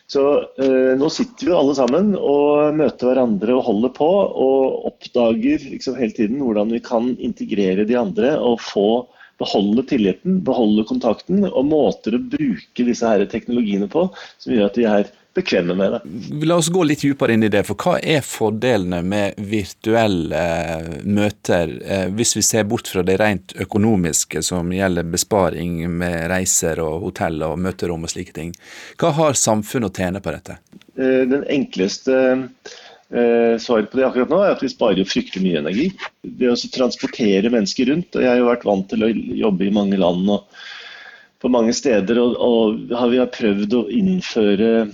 Så 0.09 0.23
eh, 0.57 0.97
Nå 0.97 1.09
sitter 1.13 1.51
vi 1.51 1.53
alle 1.53 1.75
sammen 1.77 2.15
og 2.17 2.73
møter 2.77 3.11
hverandre 3.11 3.53
og 3.59 3.65
holder 3.67 3.93
på, 3.93 4.09
og 4.09 4.89
oppdager 4.89 5.61
liksom 5.75 5.99
hele 5.99 6.15
tiden 6.17 6.41
hvordan 6.41 6.73
vi 6.73 6.81
kan 6.85 7.11
integrere 7.21 7.85
de 7.85 7.97
andre 7.99 8.33
og 8.41 8.57
få 8.63 8.89
beholde 9.39 9.85
tilliten, 9.87 10.41
beholde 10.43 10.83
kontakten 10.89 11.45
og 11.47 11.61
måter 11.69 12.17
å 12.17 12.23
bruke 12.33 12.85
disse 12.87 13.07
her 13.07 13.23
teknologiene 13.31 13.87
på 13.91 14.09
som 14.41 14.51
gjør 14.51 14.67
at 14.67 14.79
vi 14.81 14.87
er 14.89 15.13
bekvemme 15.39 15.75
med 15.75 15.95
det. 15.95 16.01
La 16.45 16.57
oss 16.59 16.69
gå 16.73 16.83
litt 16.87 17.03
dypere 17.05 17.35
inn 17.35 17.45
i 17.47 17.51
det. 17.51 17.63
for 17.67 17.79
Hva 17.79 17.97
er 17.99 18.23
fordelene 18.25 19.01
med 19.05 19.39
virtuelle 19.51 20.39
eh, 20.39 20.89
møter, 21.05 21.73
eh, 21.83 22.05
hvis 22.15 22.35
vi 22.37 22.43
ser 22.45 22.67
bort 22.69 22.91
fra 22.91 23.03
det 23.05 23.19
rent 23.21 23.55
økonomiske 23.59 24.43
som 24.45 24.73
gjelder 24.73 25.07
besparing 25.09 25.81
med 26.01 26.27
reiser 26.31 26.81
og 26.83 26.99
hotell 27.07 27.41
og 27.47 27.57
møterom 27.61 28.05
og 28.05 28.13
slike 28.13 28.35
ting? 28.35 28.53
Hva 28.99 29.13
har 29.17 29.39
samfunnet 29.39 29.91
å 29.91 30.03
tjene 30.03 30.23
på 30.23 30.35
dette? 30.35 30.59
Eh, 30.99 31.25
den 31.29 31.47
enkleste 31.47 32.45
svaret 33.09 33.87
på 33.89 33.97
det 33.97 34.03
akkurat 34.05 34.29
nå 34.29 34.37
er 34.45 34.51
at 34.53 34.59
vi 34.61 34.67
sparer 34.69 35.07
fryktelig 35.09 35.41
mye 35.41 35.61
energi. 35.63 35.87
Det 36.21 36.45
å 36.45 36.57
transportere 36.69 37.49
mennesker 37.49 37.89
rundt, 37.89 38.13
og 38.13 38.21
jeg 38.21 38.29
har 38.29 38.37
jo 38.37 38.51
vært 38.51 38.67
vant 38.69 38.85
til 38.91 39.01
å 39.01 39.09
jobbe 39.09 39.65
i 39.65 39.71
mange 39.73 39.97
land 39.97 40.29
og 40.29 40.59
på 41.39 41.49
mange 41.51 41.73
steder, 41.75 42.19
og, 42.19 42.35
og 42.43 42.95
har 42.99 43.11
vi 43.11 43.19
har 43.21 43.31
prøvd 43.31 43.75
å 43.77 43.85
innføre 43.95 44.89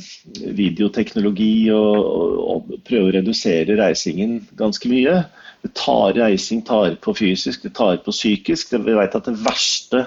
videoteknologi 0.57 1.71
og, 1.73 1.95
og, 1.97 2.35
og, 2.45 2.75
prøve 2.85 3.09
å 3.09 3.15
redusere 3.17 3.77
reisingen 3.79 4.37
ganske 4.59 4.89
mye. 4.91 5.23
Det 5.65 5.73
tar 5.79 6.13
reising 6.19 6.61
tar 6.67 6.99
på 7.01 7.15
fysisk, 7.17 7.65
det 7.65 7.73
tar 7.77 7.97
på 8.05 8.13
psykisk. 8.13 8.75
Vi 8.77 8.97
vet 8.99 9.17
at 9.17 9.25
den 9.25 9.39
verste 9.41 10.05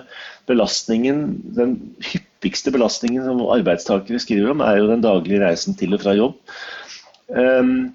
belastningen, 0.48 1.24
den 1.58 1.74
hyppigste 2.06 2.70
belastningen 2.74 3.26
som 3.26 3.42
arbeidstakere 3.50 4.22
skriver 4.22 4.54
om, 4.54 4.62
er 4.62 4.78
jo 4.78 4.92
den 4.92 5.02
daglige 5.02 5.42
reisen 5.42 5.74
til 5.78 5.98
og 5.98 6.04
fra 6.06 6.14
jobb. 6.14 6.38
Um, 7.34 7.90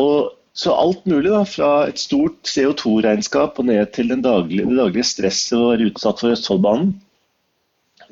og 0.00 0.32
så 0.56 0.72
alt 0.72 1.04
mulig, 1.08 1.28
da, 1.28 1.44
fra 1.48 1.70
et 1.88 2.00
stort 2.00 2.48
CO2-regnskap 2.48 3.60
og 3.60 3.68
ned 3.68 3.92
til 3.94 4.10
daglige, 4.16 4.64
det 4.68 4.80
daglige 4.80 5.08
stresset 5.12 5.56
å 5.60 5.70
være 5.70 5.92
utsatt 5.92 6.20
for 6.24 6.32
Østfoldbanen. 6.34 6.96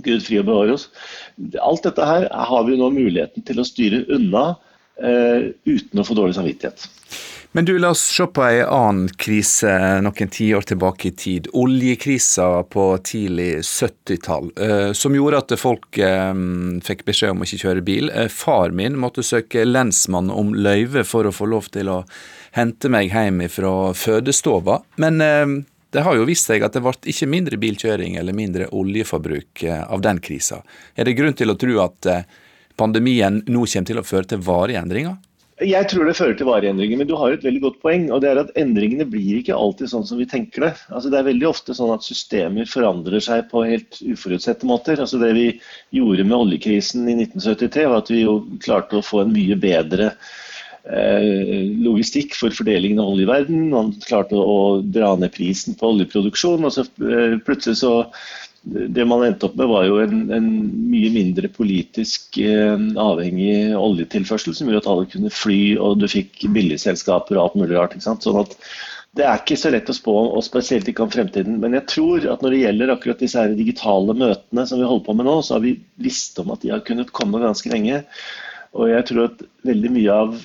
Gud 0.04 0.24
fri 0.26 0.40
og 0.40 0.48
bevare 0.48 0.76
oss. 0.76 0.88
Alt 1.62 1.86
dette 1.88 2.06
her 2.06 2.28
har 2.30 2.66
vi 2.68 2.78
nå 2.80 2.90
muligheten 2.94 3.46
til 3.46 3.60
å 3.60 3.66
styre 3.66 4.04
unna 4.12 4.44
uh, 4.54 5.50
uten 5.68 6.02
å 6.02 6.06
få 6.06 6.16
dårlig 6.18 6.38
samvittighet. 6.38 6.88
Men 7.52 7.64
du, 7.64 7.78
la 7.78 7.88
oss 7.90 8.02
se 8.14 8.26
på 8.30 8.42
ei 8.46 8.60
annen 8.62 9.08
krise 9.18 9.72
noen 10.04 10.30
tiår 10.30 10.68
tilbake 10.70 11.08
i 11.08 11.14
tid. 11.18 11.48
Oljekrisa 11.58 12.62
på 12.70 12.84
tidlig 13.02 13.64
70-tall, 13.66 14.52
eh, 14.54 14.92
som 14.94 15.16
gjorde 15.18 15.40
at 15.42 15.54
folk 15.58 15.98
eh, 15.98 16.30
fikk 16.86 17.02
beskjed 17.08 17.34
om 17.34 17.42
å 17.42 17.48
ikke 17.48 17.64
kjøre 17.64 17.82
bil. 17.86 18.12
Eh, 18.14 18.30
far 18.30 18.70
min 18.70 19.00
måtte 19.02 19.26
søke 19.26 19.66
lensmann 19.66 20.30
om 20.30 20.54
løyve 20.54 21.02
for 21.02 21.26
å 21.26 21.34
få 21.34 21.50
lov 21.50 21.66
til 21.74 21.90
å 21.90 22.04
hente 22.54 22.90
meg 22.92 23.10
hjem 23.10 23.42
fra 23.50 23.74
fødestova. 23.98 24.78
Men 25.02 25.18
det 25.90 26.04
har 26.06 26.18
jo 26.18 26.26
vist 26.28 26.46
seg 26.50 26.62
at 26.66 26.76
det 26.76 26.82
ble 26.84 26.94
ikke 27.12 27.30
mindre 27.30 27.58
bilkjøring 27.60 28.18
eller 28.20 28.36
mindre 28.36 28.68
oljeforbruk 28.76 29.64
av 29.66 30.04
den 30.04 30.20
krisa. 30.22 30.60
Er 30.94 31.08
det 31.08 31.16
grunn 31.18 31.34
til 31.34 31.50
å 31.50 31.58
tro 31.58 31.80
at 31.82 32.08
pandemien 32.78 33.42
nå 33.46 33.64
kommer 33.66 33.90
til 33.90 33.98
å 34.00 34.06
føre 34.06 34.30
til 34.30 34.44
varige 34.46 34.82
endringer? 34.82 35.18
Jeg 35.60 35.90
tror 35.90 36.06
det 36.08 36.16
fører 36.16 36.36
til 36.38 36.48
varige 36.48 36.72
endringer, 36.72 36.96
men 36.96 37.08
du 37.08 37.12
har 37.20 37.34
et 37.34 37.42
veldig 37.44 37.60
godt 37.60 37.80
poeng. 37.82 38.06
og 38.10 38.22
det 38.22 38.30
er 38.30 38.38
at 38.40 38.52
Endringene 38.56 39.04
blir 39.04 39.42
ikke 39.42 39.56
alltid 39.56 39.90
sånn 39.92 40.06
som 40.08 40.16
vi 40.16 40.24
tenker 40.28 40.64
det. 40.64 40.70
Altså, 40.88 41.10
det 41.12 41.18
er 41.18 41.26
veldig 41.28 41.48
ofte 41.50 41.76
sånn 41.76 41.92
at 41.92 42.06
systemer 42.06 42.68
forandrer 42.68 43.20
seg 43.20 43.50
på 43.50 43.66
helt 43.68 43.98
uforutsette 44.00 44.68
måter. 44.68 45.02
Altså, 45.04 45.20
det 45.20 45.34
vi 45.36 45.46
gjorde 45.98 46.24
med 46.24 46.38
oljekrisen 46.38 47.04
i 47.04 47.18
1973, 47.26 47.84
var 47.92 48.00
at 48.00 48.12
vi 48.12 48.22
klarte 48.64 49.00
å 49.00 49.04
få 49.04 49.20
en 49.26 49.34
mye 49.36 49.58
bedre 49.60 50.14
eh, 50.14 50.30
logistikk 51.84 52.34
for 52.38 52.54
fordelingen 52.54 53.00
av 53.02 53.12
olje 53.12 53.26
i 53.26 53.30
verden. 53.30 53.66
Man 53.72 53.92
klarte 54.06 54.38
å 54.38 54.80
dra 54.82 55.14
ned 55.20 55.32
prisen 55.34 55.76
på 55.78 55.92
oljeproduksjon. 55.92 56.64
og 56.64 56.72
så 56.72 56.86
eh, 57.04 57.36
plutselig 57.44 57.80
så 57.82 57.94
det 58.62 59.06
man 59.08 59.24
endte 59.24 59.46
opp 59.48 59.56
med, 59.56 59.70
var 59.70 59.86
jo 59.88 60.00
en, 60.02 60.26
en 60.36 60.48
mye 60.90 61.10
mindre 61.14 61.48
politisk 61.48 62.36
eh, 62.44 62.76
avhengig 63.00 63.72
oljetilførsel, 63.76 64.54
som 64.56 64.68
gjorde 64.68 64.82
at 64.84 64.90
alle 64.92 65.08
kunne 65.08 65.32
fly, 65.32 65.60
og 65.80 66.00
du 66.00 66.08
fikk 66.10 66.44
billigselskaper 66.52 67.38
og 67.38 67.44
alt 67.44 67.60
mulig 67.60 67.76
rart. 67.78 67.96
ikke 67.96 68.08
sant? 68.08 68.26
Sånn 68.26 68.42
at 68.42 68.56
det 69.16 69.24
er 69.26 69.40
ikke 69.40 69.58
så 69.58 69.72
lett 69.74 69.88
å 69.90 69.96
spå, 69.96 70.12
og 70.36 70.44
spesielt 70.46 70.86
ikke 70.88 71.02
om 71.02 71.10
fremtiden. 71.10 71.56
Men 71.62 71.74
jeg 71.78 71.88
tror 71.90 72.28
at 72.30 72.44
når 72.44 72.54
det 72.54 72.60
gjelder 72.60 72.92
akkurat 72.94 73.24
disse 73.24 73.40
her 73.40 73.56
digitale 73.58 74.14
møtene 74.14 74.66
som 74.68 74.78
vi 74.78 74.86
holder 74.86 75.08
på 75.08 75.16
med 75.18 75.26
nå, 75.26 75.40
så 75.42 75.56
har 75.56 75.64
vi 75.64 75.74
visst 75.98 76.38
om 76.42 76.52
at 76.54 76.62
de 76.62 76.70
har 76.74 76.84
kunnet 76.86 77.10
komme 77.16 77.42
ganske 77.42 77.72
lenge. 77.72 78.04
Og 78.78 78.92
jeg 78.92 79.08
tror 79.08 79.24
at 79.26 79.42
veldig 79.66 79.90
mye 79.96 80.20
av 80.24 80.36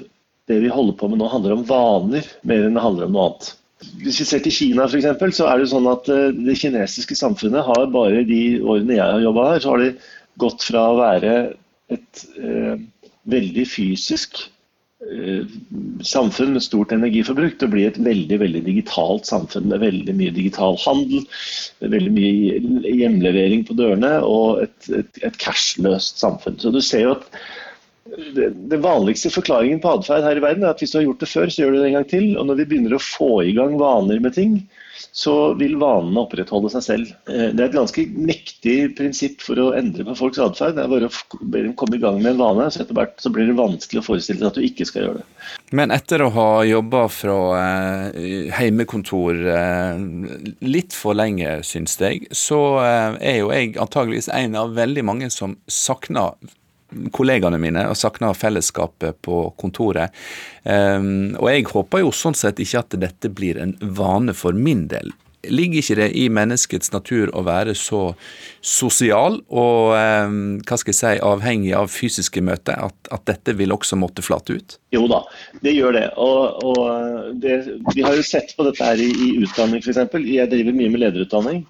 det 0.50 0.62
vi 0.62 0.72
holder 0.72 0.98
på 1.00 1.10
med 1.10 1.22
nå, 1.22 1.30
handler 1.30 1.56
om 1.56 1.68
vaner 1.68 2.26
mer 2.46 2.66
enn 2.68 2.78
det 2.78 2.84
handler 2.84 3.08
om 3.08 3.16
noe 3.16 3.30
annet. 3.30 3.54
Hvis 4.02 4.22
vi 4.22 4.28
ser 4.30 4.42
til 4.46 4.56
Kina 4.56 4.88
eksempel, 4.88 5.34
så 5.36 5.50
er 5.50 5.62
det 5.62 5.70
sånn 5.72 5.88
at 5.90 6.10
eh, 6.12 6.34
det 6.36 6.58
kinesiske 6.62 7.18
samfunnet 7.18 7.66
har 7.68 7.88
bare 7.94 8.26
de 8.28 8.42
årene 8.64 8.98
jeg 8.98 9.06
har 9.18 9.24
jobba 9.24 9.48
her, 9.52 9.64
så 9.64 9.74
har 9.74 9.84
de 9.84 9.94
gått 10.42 10.68
fra 10.68 10.90
å 10.92 11.00
være 11.00 11.34
et 11.94 12.26
eh, 12.40 12.76
veldig 13.30 13.66
fysisk 13.68 14.40
eh, 15.06 15.50
samfunn 16.06 16.56
med 16.56 16.66
stort 16.66 16.94
energiforbruk 16.96 17.58
til 17.60 17.70
å 17.70 17.74
bli 17.76 17.86
et 17.90 18.00
veldig 18.06 18.40
veldig 18.46 18.64
digitalt 18.70 19.30
samfunn 19.30 19.70
med 19.72 19.84
veldig 19.84 20.16
mye 20.18 20.38
digital 20.38 20.80
handel, 20.86 21.28
veldig 21.84 22.16
mye 22.16 22.96
hjemlevering 23.02 23.68
på 23.68 23.78
dørene 23.78 24.18
og 24.24 24.64
et, 24.66 24.92
et, 25.02 25.22
et 25.30 25.40
cashløst 25.42 26.22
samfunn. 26.22 26.62
Så 26.62 26.74
du 26.74 26.82
ser 26.86 27.08
jo 27.08 27.16
at 27.20 27.30
den 28.16 28.82
vanligste 28.82 29.30
forklaringen 29.34 29.82
på 29.84 29.92
atferd 29.98 30.26
her 30.28 30.40
i 30.40 30.44
verden 30.44 30.66
er 30.66 30.74
at 30.74 30.82
hvis 30.84 30.94
du 30.94 31.00
har 31.00 31.08
gjort 31.10 31.24
det 31.24 31.32
før, 31.32 31.52
så 31.52 31.62
gjør 31.62 31.76
du 31.76 31.80
det 31.80 31.88
en 31.90 32.00
gang 32.00 32.10
til. 32.10 32.26
Og 32.40 32.50
når 32.50 32.62
vi 32.62 32.68
begynner 32.72 32.98
å 32.98 33.04
få 33.04 33.32
i 33.46 33.56
gang 33.58 33.78
vaner 33.82 34.22
med 34.24 34.36
ting, 34.38 34.60
så 35.16 35.54
vil 35.56 35.78
vanene 35.80 36.24
opprettholde 36.26 36.70
seg 36.74 36.84
selv. 36.84 37.12
Eh, 37.32 37.52
det 37.56 37.62
er 37.62 37.70
et 37.70 37.78
ganske 37.78 38.04
mektig 38.16 38.76
prinsipp 38.98 39.44
for 39.44 39.60
å 39.62 39.70
endre 39.78 40.04
på 40.08 40.16
folks 40.20 40.42
atferd. 40.44 40.76
Det 40.76 40.84
er 40.84 40.92
bare 40.92 41.08
å 41.08 41.76
komme 41.80 41.96
i 41.96 42.02
gang 42.04 42.20
med 42.20 42.34
en 42.34 42.42
vane, 42.42 42.68
så 42.72 42.84
etter 42.84 42.98
hvert 42.98 43.16
så 43.24 43.32
blir 43.32 43.48
det 43.48 43.56
vanskelig 43.60 44.02
å 44.02 44.08
forestille 44.10 44.42
seg 44.42 44.50
at 44.50 44.60
du 44.60 44.66
ikke 44.68 44.88
skal 44.90 45.06
gjøre 45.06 45.22
det. 45.22 45.48
Men 45.76 45.96
etter 45.96 46.26
å 46.26 46.32
ha 46.36 46.50
jobba 46.68 47.06
fra 47.12 47.38
eh, 47.62 48.52
heimekontor 48.56 49.40
eh, 49.56 50.04
litt 50.68 50.96
for 50.96 51.18
lenge, 51.18 51.62
syns 51.68 51.96
jeg, 52.02 52.28
så 52.36 52.62
eh, 52.84 53.18
er 53.34 53.40
jo 53.40 53.56
jeg 53.56 53.76
antageligvis 53.82 54.32
en 54.36 54.60
av 54.60 54.76
veldig 54.76 55.08
mange 55.08 55.32
som 55.34 55.56
savner 55.72 56.36
kollegaene 57.16 57.60
mine 57.62 57.86
og 57.90 57.98
savner 58.00 58.38
fellesskapet 58.38 59.20
på 59.26 59.50
kontoret. 59.60 60.16
Um, 60.64 61.36
og 61.40 61.52
jeg 61.52 61.68
håper 61.72 62.04
jo 62.06 62.16
sånn 62.16 62.38
sett 62.38 62.62
ikke 62.64 62.82
at 62.82 62.98
dette 63.02 63.32
blir 63.34 63.62
en 63.62 63.76
vane 63.82 64.36
for 64.38 64.58
min 64.58 64.88
del. 64.92 65.14
Ligger 65.46 65.78
ikke 65.78 65.98
det 66.00 66.08
i 66.18 66.24
menneskets 66.34 66.90
natur 66.90 67.30
å 67.38 67.44
være 67.46 67.76
så 67.78 68.16
sosial 68.66 69.38
og 69.46 69.94
um, 69.94 70.40
hva 70.66 70.78
skal 70.82 70.90
jeg 70.90 70.98
si, 70.98 71.12
avhengig 71.22 71.76
av 71.78 71.92
fysiske 71.94 72.42
møter, 72.42 72.80
at, 72.88 72.96
at, 73.14 73.28
dette 73.30 73.54
vil 73.60 73.76
også 73.76 74.00
måtte 74.02 74.26
flate 74.26 74.58
ut? 74.58 74.78
Jo 74.96 75.06
da, 75.12 75.22
det 75.62 75.76
gjør 75.76 76.00
det. 76.00 76.08
Og, 76.18 76.66
og 76.66 77.36
det, 77.44 77.60
vi 77.94 78.06
har 78.06 78.18
jo 78.18 78.26
sett 78.26 78.56
på 78.58 78.66
dette 78.66 78.82
her 78.82 79.02
i, 79.02 79.12
i 79.12 79.36
utdanning 79.46 79.86
f.eks. 79.86 80.02
Jeg 80.26 80.50
driver 80.50 80.80
mye 80.82 80.96
med 80.96 81.06
lederutdanning. 81.06 81.62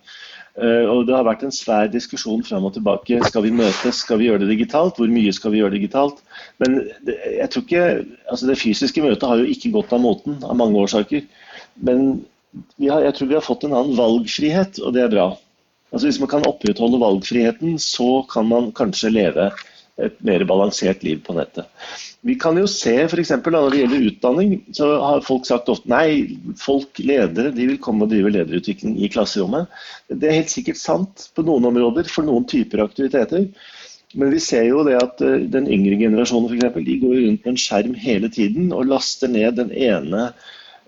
Eh, 0.56 0.86
og 0.88 1.04
Det 1.08 1.16
har 1.16 1.26
vært 1.28 1.44
en 1.44 1.54
svær 1.54 1.90
diskusjon 1.92 2.44
fram 2.48 2.68
og 2.68 2.76
tilbake. 2.78 3.20
Skal 3.28 3.44
vi 3.44 3.52
møtes, 3.56 4.00
skal 4.04 4.22
vi 4.22 4.30
gjøre 4.30 4.46
det 4.46 4.54
digitalt? 4.54 5.00
Hvor 5.00 5.12
mye 5.12 5.34
skal 5.36 5.52
vi 5.52 5.60
gjøre 5.60 5.76
det 5.76 5.82
digitalt? 5.82 6.22
Men 6.64 6.78
jeg 7.06 7.50
tror 7.52 7.66
ikke, 7.66 7.88
altså 8.32 8.48
det 8.48 8.60
fysiske 8.62 9.04
møtet 9.04 9.28
har 9.28 9.42
jo 9.42 9.52
ikke 9.52 9.74
gått 9.76 9.92
av 9.96 10.04
moten 10.06 10.40
av 10.44 10.56
mange 10.60 10.80
årsaker. 10.80 11.26
Men 11.76 12.24
har, 12.88 13.04
jeg 13.10 13.18
tror 13.18 13.32
vi 13.32 13.38
har 13.40 13.44
fått 13.44 13.68
en 13.68 13.76
annen 13.76 14.00
valgfrihet, 14.00 14.80
og 14.80 14.96
det 14.96 15.04
er 15.04 15.12
bra. 15.12 15.28
Altså 15.92 16.08
Hvis 16.08 16.20
man 16.24 16.32
kan 16.32 16.48
opprettholde 16.48 17.00
valgfriheten, 17.04 17.76
så 17.80 18.24
kan 18.32 18.48
man 18.48 18.72
kanskje 18.76 19.12
leve 19.12 19.52
et 20.02 20.18
mer 20.28 20.44
balansert 20.48 21.04
liv 21.06 21.22
på 21.24 21.36
nettet. 21.38 21.70
Vi 22.26 22.36
kan 22.42 22.58
jo 22.60 22.66
se 22.68 22.96
f.eks. 23.06 23.32
når 23.46 23.70
det 23.72 23.82
gjelder 23.84 24.08
utdanning, 24.10 24.56
så 24.76 24.90
har 25.00 25.24
folk 25.24 25.46
sagt 25.48 25.70
ofte 25.72 25.92
nei, 25.92 26.36
folk 26.60 27.00
ledere 27.00 27.54
de 27.56 27.70
vil 27.70 27.80
komme 27.82 28.04
og 28.04 28.12
drive 28.12 28.34
lederutvikling 28.34 28.98
i 29.00 29.12
klasserommet. 29.14 29.72
Det 30.10 30.28
er 30.30 30.40
helt 30.42 30.52
sikkert 30.52 30.82
sant 30.82 31.30
på 31.38 31.46
noen 31.48 31.70
områder, 31.70 32.10
for 32.12 32.28
noen 32.28 32.48
typer 32.50 32.84
aktiviteter. 32.84 33.48
Men 34.16 34.32
vi 34.32 34.42
ser 34.44 34.68
jo 34.68 34.84
det 34.88 34.98
at 35.00 35.22
eh, 35.24 35.48
den 35.52 35.68
yngre 35.72 35.98
generasjonen 36.00 36.50
for 36.50 36.58
eksempel, 36.58 36.86
de 36.88 37.00
går 37.02 37.16
rundt 37.16 37.46
med 37.46 37.54
en 37.54 37.62
skjerm 37.62 37.96
hele 38.00 38.32
tiden 38.32 38.72
og 38.76 38.88
laster 38.92 39.32
ned 39.32 39.60
den 39.60 39.74
ene 39.76 40.30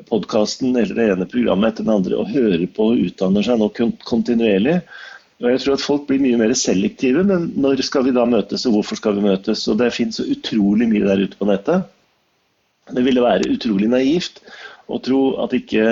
podkasten 0.08 0.76
eller 0.78 0.96
det 0.96 1.08
ene 1.12 1.28
programmet 1.30 1.74
etter 1.74 1.88
den 1.88 1.96
andre 1.96 2.20
og 2.22 2.32
hører 2.32 2.66
på 2.74 2.92
og 2.92 3.06
utdanner 3.10 3.46
seg 3.46 3.60
nå 3.60 3.70
kontinuerlig. 4.08 4.80
Og 5.44 5.52
jeg 5.52 5.62
tror 5.62 5.76
at 5.78 5.84
Folk 5.86 6.08
blir 6.10 6.22
mye 6.24 6.40
mer 6.40 6.54
selektive, 6.58 7.24
men 7.28 7.52
når 7.62 7.84
skal 7.86 8.08
vi 8.08 8.16
da 8.16 8.26
møtes, 8.26 8.66
og 8.66 8.78
hvorfor 8.78 8.98
skal 9.00 9.18
vi 9.18 9.28
møtes? 9.28 9.68
Og 9.70 9.78
Det 9.78 9.94
finnes 9.94 10.18
så 10.18 10.26
utrolig 10.26 10.90
mye 10.90 11.06
der 11.06 11.22
ute 11.28 11.38
på 11.38 11.50
nettet. 11.50 11.86
Det 12.88 13.04
ville 13.04 13.22
være 13.22 13.52
utrolig 13.52 13.90
naivt 13.92 14.42
å 14.88 14.98
tro 15.04 15.22
at 15.44 15.52
ikke 15.54 15.84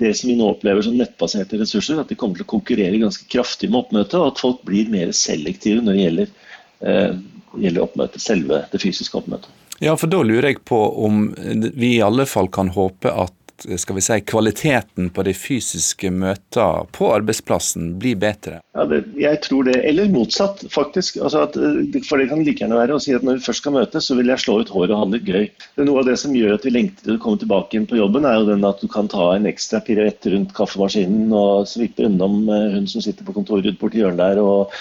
det 0.00 0.14
som 0.16 0.30
vi 0.30 0.38
nå 0.38 0.48
opplever 0.54 0.82
som 0.82 0.96
nettbaserte 0.96 1.60
ressurser, 1.60 2.00
at 2.00 2.08
de 2.08 2.16
kommer 2.16 2.38
til 2.38 2.46
å 2.46 2.54
konkurrere 2.54 3.02
ganske 3.02 3.28
kraftig 3.28 3.68
med 3.68 3.82
oppmøtet, 3.82 4.16
og 4.16 4.32
at 4.32 4.40
folk 4.40 4.62
blir 4.66 4.88
mer 4.92 5.12
selektive 5.16 5.84
når 5.84 5.92
det 5.92 6.06
gjelder, 6.06 6.32
eh, 6.80 7.18
gjelder 7.66 7.84
oppmøtet, 7.84 8.24
selve 8.24 8.62
det 8.72 8.80
fysiske 8.80 9.20
oppmøtet. 9.20 9.52
Ja, 9.84 9.92
for 10.00 10.08
da 10.08 10.22
lurer 10.24 10.48
jeg 10.48 10.64
på 10.64 10.78
om 11.04 11.26
vi 11.36 11.98
i 11.98 12.04
alle 12.04 12.24
fall 12.24 12.48
kan 12.48 12.72
håpe 12.72 13.12
at 13.12 13.36
skal 13.62 13.96
vi 13.96 14.02
si, 14.04 14.20
kvaliteten 14.20 15.10
på 15.14 15.24
de 15.26 15.32
fysiske 15.36 16.10
møtene 16.12 16.86
på 16.96 17.08
arbeidsplassen 17.14 17.94
blir 18.00 18.18
bedre? 18.20 18.60
Ja, 18.76 18.84
det, 18.90 19.02
jeg 19.20 19.40
tror 19.44 19.66
det. 19.68 19.76
Eller 19.88 20.10
motsatt, 20.12 20.64
faktisk. 20.72 21.18
Altså 21.22 21.44
at, 21.46 21.56
eh, 21.56 22.00
for 22.08 22.20
det 22.20 22.28
kan 22.30 22.42
like 22.44 22.62
gjerne 22.62 22.78
være 22.78 22.96
å 22.96 23.02
si 23.02 23.14
at 23.16 23.24
når 23.26 23.38
vi 23.38 23.46
først 23.46 23.64
skal 23.64 23.76
møtes, 23.76 24.08
så 24.08 24.16
vil 24.18 24.32
jeg 24.32 24.44
slå 24.44 24.58
ut 24.60 24.72
håret 24.72 24.94
og 24.94 25.00
ha 25.00 25.08
det 25.08 25.20
litt 25.20 25.30
gøy. 25.32 25.66
Noe 25.86 26.02
av 26.02 26.10
det 26.10 26.18
som 26.22 26.34
gjør 26.36 26.56
at 26.56 26.66
vi 26.66 26.74
lengter 26.74 27.08
til 27.08 27.16
å 27.16 27.22
komme 27.22 27.42
tilbake 27.42 27.76
igjen 27.76 27.88
på 27.90 28.00
jobben, 28.00 28.28
er 28.28 28.38
jo 28.40 28.50
den 28.50 28.68
at 28.68 28.82
du 28.82 28.90
kan 28.92 29.10
ta 29.12 29.30
en 29.34 29.48
ekstra 29.50 29.82
piruett 29.86 30.30
rundt 30.32 30.54
kaffemaskinen 30.56 31.32
og 31.36 31.70
svippe 31.70 32.06
unnom 32.08 32.44
eh, 32.48 32.68
hun 32.76 32.90
som 32.90 33.04
sitter 33.04 33.26
på 33.26 33.36
kontoret 33.36 33.80
borti 33.80 34.02
hjørnet 34.02 34.22
der. 34.22 34.42
og 34.42 34.74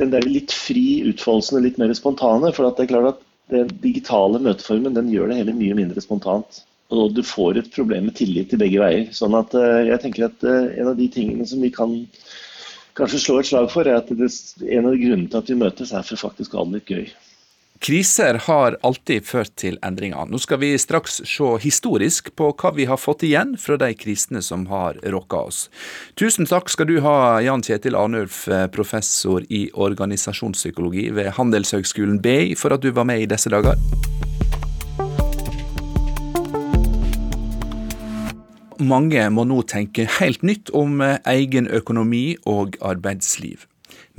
Den 0.00 0.14
der 0.14 0.26
litt 0.28 0.54
fri 0.54 1.02
utfoldelsen 1.10 1.60
og 1.60 1.68
litt 1.68 1.80
mer 1.82 1.92
spontane. 1.96 2.52
for 2.52 2.68
det 2.68 2.86
er 2.86 2.92
klart 2.94 3.14
at 3.14 3.24
den 3.52 3.72
digitale 3.82 4.40
møteformen 4.40 4.94
den 4.96 5.10
gjør 5.12 5.28
det 5.28 5.40
hele 5.42 5.56
mye 5.56 5.76
mindre 5.76 6.00
spontant. 6.00 6.62
Og 6.92 7.14
du 7.16 7.22
får 7.24 7.58
et 7.58 7.72
problem 7.72 8.08
med 8.10 8.16
tillit 8.18 8.50
til 8.52 8.60
begge 8.60 8.80
veier. 8.82 9.08
Sånn 9.16 9.36
at 9.38 9.54
eh, 9.56 9.88
jeg 9.88 10.02
tenker 10.04 10.28
at 10.28 10.44
eh, 10.44 10.72
En 10.82 10.92
av 10.92 10.96
de 10.98 11.08
tingene 11.12 11.46
som 11.48 11.62
vi 11.64 11.72
kan 11.72 11.94
kanskje 12.98 13.22
slå 13.22 13.40
et 13.40 13.48
slag 13.48 13.70
for, 13.72 13.88
er 13.88 14.02
at 14.02 14.10
det, 14.12 14.28
en 14.68 14.88
av 14.90 14.96
grunnene 15.00 15.28
til 15.32 15.40
at 15.40 15.52
vi 15.52 15.60
møtes, 15.62 15.94
er 15.96 16.04
for 16.04 16.28
faktisk 16.28 16.54
å 16.54 16.62
ha 16.62 16.68
det 16.68 16.80
litt 16.80 16.92
gøy. 16.92 17.06
Kriser 17.82 18.36
har 18.44 18.76
alltid 18.86 19.24
ført 19.26 19.56
til 19.58 19.78
endringer. 19.82 20.28
Nå 20.30 20.38
skal 20.38 20.60
vi 20.62 20.68
straks 20.78 21.16
se 21.26 21.48
historisk 21.64 22.30
på 22.38 22.52
hva 22.54 22.70
vi 22.76 22.86
har 22.86 23.00
fått 23.00 23.24
igjen 23.26 23.56
fra 23.58 23.74
de 23.80 23.88
krisene 23.98 24.38
som 24.44 24.68
har 24.70 25.00
råka 25.02 25.40
oss. 25.48 25.64
Tusen 26.14 26.46
takk 26.46 26.70
skal 26.70 26.86
du 26.92 27.00
ha, 27.02 27.40
Jan 27.42 27.64
Kjetil 27.66 27.98
Arnulf, 27.98 28.44
eh, 28.46 28.68
professor 28.70 29.42
i 29.50 29.64
organisasjonspsykologi 29.74 31.08
ved 31.16 31.34
Handelshøgskolen 31.40 32.22
BI, 32.22 32.52
for 32.54 32.76
at 32.76 32.86
du 32.86 32.92
var 32.94 33.08
med 33.08 33.24
i 33.24 33.30
disse 33.34 33.50
dager. 33.50 33.80
Mange 38.80 39.26
må 39.34 39.44
nå 39.48 39.60
tenke 39.68 40.06
helt 40.20 40.42
nytt 40.46 40.72
om 40.76 41.00
eh, 41.04 41.18
egen 41.28 41.68
økonomi 41.68 42.36
og 42.48 42.78
arbeidsliv. 42.80 43.66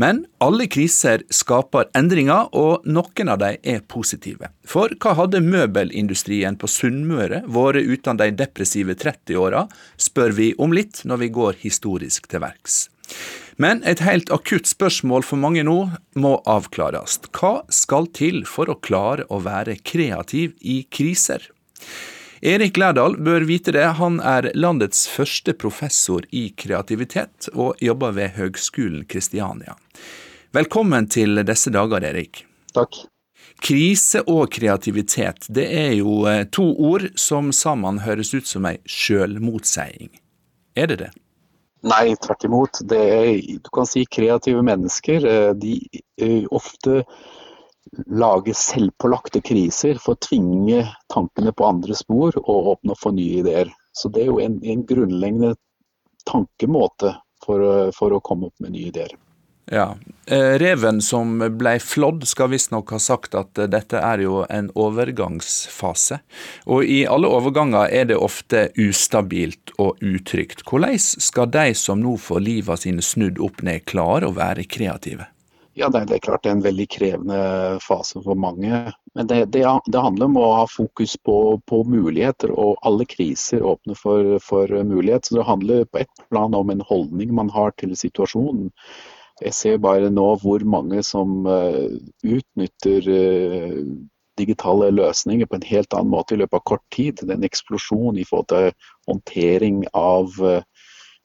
Men 0.02 0.24
alle 0.42 0.66
kriser 0.72 1.22
skaper 1.34 1.90
endringer, 1.98 2.50
og 2.54 2.86
noen 2.90 3.30
av 3.30 3.42
dem 3.42 3.60
er 3.62 3.84
positive. 3.90 4.50
For 4.66 4.94
hva 5.02 5.14
hadde 5.20 5.44
møbelindustrien 5.46 6.58
på 6.58 6.70
Sunnmøre 6.70 7.44
vært 7.46 7.86
uten 7.86 8.22
de 8.22 8.32
depressive 8.34 8.98
30-åra, 8.98 9.68
spør 9.98 10.34
vi 10.40 10.54
om 10.58 10.74
litt 10.74 11.04
når 11.06 11.26
vi 11.26 11.30
går 11.38 11.62
historisk 11.62 12.30
til 12.32 12.44
verks. 12.46 12.88
Men 13.62 13.84
et 13.86 14.02
helt 14.02 14.32
akutt 14.34 14.66
spørsmål 14.66 15.26
for 15.28 15.38
mange 15.38 15.62
nå 15.66 15.78
må 16.18 16.34
avklares. 16.50 17.20
Hva 17.38 17.62
skal 17.70 18.10
til 18.18 18.42
for 18.50 18.72
å 18.72 18.80
klare 18.82 19.28
å 19.30 19.44
være 19.46 19.78
kreativ 19.86 20.56
i 20.62 20.82
kriser? 20.90 21.46
Erik 22.44 22.76
Lærdal 22.76 23.14
bør 23.24 23.46
vite 23.48 23.72
det. 23.72 23.86
Han 24.02 24.18
er 24.20 24.50
landets 24.52 25.06
første 25.08 25.54
professor 25.56 26.26
i 26.36 26.50
kreativitet, 26.60 27.48
og 27.56 27.80
jobber 27.80 28.12
ved 28.18 28.34
Høgskolen 28.36 29.06
Kristiania. 29.08 29.78
Velkommen 30.52 31.08
til 31.08 31.40
disse 31.48 31.72
dager, 31.72 32.04
Erik. 32.04 32.42
Takk. 32.76 33.00
Krise 33.64 34.26
og 34.28 34.52
kreativitet, 34.52 35.48
det 35.48 35.70
er 35.72 35.94
jo 35.96 36.26
eh, 36.28 36.44
to 36.52 36.66
ord 36.84 37.06
som 37.16 37.54
sammen 37.56 38.02
høres 38.04 38.34
ut 38.36 38.50
som 38.50 38.68
ei 38.68 38.76
sjølmotseiing. 38.92 40.12
Er 40.76 40.92
det 40.92 40.98
det? 41.00 41.12
Nei, 41.88 42.18
tvert 42.28 42.44
imot. 42.44 42.82
Det 42.92 43.00
er, 43.00 43.32
du 43.64 43.72
kan 43.72 43.88
si 43.88 44.04
kreative 44.04 44.66
mennesker. 44.68 45.30
Eh, 45.32 45.54
de 45.56 45.78
eh, 46.20 46.44
ofte 46.52 47.06
lage 48.08 48.54
selvpålagte 48.58 49.42
kriser 49.46 50.00
for 50.02 50.16
å 50.16 50.24
tvinge 50.26 50.84
tankene 51.14 51.54
på 51.54 51.68
andre 51.68 51.98
spor 51.98 52.36
og 52.44 52.72
åpne 52.76 52.96
opp 52.96 53.02
for 53.04 53.16
nye 53.16 53.44
ideer. 53.44 53.74
Så 53.94 54.10
det 54.10 54.24
er 54.24 54.32
jo 54.32 54.40
en, 54.42 54.58
en 54.66 54.86
grunnleggende 54.90 55.54
tankemåte 56.26 57.14
for, 57.46 57.92
for, 57.96 58.16
å 58.16 58.24
komme 58.24 58.50
opp 58.50 58.64
med 58.64 58.74
nye 58.74 58.90
ideer. 58.90 59.14
Ja. 59.72 59.94
Eh, 60.28 60.58
reven 60.60 61.00
som 61.02 61.38
ble 61.60 61.78
flådd 61.80 62.26
skal 62.28 62.50
visstnok 62.52 62.92
ha 62.92 63.00
sagt 63.00 63.36
at 63.40 63.60
dette 63.72 64.00
er 64.00 64.24
jo 64.26 64.42
en 64.52 64.70
overgangsfase. 64.76 66.20
Og 66.68 66.84
i 66.84 67.04
alle 67.08 67.32
overganger 67.32 67.92
er 67.92 68.10
det 68.12 68.20
ofte 68.20 68.66
ustabilt 68.80 69.76
og 69.80 70.02
utrygt. 70.04 70.66
Hvordan 70.68 71.00
skal 71.00 71.52
de 71.54 71.70
som 71.80 72.04
nå 72.04 72.18
får 72.20 72.44
livet 72.44 72.84
sine 72.84 73.06
snudd 73.06 73.40
opp 73.44 73.64
ned, 73.64 73.86
klare 73.88 74.28
å 74.28 74.36
være 74.36 74.68
kreative? 74.68 75.30
Ja, 75.76 75.90
det, 75.90 76.04
er 76.14 76.22
klart 76.22 76.44
det 76.46 76.52
er 76.52 76.58
en 76.60 76.66
veldig 76.66 76.86
krevende 76.94 77.38
fase 77.82 78.22
for 78.22 78.38
mange. 78.38 78.92
Men 79.18 79.30
det, 79.30 79.40
det, 79.56 79.64
det 79.90 80.04
handler 80.06 80.30
om 80.30 80.38
å 80.38 80.52
ha 80.60 80.68
fokus 80.70 81.16
på, 81.18 81.38
på, 81.70 81.82
muligheter, 81.90 82.54
og 82.54 82.78
alle 82.86 83.08
kriser 83.10 83.66
åpner 83.66 83.98
for, 83.98 84.36
for 84.46 84.70
mulighet. 84.86 85.26
Så 85.26 85.40
det 85.40 85.48
handler 85.50 85.88
på 85.90 86.04
ett 86.04 86.24
plan 86.30 86.54
om 86.54 86.70
en 86.70 86.86
holdning 86.86 87.34
man 87.34 87.50
har 87.54 87.74
til 87.82 87.98
situasjonen. 87.98 88.70
Jeg 89.42 89.58
ser 89.58 89.82
bare 89.82 90.14
nå 90.14 90.28
hvor 90.44 90.62
mange 90.62 91.02
som 91.04 91.48
uh, 91.50 91.90
utnytter 92.22 93.10
uh, 93.10 93.80
digitale 94.38 94.92
løsninger 94.94 95.50
på 95.50 95.58
en 95.58 95.66
helt 95.72 95.98
annen 95.98 96.14
måte 96.14 96.38
i 96.38 96.42
løpet 96.44 96.60
av 96.60 96.68
kort 96.70 96.86
tid. 96.94 97.18
Det 97.18 97.34
er 97.34 97.40
en 97.40 97.50
eksplosjon 97.50 98.22
i 98.22 98.28
forhold 98.30 98.52
til 98.54 98.70
håndtering 99.10 99.84
av 99.98 100.38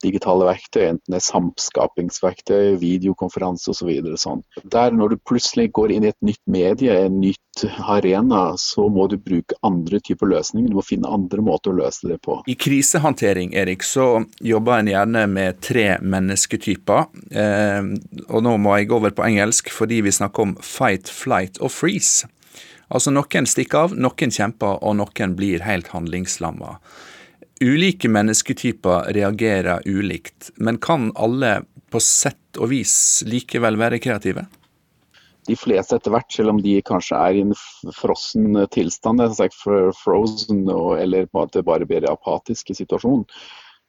digitale 0.05 0.47
verktøy, 0.49 0.83
enten 0.93 1.13
det 1.15 1.19
er 1.19 1.27
samskapingsverktøy, 1.27 2.77
videokonferanse 2.83 3.73
osv. 3.73 3.91
Så 4.15 4.21
sånn. 4.23 4.45
Der 4.65 4.95
Når 4.95 5.15
du 5.15 5.17
plutselig 5.29 5.71
går 5.77 5.93
inn 5.95 6.07
i 6.07 6.13
et 6.13 6.21
nytt 6.25 6.43
medie, 6.47 6.95
en 7.07 7.21
nytt 7.21 7.65
arena, 7.89 8.57
så 8.59 8.89
må 8.93 9.09
du 9.11 9.17
bruke 9.19 9.57
andre 9.67 10.01
typer 10.05 10.31
løsninger. 10.31 10.71
Du 10.71 10.79
må 10.79 10.87
finne 10.87 11.11
andre 11.11 11.43
måter 11.43 11.73
å 11.73 11.79
løse 11.81 12.09
det 12.09 12.21
på. 12.23 12.39
I 12.47 12.55
krisehåndtering 12.55 13.55
Erik, 13.59 13.83
så 13.83 14.25
jobber 14.41 14.79
en 14.79 14.91
gjerne 14.93 15.27
med 15.31 15.61
tre 15.65 15.89
mennesketyper. 16.03 17.07
Eh, 17.31 17.93
og 18.29 18.43
nå 18.47 18.57
må 18.63 18.79
jeg 18.79 18.91
gå 18.91 18.99
over 19.01 19.15
på 19.15 19.27
engelsk 19.27 19.73
fordi 19.75 20.03
vi 20.07 20.15
snakker 20.15 20.47
om 20.47 20.57
fight, 20.63 21.11
flight 21.11 21.59
og 21.63 21.75
freeze. 21.75 22.29
Altså 22.89 23.13
Noen 23.13 23.49
stikker 23.49 23.89
av, 23.89 23.95
noen 23.99 24.33
kjemper, 24.33 24.79
og 24.81 24.97
noen 24.97 25.35
blir 25.37 25.65
helt 25.67 25.91
handlingslamma. 25.93 26.79
Ulike 27.61 28.09
mennesketyper 28.09 29.13
reagerer 29.15 29.83
ulikt, 29.87 30.51
men 30.57 30.79
kan 30.79 31.11
alle 31.19 31.63
på 31.91 32.01
sett 32.03 32.59
og 32.61 32.71
vis 32.71 33.25
likevel 33.27 33.79
være 33.81 33.99
kreative? 34.03 34.45
De 35.49 35.57
fleste 35.57 35.97
etter 35.97 36.13
hvert, 36.13 36.29
selv 36.31 36.53
om 36.53 36.61
de 36.63 36.77
kanskje 36.85 37.19
er 37.19 37.39
i 37.39 37.43
en 37.47 37.55
frossen 37.97 38.59
tilstand, 38.75 39.23
frozen, 40.05 40.67
eller 40.69 41.31
bare 41.33 41.89
blir 41.89 42.07
apatisk 42.11 42.71
i 42.71 42.77
situasjonen, 42.77 43.25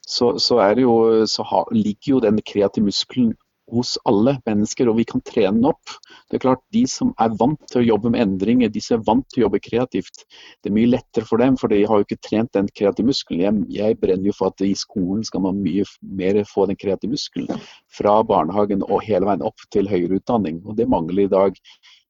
så, 0.00 0.32
så, 0.38 0.58
jo, 0.80 0.94
så 1.28 1.44
ha, 1.46 1.64
ligger 1.70 2.16
jo 2.16 2.22
den 2.24 2.40
kreative 2.42 2.88
muskelen 2.88 3.34
hos 3.72 3.96
alle 4.08 4.36
mennesker, 4.46 4.90
og 4.90 4.98
vi 5.00 5.06
kan 5.08 5.22
trene 5.26 5.56
den 5.58 5.68
opp. 5.70 5.94
Det 6.30 6.38
er 6.38 6.44
klart, 6.46 6.62
De 6.74 6.84
som 6.90 7.12
er 7.20 7.34
vant 7.40 7.60
til 7.70 7.82
å 7.82 7.86
jobbe 7.86 8.12
med 8.14 8.22
endringer, 8.22 8.70
de 8.70 8.82
som 8.82 9.00
er 9.00 9.06
vant 9.06 9.26
til 9.30 9.42
å 9.42 9.44
jobbe 9.46 9.62
kreativt, 9.64 10.24
det 10.62 10.70
er 10.70 10.76
mye 10.76 10.92
lettere 10.92 11.26
for 11.26 11.42
dem, 11.42 11.56
for 11.60 11.72
de 11.72 11.82
har 11.84 12.00
jo 12.00 12.06
ikke 12.06 12.20
trent 12.26 12.52
den 12.56 12.68
kreative 12.76 13.10
muskelen. 13.10 13.64
Jeg, 13.68 13.78
jeg 13.80 14.00
brenner 14.02 14.30
jo 14.30 14.36
for 14.36 14.54
at 14.54 14.64
i 14.64 14.72
skolen 14.78 15.24
skal 15.26 15.44
man 15.46 15.62
mye 15.64 15.86
mer 16.02 16.42
få 16.48 16.66
den 16.70 16.78
kreative 16.80 17.14
muskelen. 17.14 17.64
Fra 17.90 18.20
barnehagen 18.26 18.84
og 18.86 19.02
hele 19.06 19.28
veien 19.28 19.46
opp 19.46 19.66
til 19.74 19.90
høyere 19.90 20.20
utdanning. 20.20 20.62
og 20.66 20.78
Det 20.78 20.88
mangler 20.90 21.26
i 21.26 21.32
dag. 21.32 21.58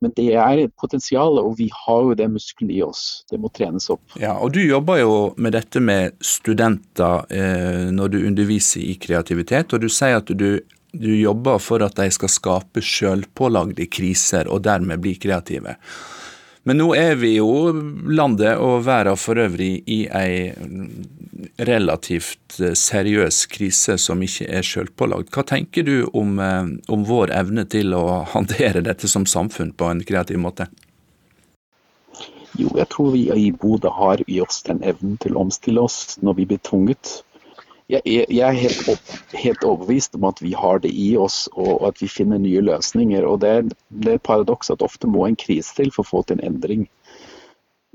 Men 0.00 0.12
det 0.16 0.30
er 0.32 0.62
et 0.62 0.72
potensial, 0.80 1.38
og 1.42 1.58
vi 1.58 1.68
har 1.74 2.04
jo 2.08 2.16
det 2.16 2.30
muskelen 2.32 2.72
i 2.72 2.80
oss. 2.84 3.22
Det 3.30 3.36
må 3.40 3.50
trenes 3.52 3.90
opp. 3.92 4.02
Ja, 4.20 4.38
og 4.40 4.54
Du 4.54 4.60
jobber 4.62 5.00
jo 5.00 5.16
med 5.36 5.52
dette 5.52 5.80
med 5.80 6.16
studenter 6.24 7.26
eh, 7.28 7.90
når 7.92 8.14
du 8.14 8.18
underviser 8.24 8.80
i 8.80 8.96
kreativitet, 9.00 9.74
og 9.74 9.84
du 9.84 9.88
sier 9.92 10.20
at 10.22 10.32
du 10.32 10.60
du 10.92 11.10
jobber 11.16 11.60
for 11.62 11.84
at 11.86 11.98
de 11.98 12.08
skal 12.14 12.32
skape 12.32 12.82
sjølpålagde 12.84 13.86
kriser, 13.92 14.50
og 14.50 14.64
dermed 14.66 15.02
bli 15.02 15.14
kreative. 15.20 15.76
Men 16.68 16.76
nå 16.76 16.90
er 16.92 17.14
vi 17.16 17.36
jo 17.38 17.70
landet 18.12 18.58
og 18.60 18.82
verden 18.84 19.16
for 19.16 19.40
øvrig 19.40 19.80
i 19.88 20.02
ei 20.12 20.50
relativt 21.56 22.58
seriøs 22.76 23.46
krise 23.48 23.96
som 23.98 24.20
ikke 24.22 24.48
er 24.58 24.66
sjølpålagd. 24.66 25.30
Hva 25.32 25.46
tenker 25.48 25.86
du 25.88 26.04
om, 26.12 26.36
om 26.36 27.08
vår 27.08 27.32
evne 27.38 27.64
til 27.64 27.96
å 27.96 28.04
håndtere 28.34 28.84
dette 28.84 29.08
som 29.08 29.24
samfunn 29.24 29.72
på 29.72 29.88
en 29.88 30.04
kreativ 30.04 30.42
måte? 30.42 30.68
Jo, 32.58 32.68
jeg 32.76 32.88
tror 32.92 33.12
vi 33.14 33.24
i 33.30 33.50
Bodø 33.56 33.88
har 33.94 34.20
i 34.26 34.40
oss 34.42 34.60
den 34.66 34.82
evnen 34.84 35.16
til 35.22 35.36
å 35.36 35.46
omstille 35.46 35.80
oss 35.80 36.18
når 36.20 36.42
vi 36.42 36.48
blir 36.50 36.60
tvunget. 36.66 37.20
Jeg, 37.90 38.02
jeg 38.06 38.44
er 38.46 38.54
helt, 38.54 38.82
opp, 38.92 39.12
helt, 39.34 39.64
overbevist 39.66 40.14
om 40.14 40.28
at 40.28 40.38
vi 40.42 40.52
har 40.54 40.78
det 40.84 40.92
i 40.94 41.08
oss, 41.18 41.48
og 41.58 41.88
at 41.88 41.98
vi 42.02 42.10
finner 42.10 42.38
nye 42.38 42.62
løsninger. 42.62 43.26
og 43.26 43.40
Det, 43.42 43.74
det 43.90 44.12
er 44.12 44.20
et 44.20 44.26
paradoks 44.26 44.70
at 44.70 44.84
ofte 44.86 45.10
må 45.10 45.26
en 45.26 45.38
krise 45.38 45.74
til 45.76 45.90
for 45.94 46.04
å 46.04 46.10
få 46.10 46.22
til 46.28 46.38
en 46.38 46.52
endring. 46.52 46.86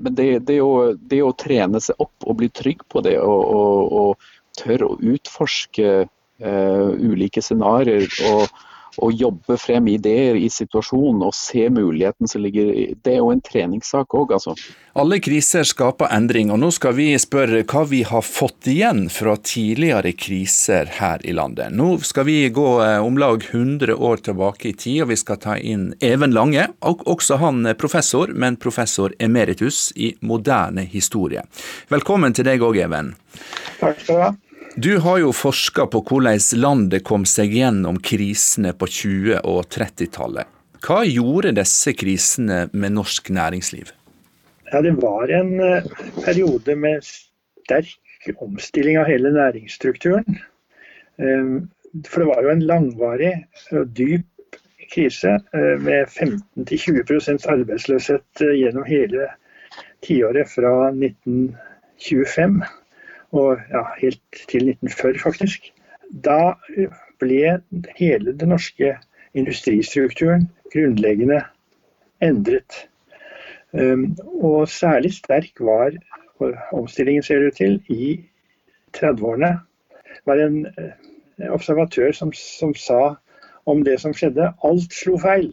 Men 0.02 0.16
det, 0.18 0.28
det, 0.50 0.58
å, 0.60 0.92
det 0.96 1.22
å, 1.24 1.32
trene 1.40 1.80
seg 1.80 1.96
opp 2.02 2.26
og 2.28 2.36
bli 2.42 2.50
trygg 2.52 2.84
på 2.92 3.00
det, 3.06 3.16
og, 3.22 3.44
og, 3.56 3.92
og 3.96 4.60
tørre 4.60 4.90
å 4.90 4.98
utforske 5.00 5.92
uh, 6.04 6.90
ulike 7.00 7.40
scenarioer 7.44 8.08
og, 8.28 8.64
å 9.02 9.10
jobbe 9.12 9.58
frem 9.60 9.88
ideer 9.92 10.38
i 10.38 10.48
situasjonen 10.52 11.24
og 11.26 11.34
se 11.36 11.68
muligheten 11.72 12.28
som 12.30 12.44
ligger 12.44 12.72
i 12.72 12.86
Det 13.02 13.16
er 13.16 13.20
jo 13.20 13.30
en 13.32 13.42
treningssak 13.44 14.14
òg, 14.16 14.32
altså. 14.36 14.54
Alle 14.96 15.18
kriser 15.20 15.66
skaper 15.68 16.08
endring, 16.14 16.50
og 16.50 16.60
nå 16.62 16.70
skal 16.72 16.94
vi 16.96 17.10
spørre 17.20 17.62
hva 17.68 17.82
vi 17.90 18.00
har 18.08 18.24
fått 18.24 18.68
igjen 18.72 19.06
fra 19.12 19.36
tidligere 19.36 20.14
kriser 20.16 20.88
her 20.98 21.20
i 21.26 21.34
landet. 21.36 21.74
Nå 21.76 21.98
skal 22.06 22.26
vi 22.28 22.38
gå 22.48 22.68
eh, 22.84 22.98
om 23.04 23.18
lag 23.20 23.44
100 23.44 23.92
år 23.94 24.24
tilbake 24.24 24.70
i 24.70 24.74
tid, 24.74 25.02
og 25.04 25.12
vi 25.12 25.20
skal 25.20 25.40
ta 25.42 25.58
inn 25.58 25.90
Even 26.00 26.32
Lange. 26.36 26.68
Og 26.88 27.04
også 27.06 27.40
han 27.42 27.66
er 27.68 27.76
professor, 27.78 28.32
men 28.32 28.56
professor 28.56 29.12
emeritus 29.20 29.90
i 29.96 30.14
moderne 30.24 30.86
historie. 30.88 31.44
Velkommen 31.92 32.36
til 32.36 32.48
deg 32.48 32.64
òg, 32.64 32.80
Even. 32.86 33.14
Takk 33.80 34.00
skal 34.00 34.16
du 34.16 34.24
ha. 34.24 34.32
Du 34.78 34.98
har 34.98 35.18
jo 35.18 35.30
forska 35.32 35.86
på 35.88 36.02
hvordan 36.04 36.42
landet 36.60 37.04
kom 37.08 37.22
seg 37.24 37.54
gjennom 37.56 37.96
krisene 37.96 38.74
på 38.76 38.84
20- 38.84 39.38
og 39.48 39.62
30-tallet. 39.72 40.44
Hva 40.84 40.98
gjorde 41.08 41.54
disse 41.56 41.94
krisene 41.96 42.58
med 42.76 42.92
norsk 42.98 43.30
næringsliv? 43.32 43.94
Ja, 44.68 44.82
Det 44.84 44.92
var 45.00 45.32
en 45.32 45.54
uh, 45.64 45.88
periode 46.20 46.76
med 46.76 47.08
sterk 47.08 48.28
omstilling 48.36 49.00
av 49.00 49.08
hele 49.08 49.32
næringsstrukturen. 49.32 50.44
Um, 51.16 51.70
for 52.04 52.20
det 52.20 52.30
var 52.34 52.44
jo 52.44 52.52
en 52.52 52.68
langvarig 52.68 53.34
og 53.72 53.96
dyp 53.96 54.60
krise 54.92 55.38
uh, 55.56 55.76
med 55.80 56.04
15-20 56.12 57.48
arbeidsløshet 57.48 58.44
uh, 58.44 58.52
gjennom 58.52 58.84
hele 58.84 59.30
tiåret 60.04 60.52
fra 60.52 60.90
1925 60.92 62.60
og 63.38 63.62
ja, 63.70 63.84
helt 64.00 64.22
til 64.50 64.70
1940 64.72 65.22
faktisk. 65.22 65.72
Da 66.24 66.54
ble 67.20 67.58
hele 67.98 68.34
den 68.38 68.52
norske 68.54 68.96
industristrukturen 69.36 70.48
grunnleggende 70.72 71.40
endret. 72.22 72.86
Um, 73.72 74.16
og 74.40 74.68
særlig 74.68 75.12
sterk 75.14 75.60
var 75.60 75.92
omstillingen, 76.72 77.22
ser 77.22 77.38
det 77.38 77.46
ut 77.46 77.56
til, 77.56 77.82
i 77.88 78.20
30-årene. 78.96 79.58
Det 80.16 80.26
var 80.26 80.40
en 80.40 80.66
eh, 80.66 81.50
observatør 81.50 82.12
som, 82.12 82.32
som 82.32 82.74
sa 82.74 83.14
om 83.66 83.84
det 83.84 84.00
som 84.00 84.14
skjedde 84.14 84.52
alt 84.64 84.92
slo 84.94 85.18
feil. 85.18 85.52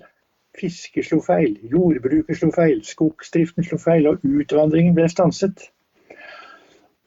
Fiske 0.59 1.03
slo 1.03 1.19
feil, 1.25 1.57
jordbruket 1.71 2.37
slo 2.37 2.51
feil, 2.55 2.83
skogsdriften 2.85 3.65
slo 3.65 3.79
feil, 3.81 4.07
og 4.07 4.23
utvandringen 4.23 4.95
ble 4.95 5.09
stanset. 5.09 5.69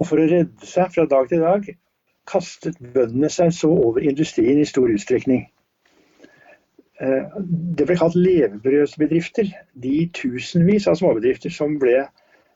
Og 0.00 0.08
for 0.10 0.20
å 0.20 0.28
redde 0.28 0.68
seg 0.68 0.92
fra 0.92 1.06
dag 1.08 1.28
til 1.30 1.44
dag 1.44 1.68
kastet 2.26 2.78
bøndene 2.94 3.30
seg 3.32 3.52
så 3.54 3.70
over 3.70 4.04
industrien 4.04 4.58
i 4.60 4.68
stor 4.68 4.90
utstrekning. 4.92 5.46
Eh, 7.00 7.36
det 7.78 7.86
ble 7.86 7.98
kalt 8.00 8.16
levebrødsbedrifter, 8.16 9.52
de 9.84 9.96
tusenvis 10.16 10.88
av 10.90 10.98
småbedrifter 10.98 11.52
som 11.52 11.76
ble 11.80 12.00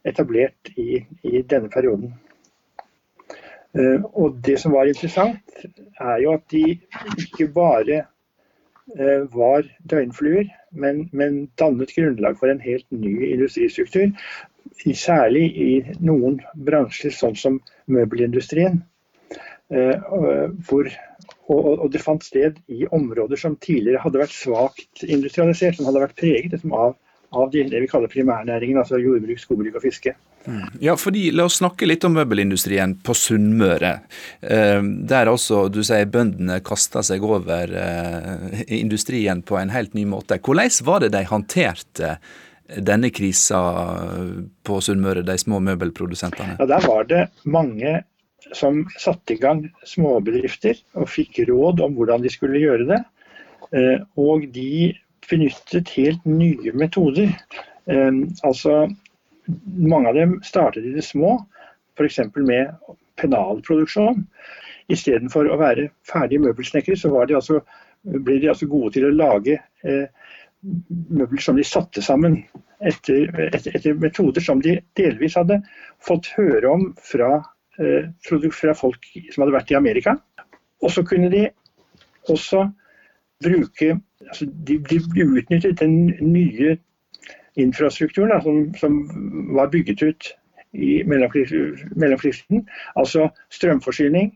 etablert 0.08 0.72
i, 0.80 1.02
i 1.28 1.42
denne 1.44 1.70
perioden. 1.72 2.14
Eh, 3.76 4.00
og 4.12 4.40
det 4.46 4.56
som 4.62 4.72
var 4.74 4.88
interessant, 4.90 5.66
er 6.00 6.22
jo 6.24 6.32
at 6.34 6.46
de 6.50 6.64
ikke 7.20 7.50
bare 7.54 8.00
eh, 8.00 9.26
var 9.34 9.68
døgnfluer, 9.92 10.48
men, 10.72 11.04
men 11.12 11.44
dannet 11.60 11.92
grunnlag 11.94 12.38
for 12.40 12.50
en 12.50 12.64
helt 12.64 12.86
ny 12.90 13.12
industristruktur 13.28 14.08
særlig 14.96 15.44
i 15.60 15.70
noen 16.00 16.40
bransjer, 16.54 17.12
sånn 17.14 17.36
som 17.36 17.60
møbelindustrien. 17.90 18.80
Eh, 19.70 20.08
hvor, 20.66 20.88
og, 21.52 21.84
det 21.92 22.02
fant 22.02 22.24
sted 22.26 22.56
i 22.66 22.88
områder 22.90 23.38
som 23.38 23.54
tidligere 23.62 24.02
hadde 24.02 24.22
vært 24.22 24.34
svakt 24.34 25.04
industrialisert, 25.06 25.78
som 25.78 25.86
hadde 25.86 26.02
vært 26.02 26.18
preget 26.18 26.56
liksom, 26.56 26.74
av, 26.74 26.96
av 27.30 27.52
det 27.54 27.68
vi 27.70 27.90
kaller 27.90 28.10
primærnæringen, 28.10 28.80
altså 28.82 28.98
jordbruk, 28.98 29.38
skogbruk 29.38 29.78
og 29.78 29.84
fiske. 29.84 30.16
Mm. 30.48 30.66
Ja, 30.80 30.96
fordi 30.96 31.28
La 31.36 31.44
oss 31.46 31.58
snakke 31.60 31.86
litt 31.86 32.04
om 32.08 32.16
møbelindustrien 32.16 32.96
på 33.04 33.14
Sunnmøre. 33.14 33.92
Eh, 34.40 34.82
der 34.82 35.30
altså, 35.30 35.66
du 35.68 35.82
sier 35.86 36.08
bøndene 36.10 36.62
kasta 36.66 37.04
seg 37.06 37.22
over 37.26 37.70
eh, 37.70 38.62
industrien 38.80 39.44
på 39.46 39.60
en 39.60 39.74
helt 39.74 39.94
ny 39.94 40.06
måte. 40.08 40.40
Hvordan 40.40 40.72
var 40.88 41.04
det 41.04 41.12
de 41.14 41.26
håndterte 41.28 42.16
denne 42.78 43.10
krisa 43.10 43.60
på 44.66 44.78
Sunnmøre, 44.84 45.24
de 45.26 45.36
små 45.40 45.60
møbelprodusentene? 45.64 46.56
Ja, 46.60 46.66
Der 46.66 46.86
var 46.86 47.04
det 47.08 47.26
mange 47.44 48.00
som 48.56 48.84
satte 48.98 49.34
i 49.34 49.40
gang 49.40 49.66
småbedrifter 49.86 50.78
og 50.98 51.10
fikk 51.10 51.42
råd 51.48 51.82
om 51.84 51.94
hvordan 51.98 52.24
de 52.24 52.32
skulle 52.32 52.62
gjøre 52.62 52.88
det. 52.88 53.00
Eh, 53.76 54.00
og 54.18 54.46
de 54.54 54.94
benyttet 55.30 55.92
helt 55.94 56.24
nye 56.26 56.72
metoder. 56.74 57.30
Eh, 57.86 58.10
altså, 58.46 58.88
mange 59.76 60.10
av 60.10 60.18
dem 60.18 60.38
startet 60.46 60.86
i 60.86 60.94
det 60.96 61.04
små, 61.06 61.36
f.eks. 61.98 62.20
med 62.36 62.74
pennalproduksjon. 63.20 64.24
Istedenfor 64.90 65.46
å 65.46 65.60
være 65.60 65.90
ferdige 66.08 66.42
møbelsnekkere, 66.48 66.98
så 66.98 67.12
de 67.28 67.38
altså, 67.38 67.60
ble 68.02 68.40
de 68.42 68.50
altså 68.50 68.66
gode 68.70 68.96
til 68.96 69.06
å 69.06 69.14
lage 69.14 69.60
eh, 69.86 70.06
møbler 70.62 71.40
som 71.40 71.56
de 71.56 71.64
satte 71.64 72.02
sammen 72.04 72.42
etter, 72.84 73.30
etter, 73.48 73.76
etter, 73.76 73.96
metoder 74.00 74.44
som 74.44 74.60
de 74.64 74.78
delvis 74.98 75.38
hadde 75.38 75.60
fått 76.04 76.28
høre 76.36 76.68
om 76.68 76.84
fra, 77.00 77.40
eh, 77.80 78.10
fra 78.20 78.74
folk 78.76 79.08
som 79.32 79.44
hadde 79.44 79.56
vært 79.56 79.72
i 79.72 79.78
Amerika. 79.78 80.16
Og 80.80 80.92
så 80.92 81.04
kunne 81.04 81.30
de 81.32 81.48
også 82.28 82.66
bruke 83.44 83.96
altså 84.28 84.46
de, 84.68 84.76
de 84.84 85.24
utnyttet 85.24 85.80
den 85.80 86.12
nye 86.20 86.76
infrastrukturen 87.56 88.30
da, 88.30 88.40
som, 88.44 88.74
som, 88.76 89.00
var 89.56 89.72
bygget 89.72 90.02
ut 90.02 90.28
i 90.72 91.02
mellomkrigstiden. 91.08 92.68
Altså 92.96 93.28
strømforsyning, 93.50 94.30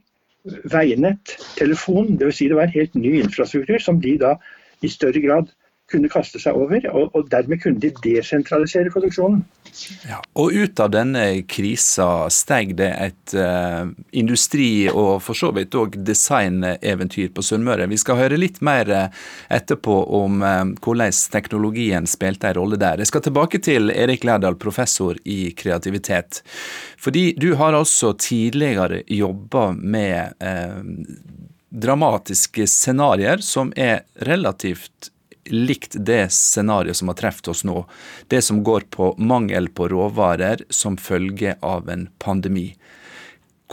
veinett, 0.72 1.36
telefon. 1.58 2.16
Dvs. 2.18 2.40
Si 2.40 2.48
det 2.48 2.56
var 2.56 2.68
en 2.68 2.74
helt 2.74 2.96
ny 2.98 3.20
infrastruktur 3.20 3.78
som 3.78 4.00
de 4.00 4.16
da 4.20 4.34
i 4.82 4.90
større 4.90 5.20
grad 5.22 5.52
kunne 5.92 6.08
kaste 6.08 6.40
seg 6.40 6.56
over, 6.56 6.80
og, 6.96 7.12
og 7.14 7.28
dermed 7.32 7.60
kunne 7.62 7.82
de 7.82 7.90
desentralisere 8.04 8.92
produksjonen. 8.92 9.42
Ja, 10.06 10.20
og 10.38 10.54
ut 10.54 10.80
av 10.80 10.92
denne 10.94 11.42
krisa 11.50 12.28
steg 12.32 12.76
det 12.78 12.88
et 12.94 13.34
uh, 13.36 13.90
industri- 14.16 14.88
og 14.88 15.18
for 15.24 15.36
så 15.36 15.50
vidt 15.56 15.74
òg 15.76 15.98
designeventyr 16.06 17.32
på 17.34 17.44
Sunnmøre. 17.44 17.88
Vi 17.90 17.98
skal 18.00 18.20
høre 18.22 18.38
litt 18.38 18.60
mer 18.64 18.90
eh, 18.94 19.24
etterpå 19.52 19.96
om 20.20 20.44
uh, 20.46 20.62
hvordan 20.84 21.14
teknologien 21.34 22.06
spilte 22.08 22.52
en 22.52 22.58
rolle 22.60 22.78
der. 22.80 23.02
Jeg 23.02 23.10
skal 23.10 23.26
tilbake 23.26 23.60
til 23.64 23.92
Erik 23.92 24.24
Lærdal, 24.24 24.56
professor 24.60 25.18
i 25.24 25.50
kreativitet. 25.58 26.44
Fordi 26.96 27.32
du 27.36 27.52
har 27.60 27.76
altså 27.76 28.14
tidligere 28.16 29.02
jobba 29.10 29.72
med 29.74 30.38
uh, 30.38 30.80
dramatiske 31.74 32.68
scenarioer 32.70 33.42
som 33.42 33.72
er 33.76 34.06
relativt 34.22 35.10
likt 35.50 35.96
det 35.98 36.32
scenarioet 36.32 36.96
som 36.96 37.10
har 37.10 37.18
truffet 37.18 37.48
oss 37.48 37.64
nå. 37.64 37.84
Det 38.28 38.42
som 38.42 38.62
går 38.64 38.86
på 38.90 39.14
mangel 39.18 39.68
på 39.68 39.88
råvarer 39.88 40.64
som 40.70 40.96
følge 40.96 41.56
av 41.60 41.90
en 41.90 42.08
pandemi. 42.18 42.72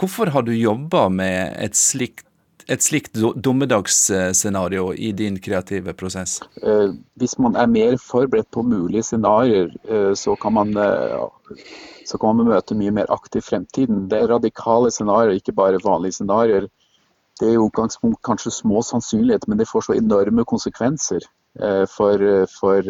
Hvorfor 0.00 0.32
har 0.34 0.42
du 0.42 0.54
jobba 0.56 1.08
med 1.08 1.56
et 1.62 1.76
slikt 1.78 2.26
et 2.70 2.82
slikt 2.82 3.18
dommedagsscenario 3.42 4.92
i 4.94 5.12
din 5.12 5.38
kreative 5.42 5.92
prosess? 5.98 6.36
Eh, 6.62 6.92
hvis 7.18 7.34
man 7.38 7.56
er 7.58 7.66
mer 7.66 7.96
forberedt 7.98 8.50
på 8.54 8.62
mulige 8.62 9.02
scenarioer, 9.02 9.72
eh, 9.88 10.12
så, 10.14 10.36
kan 10.36 10.54
man, 10.54 10.70
eh, 10.76 11.24
så 12.06 12.18
kan 12.18 12.36
man 12.36 12.52
møte 12.52 12.78
mye 12.78 12.94
mer 12.94 13.10
aktivt 13.10 13.48
fremtiden. 13.50 14.06
Det 14.08 14.20
er 14.20 14.30
radikale 14.30 14.92
scenarioer, 14.94 15.40
ikke 15.40 15.56
bare 15.58 15.82
vanlige 15.82 16.20
scenarioer. 16.20 16.68
det 17.40 17.48
er 17.48 17.58
utgangspunkt 17.58 18.20
kanskje 18.22 18.52
små 18.52 18.82
sannsynligheter, 18.86 19.48
men 19.48 19.58
det 19.58 19.66
får 19.66 19.88
så 19.88 19.94
enorme 19.96 20.44
konsekvenser 20.44 21.24
for, 21.92 22.22
for 22.48 22.86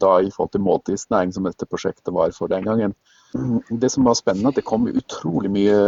da 0.00 0.12
i 0.20 0.30
forhold 0.34 0.50
til 0.52 0.64
måltidsnæring, 0.66 1.34
som 1.34 1.46
dette 1.46 1.68
prosjektet 1.70 2.14
var 2.14 2.32
for 2.34 2.50
den 2.50 2.64
gangen. 2.66 2.96
Det 3.70 3.90
som 3.90 4.06
var 4.06 4.14
spennende, 4.14 4.50
at 4.50 4.58
det 4.58 4.66
kom 4.66 4.86
utrolig 4.90 5.50
mye 5.50 5.78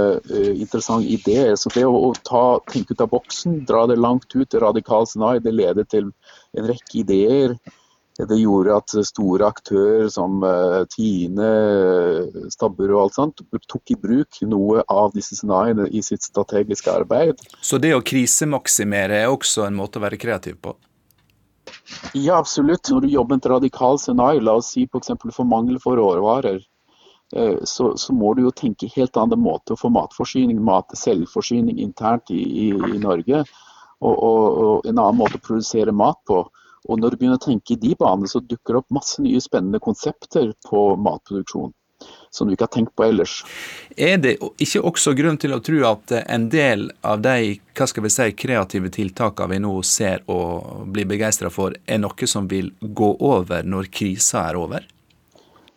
interessante 0.55 1.07
ideer. 1.07 1.55
Så 1.59 1.71
det 1.75 1.87
å, 1.87 2.13
ta, 2.27 2.59
tenke 2.71 2.95
ut 2.95 3.03
av 3.03 3.11
boksen, 3.13 3.61
dra 3.67 3.85
det 3.91 3.99
langt 3.99 4.35
ut, 4.35 4.55
radikalt 4.55 5.11
scenario, 5.13 5.43
det 5.43 5.55
leder 5.55 5.87
til 5.91 6.13
en 6.59 6.71
rekke 6.71 7.03
ideer. 7.03 7.59
Det 8.17 8.39
gjorde 8.41 8.73
at 8.73 8.95
store 9.05 9.45
aktører 9.45 10.07
som 10.09 10.41
Tine, 10.95 11.51
Stabburet 12.49 12.95
og 12.97 13.03
alt 13.03 13.19
sånt 13.19 13.43
tok 13.69 13.93
i 13.93 13.99
bruk 14.01 14.41
noe 14.49 14.83
av 14.89 15.13
disse 15.13 15.37
scenarioene 15.37 15.91
i 15.93 16.01
sitt 16.03 16.25
strategiske 16.25 16.91
arbeid. 16.91 17.43
Så 17.61 17.77
det 17.83 17.93
å 17.93 18.01
krisemaksimere 18.01 19.21
er 19.21 19.33
også 19.35 19.67
en 19.67 19.77
måte 19.77 20.01
å 20.01 20.07
være 20.07 20.19
kreativ 20.23 20.57
på? 20.65 20.73
Ja, 22.13 22.39
absolutt. 22.39 22.91
Når 22.91 23.01
du 23.01 23.09
jobber 23.09 23.37
med 23.37 23.45
et 23.45 23.51
radikalt 23.51 24.01
scenario, 24.03 24.43
la 24.43 24.57
oss 24.61 24.73
si 24.75 24.87
f.eks. 24.87 25.13
for, 25.21 25.33
for 25.35 25.49
mangel 25.49 25.79
for 25.83 25.99
råvarer, 26.01 26.59
uh, 27.37 27.63
så, 27.63 27.93
så, 27.97 28.15
må 28.15 28.35
du 28.35 28.43
jo 28.47 28.55
tenke 28.55 28.91
helt 28.97 29.17
annen 29.21 29.43
måte 29.43 29.75
å 29.75 29.81
få 29.81 29.91
matforsyning, 29.95 30.63
mat 30.65 30.97
selvforsyning 30.99 31.81
internt 31.83 32.33
i, 32.35 32.43
i, 32.67 32.69
i 32.75 33.03
Norge. 33.03 33.45
Og, 34.05 34.13
og, 34.13 34.43
og 34.67 34.89
en 34.91 34.99
annen 34.99 35.21
måte 35.21 35.41
å 35.41 35.47
produsere 35.47 35.95
mat 35.95 36.19
på. 36.29 36.43
Og 36.87 37.01
når 37.01 37.15
du 37.15 37.21
begynner 37.21 37.41
å 37.41 37.47
tenke 37.47 37.75
i 37.75 37.81
de 37.81 37.95
banene, 37.99 38.29
så 38.31 38.43
dukker 38.43 38.75
det 38.75 38.83
opp 38.83 38.95
masse 38.95 39.23
nye 39.23 39.41
spennende 39.43 39.83
konsepter 39.83 40.53
på 40.69 40.89
matproduksjon. 41.03 41.73
Som 42.37 42.49
du 42.49 42.53
ikke 42.53 42.67
har 42.67 42.75
tenkt 42.75 42.93
på 42.99 43.07
ellers. 43.07 43.39
Er 43.97 44.19
det 44.21 44.35
ikke 44.61 44.83
også 44.85 45.15
grunn 45.17 45.39
til 45.41 45.57
å 45.57 45.61
tro 45.65 45.79
at 45.89 46.13
en 46.21 46.51
del 46.53 46.91
av 47.01 47.23
de 47.25 47.57
hva 47.77 47.87
skal 47.89 48.05
vi 48.05 48.13
si, 48.13 48.27
kreative 48.37 48.91
tiltakene 48.93 49.55
vi 49.55 49.63
nå 49.65 49.73
ser 49.87 50.21
og 50.33 50.85
blir 50.93 51.09
begeistra 51.09 51.49
for, 51.53 51.73
er 51.87 52.03
noe 52.03 52.29
som 52.29 52.49
vil 52.51 52.75
gå 52.81 53.15
over 53.25 53.65
når 53.65 53.89
krisa 53.93 54.45
er 54.51 54.61
over? 54.61 54.85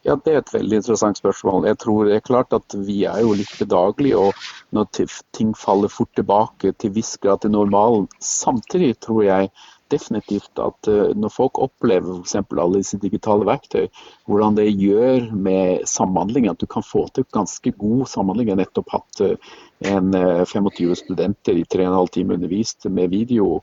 Ja, 0.08 0.16
Det 0.16 0.32
er 0.32 0.38
et 0.40 0.54
veldig 0.54 0.78
interessant 0.80 1.20
spørsmål. 1.20 1.68
Jeg 1.68 1.78
tror 1.84 2.08
det 2.08 2.16
er 2.16 2.24
klart 2.24 2.54
at 2.56 2.76
Vi 2.88 3.04
er 3.06 3.20
jo 3.22 3.36
litt 3.36 3.52
bedagelige 3.60 4.18
og 4.18 4.46
når 4.72 4.88
ting 5.36 5.52
faller 5.58 5.92
fort 5.92 6.12
tilbake 6.16 6.72
til 6.80 6.94
viss 6.96 7.18
grad 7.18 7.42
til 7.44 7.52
normalen. 7.52 8.08
Samtidig 8.20 8.96
tror 9.04 9.24
jeg 9.28 9.52
definitivt 9.92 10.62
at 10.62 10.90
uh, 10.92 11.10
når 11.18 11.34
folk 11.34 11.60
opplever 11.62 12.20
f.eks. 12.22 12.36
alle 12.40 12.82
disse 12.82 13.00
digitale 13.02 13.48
verktøy, 13.48 13.88
hvordan 14.30 14.58
det 14.60 14.68
gjør 14.72 15.30
med 15.34 15.88
samhandling, 15.90 16.50
at 16.50 16.62
du 16.62 16.68
kan 16.70 16.86
få 16.86 17.08
til 17.14 17.28
ganske 17.36 17.74
god 17.78 18.06
samhandling. 18.12 18.50
Jeg 18.50 18.58
har 18.58 18.64
nettopp 18.64 18.96
hatt 18.96 19.24
uh, 19.26 19.58
en 19.90 20.14
uh, 20.16 20.46
25 20.46 21.02
studenter 21.04 21.60
i 21.60 21.66
3,5 21.66 22.14
timer 22.18 22.40
undervist 22.40 22.90
med 22.90 23.14
video, 23.16 23.60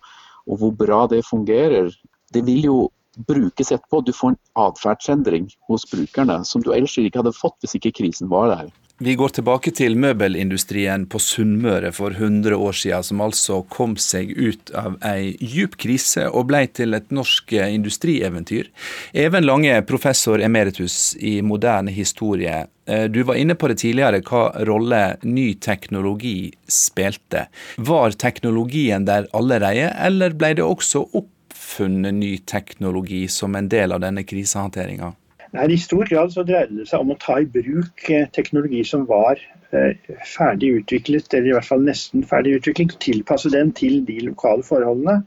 og 0.47 0.61
hvor 0.61 0.77
bra 0.77 1.05
det 1.11 1.25
fungerer. 1.27 1.91
Det 2.33 2.45
vil 2.47 2.71
jo 2.71 2.79
brukes 3.17 3.73
etterpå. 3.73 4.01
Du 4.01 4.13
får 4.13 4.35
en 4.35 4.41
atferdsendring 4.67 5.49
hos 5.69 5.87
brukerne 5.91 6.43
som 6.45 6.63
du 6.63 6.73
ellers 6.75 6.97
ikke 7.01 7.23
hadde 7.23 7.37
fått 7.37 7.57
hvis 7.65 7.79
ikke 7.79 7.95
krisen 8.03 8.31
var 8.33 8.53
der. 8.53 8.75
Vi 8.99 9.13
går 9.15 9.29
tilbake 9.37 9.75
til 9.77 9.93
møbelindustrien 10.01 11.03
på 11.13 11.19
Sunnmøre 11.21 11.91
for 11.93 12.15
100 12.17 12.57
år 12.57 12.77
siden, 12.81 13.05
som 13.05 13.19
altså 13.21 13.59
kom 13.69 13.93
seg 14.01 14.31
ut 14.33 14.73
av 14.73 14.95
ei 15.05 15.35
djup 15.37 15.75
krise 15.83 16.25
og 16.31 16.47
ble 16.49 16.63
til 16.73 16.97
et 16.97 17.13
norsk 17.13 17.53
industrieventyr. 17.59 18.71
Even 19.13 19.45
Lange, 19.45 19.75
professor 19.85 20.41
emeritus 20.41 21.13
i 21.21 21.43
moderne 21.45 21.93
historie. 21.93 22.63
Eh, 22.89 23.05
du 23.13 23.21
var 23.29 23.37
inne 23.37 23.59
på 23.61 23.69
det 23.69 23.83
tidligere, 23.85 24.23
hva 24.25 24.65
rolle 24.65 25.03
ny 25.29 25.51
teknologi 25.61 26.55
spilte. 26.65 27.51
Var 27.77 28.17
teknologien 28.17 29.05
der 29.05 29.29
allerede, 29.37 29.93
eller 30.09 30.33
ble 30.33 30.55
det 30.57 30.65
også 30.65 31.05
oppfunnet 31.21 32.17
ny 32.17 32.39
teknologi 32.49 33.27
som 33.29 33.61
en 33.61 33.69
del 33.69 33.93
av 33.93 34.01
denne 34.09 34.25
krisehåndteringa? 34.25 35.13
Nei, 35.55 35.67
I 35.73 35.79
stor 35.79 36.09
grad 36.09 36.33
så 36.35 36.43
dreide 36.47 36.81
det 36.81 36.89
seg 36.91 37.03
om 37.03 37.13
å 37.15 37.19
ta 37.23 37.39
i 37.41 37.49
bruk 37.49 38.09
eh, 38.11 38.27
teknologi 38.35 38.83
som 38.89 39.05
var 39.09 39.39
eh, 39.71 39.95
ferdig 40.27 40.73
utviklet, 40.81 41.29
eller 41.33 41.53
i 41.53 41.55
hvert 41.57 41.69
fall 41.69 41.85
nesten 41.87 42.27
ferdig 42.27 42.57
utviklet, 42.59 42.97
tilpasse 43.03 43.53
den 43.55 43.71
til 43.77 44.01
de 44.09 44.19
lokale 44.27 44.67
forholdene. 44.67 45.21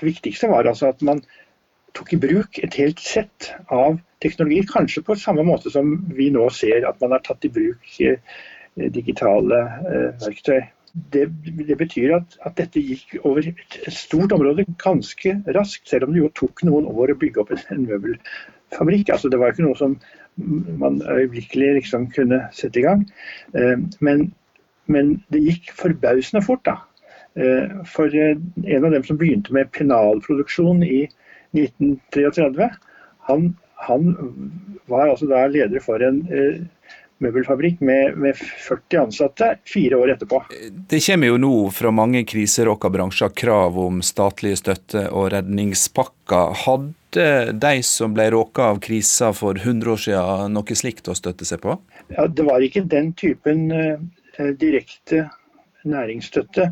Det 0.00 0.10
viktigste 0.10 0.50
var 0.52 0.68
altså 0.68 0.90
at 0.92 1.02
man 1.06 1.22
tok 1.96 2.14
i 2.16 2.20
bruk 2.20 2.60
et 2.64 2.76
helt 2.80 3.00
sett 3.00 3.52
av 3.72 3.98
teknologi, 4.24 4.62
kanskje 4.68 5.04
på 5.06 5.16
samme 5.20 5.44
måte 5.46 5.72
som 5.72 5.96
vi 6.16 6.28
nå 6.32 6.46
ser 6.54 6.86
at 6.88 7.00
man 7.02 7.16
har 7.16 7.24
tatt 7.24 7.48
i 7.48 7.52
bruk 7.52 7.98
eh, 8.04 8.20
digitale 8.92 9.58
verktøy. 10.22 10.62
Det, 10.92 11.24
det, 11.56 11.76
betyr 11.80 12.18
at, 12.18 12.34
at, 12.44 12.54
dette 12.58 12.80
gikk 12.80 13.14
over 13.24 13.46
et 13.48 13.76
stort 13.96 14.32
område 14.36 14.66
ganske 14.80 15.38
raskt, 15.56 15.86
selv 15.88 16.04
om 16.04 16.12
det 16.12 16.20
jo 16.20 16.32
tok 16.36 16.60
noen 16.68 16.88
år 16.88 17.14
å 17.14 17.16
bygge 17.20 17.40
opp 17.40 17.52
en 17.56 17.86
møbel, 17.86 18.18
fabrikk. 18.78 19.12
Altså, 19.12 19.28
det 19.28 19.40
var 19.40 19.52
ikke 19.52 19.66
noe 19.66 19.78
som 19.78 19.96
man 20.80 21.02
øyeblikkelig 21.08 21.74
liksom 21.74 22.10
kunne 22.10 22.40
sette 22.52 22.80
i 22.80 22.82
gang. 22.86 23.04
Eh, 23.56 23.78
men, 24.00 24.32
men 24.86 25.22
det 25.32 25.44
gikk 25.44 25.72
forbausende 25.76 26.44
fort. 26.44 26.64
da. 26.66 26.76
Eh, 27.36 27.84
for 27.88 28.12
eh, 28.12 28.36
en 28.64 28.84
av 28.84 28.92
dem 28.92 29.04
som 29.04 29.18
begynte 29.18 29.52
med 29.52 29.72
pennalproduksjon 29.76 30.82
i 30.82 31.06
1933, 31.56 32.70
han, 33.28 33.56
han, 33.88 34.14
var 34.88 35.08
altså 35.08 35.28
da 35.30 35.46
leder 35.46 35.80
for 35.80 36.02
en 36.02 36.24
møbelfabrikk 37.22 37.82
med, 37.84 38.16
med, 38.20 38.38
40 38.66 39.00
ansatte 39.02 39.50
fire 39.68 39.98
år 40.00 40.14
etterpå. 40.16 40.42
Det 40.90 41.00
kommer 41.06 41.32
jo 41.32 41.38
nå 41.40 41.54
fra 41.74 41.92
mange 41.94 42.24
kriseråka 42.28 42.90
bransjer 42.92 43.32
krav 43.38 43.78
om 43.78 44.02
statlige 44.04 44.60
støtte 44.62 45.06
og 45.10 45.30
redningspakker. 45.36 46.56
Hadde 46.64 47.52
de 47.52 47.74
som 47.84 48.14
ble 48.16 48.30
råka 48.32 48.70
av 48.72 48.80
krisa 48.84 49.32
for 49.36 49.58
100 49.60 49.92
år 49.92 50.02
siden 50.06 50.56
noe 50.56 50.78
slikt 50.78 51.10
å 51.12 51.16
støtte 51.18 51.48
seg 51.48 51.60
på? 51.64 51.76
Ja, 52.16 52.26
det 52.26 52.46
var 52.48 52.64
ikke 52.64 52.84
den 52.88 53.12
typen 53.18 53.68
uh, 53.72 54.00
direkte 54.60 55.26
næringsstøtte. 55.88 56.70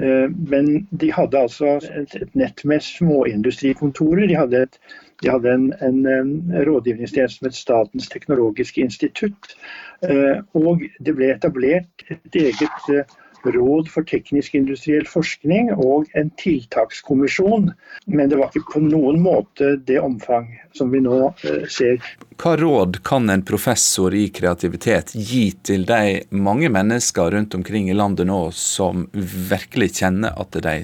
Uh, 0.00 0.30
men 0.30 0.86
de 0.90 1.10
hadde 1.14 1.42
altså 1.42 1.78
et, 1.90 2.14
et 2.14 2.34
nett 2.38 2.62
med 2.64 2.84
småindustrikontorer. 2.86 4.28
De 4.30 4.38
hadde 4.38 4.64
et 4.68 4.80
de 5.22 5.30
hadde 5.30 5.52
en, 5.52 5.66
en, 5.84 6.06
en 6.06 6.64
rådgivningstjeneste 6.66 7.44
med 7.44 7.56
Statens 7.56 8.08
teknologiske 8.08 8.80
institutt. 8.80 9.54
Eh, 10.02 10.40
og 10.56 10.84
det 11.04 11.14
ble 11.16 11.32
etablert 11.34 12.06
et 12.08 12.38
eget 12.40 12.88
eh, 12.94 13.18
råd 13.44 13.88
for 13.92 14.06
teknisk 14.06 14.54
industriell 14.58 15.06
forskning 15.08 15.72
og 15.76 16.10
en 16.18 16.30
tiltakskommisjon. 16.40 17.70
Men 18.06 18.30
det 18.30 18.38
var 18.40 18.50
ikke 18.50 18.74
på 18.74 18.82
noen 18.84 19.20
måte 19.24 19.76
det 19.86 20.00
omfang 20.00 20.48
som 20.76 20.90
vi 20.92 21.02
nå 21.04 21.32
eh, 21.44 21.66
ser. 21.70 22.00
Hva 22.40 22.54
råd 22.56 23.02
kan 23.04 23.28
en 23.30 23.42
professor 23.44 24.14
i 24.16 24.26
kreativitet 24.32 25.12
gi 25.14 25.50
til 25.66 25.84
de 25.88 26.20
mange 26.32 26.70
mennesker 26.72 27.34
rundt 27.34 27.54
omkring 27.58 27.90
i 27.90 27.96
landet 27.96 28.28
nå 28.30 28.40
som 28.56 29.06
virkelig 29.12 29.90
kjenner 30.00 30.36
at 30.40 30.56
de 30.64 30.76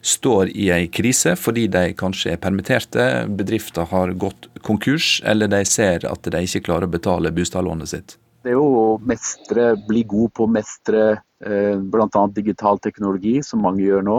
står 0.00 0.54
i 0.54 0.70
en 0.72 0.88
krise 0.88 1.36
fordi 1.36 1.66
de 1.72 1.90
kanskje 1.98 2.32
er 2.32 2.40
permitterte, 2.40 3.08
bedrifter 3.28 3.88
har 3.92 4.14
gått 4.16 4.48
konkurs, 4.62 5.20
eller 5.24 5.50
de 5.52 5.64
ser 5.68 6.06
at 6.08 6.32
de 6.32 6.44
ikke 6.46 6.64
klarer 6.68 6.88
å 6.88 6.94
betale 6.96 7.34
bostadlånet 7.34 7.92
sitt? 7.92 8.16
Det 8.42 8.50
er 8.50 8.58
jo 8.58 8.66
å 8.66 8.86
mestre, 9.06 9.72
bli 9.86 10.02
god 10.08 10.32
på 10.34 10.46
å 10.46 10.50
mestre 10.50 11.02
bl.a. 11.42 12.26
digital 12.36 12.78
teknologi, 12.82 13.40
som 13.42 13.64
mange 13.66 13.82
gjør 13.84 14.04
nå. 14.06 14.18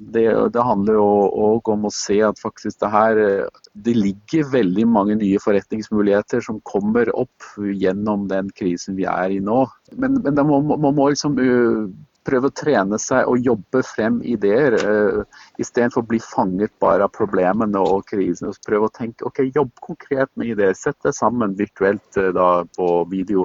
Det, 0.00 0.24
det 0.54 0.62
handler 0.64 0.96
òg 0.96 1.68
om 1.68 1.84
å 1.84 1.92
se 1.92 2.16
at 2.24 2.38
faktisk 2.40 2.78
det 2.80 2.88
her 2.88 3.18
eh, 3.20 3.58
Det 3.84 3.92
ligger 3.92 4.48
veldig 4.48 4.86
mange 4.88 5.16
nye 5.20 5.40
forretningsmuligheter 5.42 6.40
som 6.44 6.62
kommer 6.64 7.10
opp 7.12 7.50
gjennom 7.60 8.24
den 8.30 8.48
krisen 8.56 8.96
vi 8.96 9.04
er 9.04 9.34
i 9.34 9.42
nå. 9.44 9.66
Men, 9.92 10.22
men 10.24 10.40
må, 10.48 10.62
man 10.72 10.96
må 10.96 11.10
liksom 11.10 11.36
uh, 11.36 11.84
prøve 12.24 12.48
å 12.48 12.56
trene 12.56 12.96
seg 13.00 13.28
og 13.28 13.44
jobbe 13.44 13.82
frem 13.84 14.22
ideer, 14.24 14.78
uh, 14.80 15.44
istedenfor 15.60 16.04
å 16.04 16.10
bli 16.14 16.22
fanget 16.24 16.72
bare 16.80 17.04
av 17.04 17.12
problemene 17.12 17.84
og 17.84 18.08
krisene. 18.08 18.56
Prøve 18.66 18.88
å 18.88 18.94
tenke 18.96 19.28
ok, 19.28 19.44
jobb 19.52 19.74
konkret 19.84 20.32
med 20.40 20.54
ideer. 20.54 20.72
Sett 20.78 20.96
det 21.04 21.12
sammen 21.18 21.58
virtuelt 21.60 22.20
uh, 22.20 22.30
da, 22.36 22.50
på 22.76 22.88
video 23.12 23.44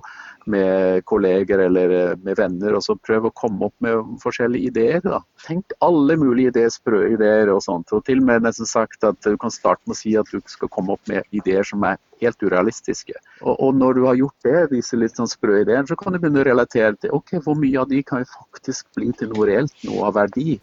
med 0.52 1.06
kolleger 1.10 1.64
eller 1.66 1.94
uh, 1.94 2.18
med 2.24 2.38
venner, 2.40 2.76
og 2.78 2.84
så 2.86 2.96
prøve 3.00 3.30
å 3.30 3.36
komme 3.36 3.70
opp 3.70 3.76
med 3.84 4.18
forskjellige 4.24 4.72
ideer. 4.72 5.02
Da. 5.06 5.22
Tenk 5.46 5.76
alle 5.86 6.18
mulige 6.22 6.54
ideer, 6.54 6.74
sprø 6.74 7.04
ideer 7.14 7.52
og 7.54 7.64
sånt. 7.66 7.94
Og 7.96 8.06
til 8.08 8.22
og 8.22 8.30
med 8.30 8.46
nesten 8.46 8.70
sagt 8.70 9.06
at 9.08 9.20
du 9.26 9.38
kan 9.42 9.54
starte 9.54 9.84
med 9.86 9.98
å 9.98 10.02
si 10.02 10.16
at 10.20 10.30
du 10.32 10.40
skal 10.52 10.72
komme 10.74 10.96
opp 10.96 11.12
med 11.12 11.26
ideer 11.36 11.66
som 11.68 11.84
er 11.88 12.00
helt 12.22 12.44
urealistiske. 12.44 13.18
Og, 13.42 13.54
og 13.54 13.76
når 13.80 13.98
du 13.98 14.04
har 14.08 14.20
gjort 14.22 14.48
det, 14.48 14.60
disse 14.76 15.00
litt 15.00 15.18
sånn 15.18 15.30
sprø 15.30 15.62
ideene, 15.64 15.88
så 15.90 15.98
kan 16.00 16.16
du 16.16 16.22
begynne 16.22 16.44
å 16.44 16.48
relatere 16.48 16.96
til 17.02 17.16
ok, 17.18 17.38
hvor 17.46 17.58
mye 17.60 17.82
av 17.82 17.92
de 17.92 18.02
kan 18.06 18.26
faktisk 18.32 18.88
bli 18.98 19.12
til 19.18 19.34
noe 19.34 19.50
reelt, 19.50 19.76
noe 19.88 20.10
av 20.10 20.18
verdi. 20.20 20.60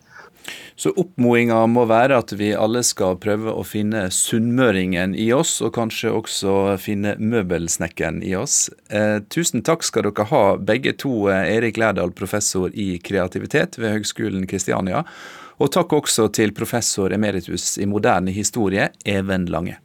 Så 0.77 0.93
oppmodinga 0.99 1.61
må 1.71 1.85
være 1.91 2.19
at 2.23 2.33
vi 2.39 2.53
alle 2.57 2.83
skal 2.87 3.19
prøve 3.23 3.53
å 3.53 3.65
finne 3.67 4.07
sunnmøringen 4.15 5.15
i 5.19 5.29
oss, 5.37 5.59
og 5.65 5.75
kanskje 5.77 6.15
også 6.17 6.57
finne 6.83 7.15
møbelsnekkeren 7.21 8.23
i 8.27 8.35
oss. 8.39 8.67
Eh, 8.91 9.21
tusen 9.33 9.65
takk 9.67 9.87
skal 9.87 10.09
dere 10.09 10.29
ha, 10.33 10.43
begge 10.57 10.97
to. 10.99 11.29
Eh, 11.31 11.57
Erik 11.57 11.81
Lærdal, 11.81 12.15
professor 12.17 12.73
i 12.75 12.97
kreativitet 13.05 13.79
ved 13.79 13.99
Høgskolen 13.99 14.49
Kristiania. 14.51 15.05
Og 15.63 15.71
takk 15.75 15.93
også 15.95 16.29
til 16.35 16.55
professor 16.57 17.13
emeritus 17.15 17.77
i 17.79 17.87
moderne 17.87 18.35
historie, 18.35 18.91
Even 19.05 19.47
Lange. 19.53 19.79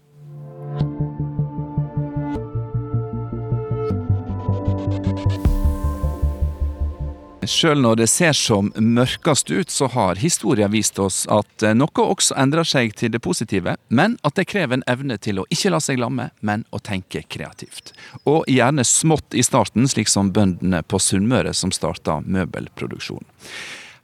Sjøl 7.47 7.79
når 7.79 8.01
det 8.01 8.07
ser 8.11 8.35
som 8.35 8.69
mørkest 8.75 9.49
ut, 9.49 9.71
så 9.71 9.87
har 9.93 10.19
historien 10.19 10.71
vist 10.73 10.99
oss 10.99 11.21
at 11.31 11.63
eh, 11.63 11.75
noe 11.77 12.03
også 12.03 12.35
endrer 12.39 12.67
seg 12.67 12.91
til 12.99 13.13
det 13.13 13.21
positive, 13.23 13.77
men 13.87 14.17
at 14.27 14.35
det 14.35 14.49
krever 14.51 14.77
en 14.77 14.85
evne 14.91 15.15
til 15.23 15.39
å 15.39 15.47
ikke 15.53 15.71
la 15.71 15.79
seg 15.83 16.01
lamme, 16.01 16.29
men 16.41 16.65
å 16.75 16.81
tenke 16.83 17.23
kreativt. 17.31 17.93
Og 18.27 18.43
gjerne 18.51 18.83
smått 18.83 19.37
i 19.37 19.45
starten, 19.47 19.87
slik 19.87 20.11
som 20.11 20.33
bøndene 20.35 20.83
på 20.83 20.99
Sunnmøre 20.99 21.55
som 21.55 21.71
starta 21.71 22.19
møbelproduksjon. 22.25 23.23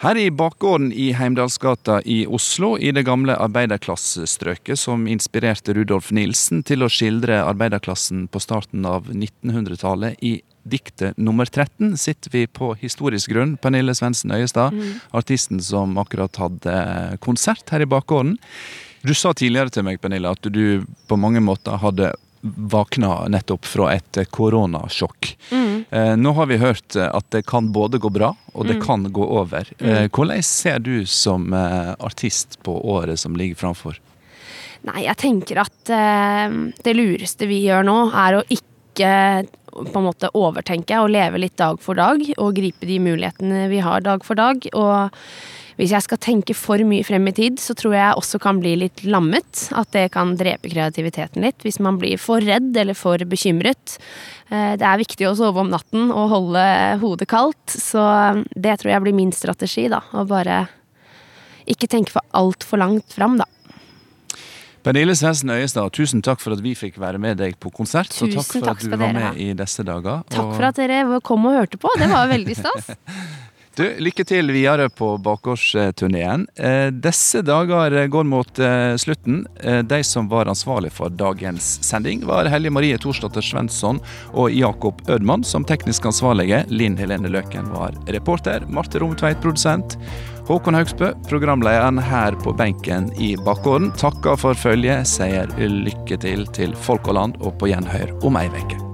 Her 0.03 0.19
i 0.19 0.29
bakgården 0.35 0.89
i 0.91 1.11
Heimdalsgata 1.15 2.01
i 2.05 2.23
Oslo, 2.27 2.73
i 2.77 2.91
det 2.91 3.05
gamle 3.07 3.37
arbeiderklassestrøket 3.39 4.79
som 4.79 5.05
inspirerte 5.07 5.75
Rudolf 5.77 6.09
Nilsen 6.11 6.63
til 6.67 6.83
å 6.83 6.89
skildre 6.91 7.37
arbeiderklassen 7.43 8.25
på 8.27 8.41
starten 8.43 8.83
av 8.87 9.07
1900-tallet 9.13 10.19
i 10.19 10.33
diktet 10.63 11.17
nummer 11.17 11.45
13 11.45 11.97
sitter 11.97 12.33
vi 12.33 12.47
på 12.47 12.73
historisk 12.79 13.31
grunn. 13.33 13.57
Pernille 13.57 13.95
Svendsen 13.95 14.31
Øyestad, 14.31 14.73
mm. 14.73 14.99
artisten 15.11 15.61
som 15.63 15.97
akkurat 16.01 16.35
hadde 16.41 16.75
konsert 17.23 17.69
her 17.73 17.83
i 17.83 17.89
bakgården. 17.89 18.37
Du 19.03 19.13
sa 19.13 19.33
tidligere 19.35 19.73
til 19.73 19.83
meg, 19.83 19.99
Pernille, 20.01 20.31
at 20.31 20.47
du 20.47 20.85
på 21.09 21.19
mange 21.19 21.43
måter 21.43 21.79
hadde 21.81 22.13
våkna 22.43 23.27
nettopp 23.31 23.65
fra 23.65 23.89
et 23.95 24.17
koronasjokk. 24.31 25.29
Mm. 25.51 25.83
Eh, 25.89 26.15
nå 26.19 26.31
har 26.35 26.47
vi 26.51 26.59
hørt 26.59 26.95
at 26.95 27.29
det 27.31 27.45
kan 27.47 27.71
både 27.71 27.99
gå 28.03 28.11
bra, 28.11 28.33
og 28.53 28.67
det 28.67 28.79
mm. 28.79 28.83
kan 28.83 29.05
gå 29.15 29.27
over. 29.39 29.69
Eh, 29.79 30.03
mm. 30.03 30.09
hvordan 30.11 30.43
ser 30.43 30.83
du 30.83 31.05
som 31.07 31.53
eh, 31.55 31.93
artist 32.03 32.59
på 32.63 32.75
året 32.95 33.19
som 33.19 33.35
ligger 33.39 33.59
framfor? 33.63 33.99
Nei, 34.83 35.05
jeg 35.05 35.15
tenker 35.21 35.61
at 35.63 35.93
eh, 35.95 36.55
det 36.83 36.95
lureste 36.97 37.47
vi 37.47 37.61
gjør 37.63 37.87
nå, 37.87 37.97
er 38.11 38.39
å 38.39 38.45
ikke 38.51 39.11
på 39.73 39.99
en 39.99 40.07
måte 40.07 40.31
overtenke 40.37 41.01
og 41.01 41.11
leve 41.13 41.41
litt 41.41 41.57
dag 41.59 41.81
for 41.81 41.99
dag, 41.99 42.23
og 42.37 42.55
gripe 42.57 42.87
de 42.89 42.99
mulighetene 43.03 43.67
vi 43.71 43.81
har 43.83 44.05
dag 44.05 44.23
for 44.25 44.39
dag. 44.39 44.65
Og 44.77 45.25
hvis 45.79 45.93
jeg 45.95 46.05
skal 46.05 46.21
tenke 46.21 46.53
for 46.57 46.81
mye 46.85 47.05
frem 47.05 47.25
i 47.31 47.33
tid, 47.35 47.57
så 47.61 47.73
tror 47.77 47.95
jeg 47.97 48.19
også 48.19 48.39
kan 48.43 48.59
bli 48.61 48.75
litt 48.83 49.03
lammet. 49.07 49.67
At 49.73 49.89
det 49.95 50.11
kan 50.13 50.35
drepe 50.37 50.69
kreativiteten 50.71 51.45
litt, 51.45 51.65
hvis 51.65 51.81
man 51.83 51.97
blir 52.01 52.21
for 52.21 52.43
redd 52.43 52.75
eller 52.77 52.97
for 52.97 53.21
bekymret. 53.29 53.97
Eh, 54.49 54.75
det 54.77 54.85
er 54.85 55.01
viktig 55.01 55.27
å 55.29 55.35
sove 55.39 55.63
om 55.63 55.73
natten 55.73 56.11
og 56.11 56.29
holde 56.33 56.67
hodet 57.01 57.29
kaldt, 57.31 57.65
så 57.73 58.05
det 58.53 58.77
tror 58.81 58.93
jeg 58.93 59.05
blir 59.07 59.17
min 59.17 59.33
strategi, 59.35 59.87
da. 59.91 60.03
Å 60.13 60.27
bare 60.29 60.65
ikke 61.69 61.89
tenke 61.89 62.13
for 62.13 62.25
altfor 62.35 62.81
langt 62.81 63.15
fram, 63.15 63.39
da. 63.41 63.47
Pernille 64.83 65.15
Svendsen 65.15 65.51
Øyestad, 65.53 65.93
tusen 65.95 66.19
takk 66.25 66.41
for 66.43 66.57
at 66.57 66.63
vi 66.63 66.73
fikk 66.75 66.97
være 66.99 67.21
med 67.21 67.39
deg 67.39 67.55
på 67.61 67.71
konsert. 67.71 68.11
Tusen 68.11 68.33
og 68.33 68.41
takk 68.41 68.49
for 68.51 68.67
takk 68.67 68.81
at 68.81 68.91
du 68.91 68.97
var 68.99 69.15
med 69.15 69.39
i 69.39 69.53
disse 69.55 69.85
dager. 69.87 70.25
Takk 70.33 70.51
for 70.57 70.67
at 70.67 70.81
dere 70.81 71.21
kom 71.23 71.47
og 71.47 71.55
hørte 71.55 71.79
på. 71.79 71.91
Det 72.01 72.11
var 72.11 72.27
veldig 72.33 72.59
stas. 72.59 72.91
Du, 73.73 73.81
lykke 74.05 74.21
til 74.29 74.51
videre 74.53 74.85
på 74.93 75.07
bakgårdsturneen. 75.25 76.43
Eh, 76.61 76.91
disse 76.93 77.39
dager 77.41 77.95
går 78.13 78.27
mot 78.29 78.59
eh, 78.61 78.93
slutten. 79.01 79.39
Eh, 79.65 79.79
de 79.81 79.97
som 80.05 80.27
var 80.29 80.45
ansvarlig 80.51 80.91
for 80.93 81.09
dagens 81.09 81.79
sending, 81.81 82.21
var 82.29 82.51
Hellige 82.53 82.75
Marie 82.75 82.99
Thorsdatter 83.01 83.41
Svensson 83.41 83.97
og 84.29 84.53
Jakob 84.53 85.01
Ødmann 85.09 85.41
som 85.41 85.65
teknisk 85.65 86.05
ansvarlige. 86.05 86.61
Linn 86.69 86.99
Helene 87.01 87.33
Løken 87.33 87.73
var 87.73 87.97
reporter. 88.13 88.69
Marte 88.69 89.01
Romtveit 89.01 89.41
produsent. 89.41 89.97
Håkon 90.43 90.75
Haugsbø, 90.75 91.13
programlederen 91.29 92.01
her 92.03 92.35
på 92.43 92.51
benken 92.59 93.07
i 93.15 93.31
bakgården, 93.45 93.93
takker 93.95 94.35
for 94.35 94.59
følget, 94.59 95.07
sier 95.07 95.47
lykke 95.55 96.19
til 96.19 96.43
til 96.51 96.75
folk 96.75 97.07
og 97.07 97.21
land 97.21 97.39
og 97.39 97.55
på 97.61 97.71
gjenhør 97.71 98.11
om 98.27 98.41
ei 98.41 98.49
uke. 98.51 98.92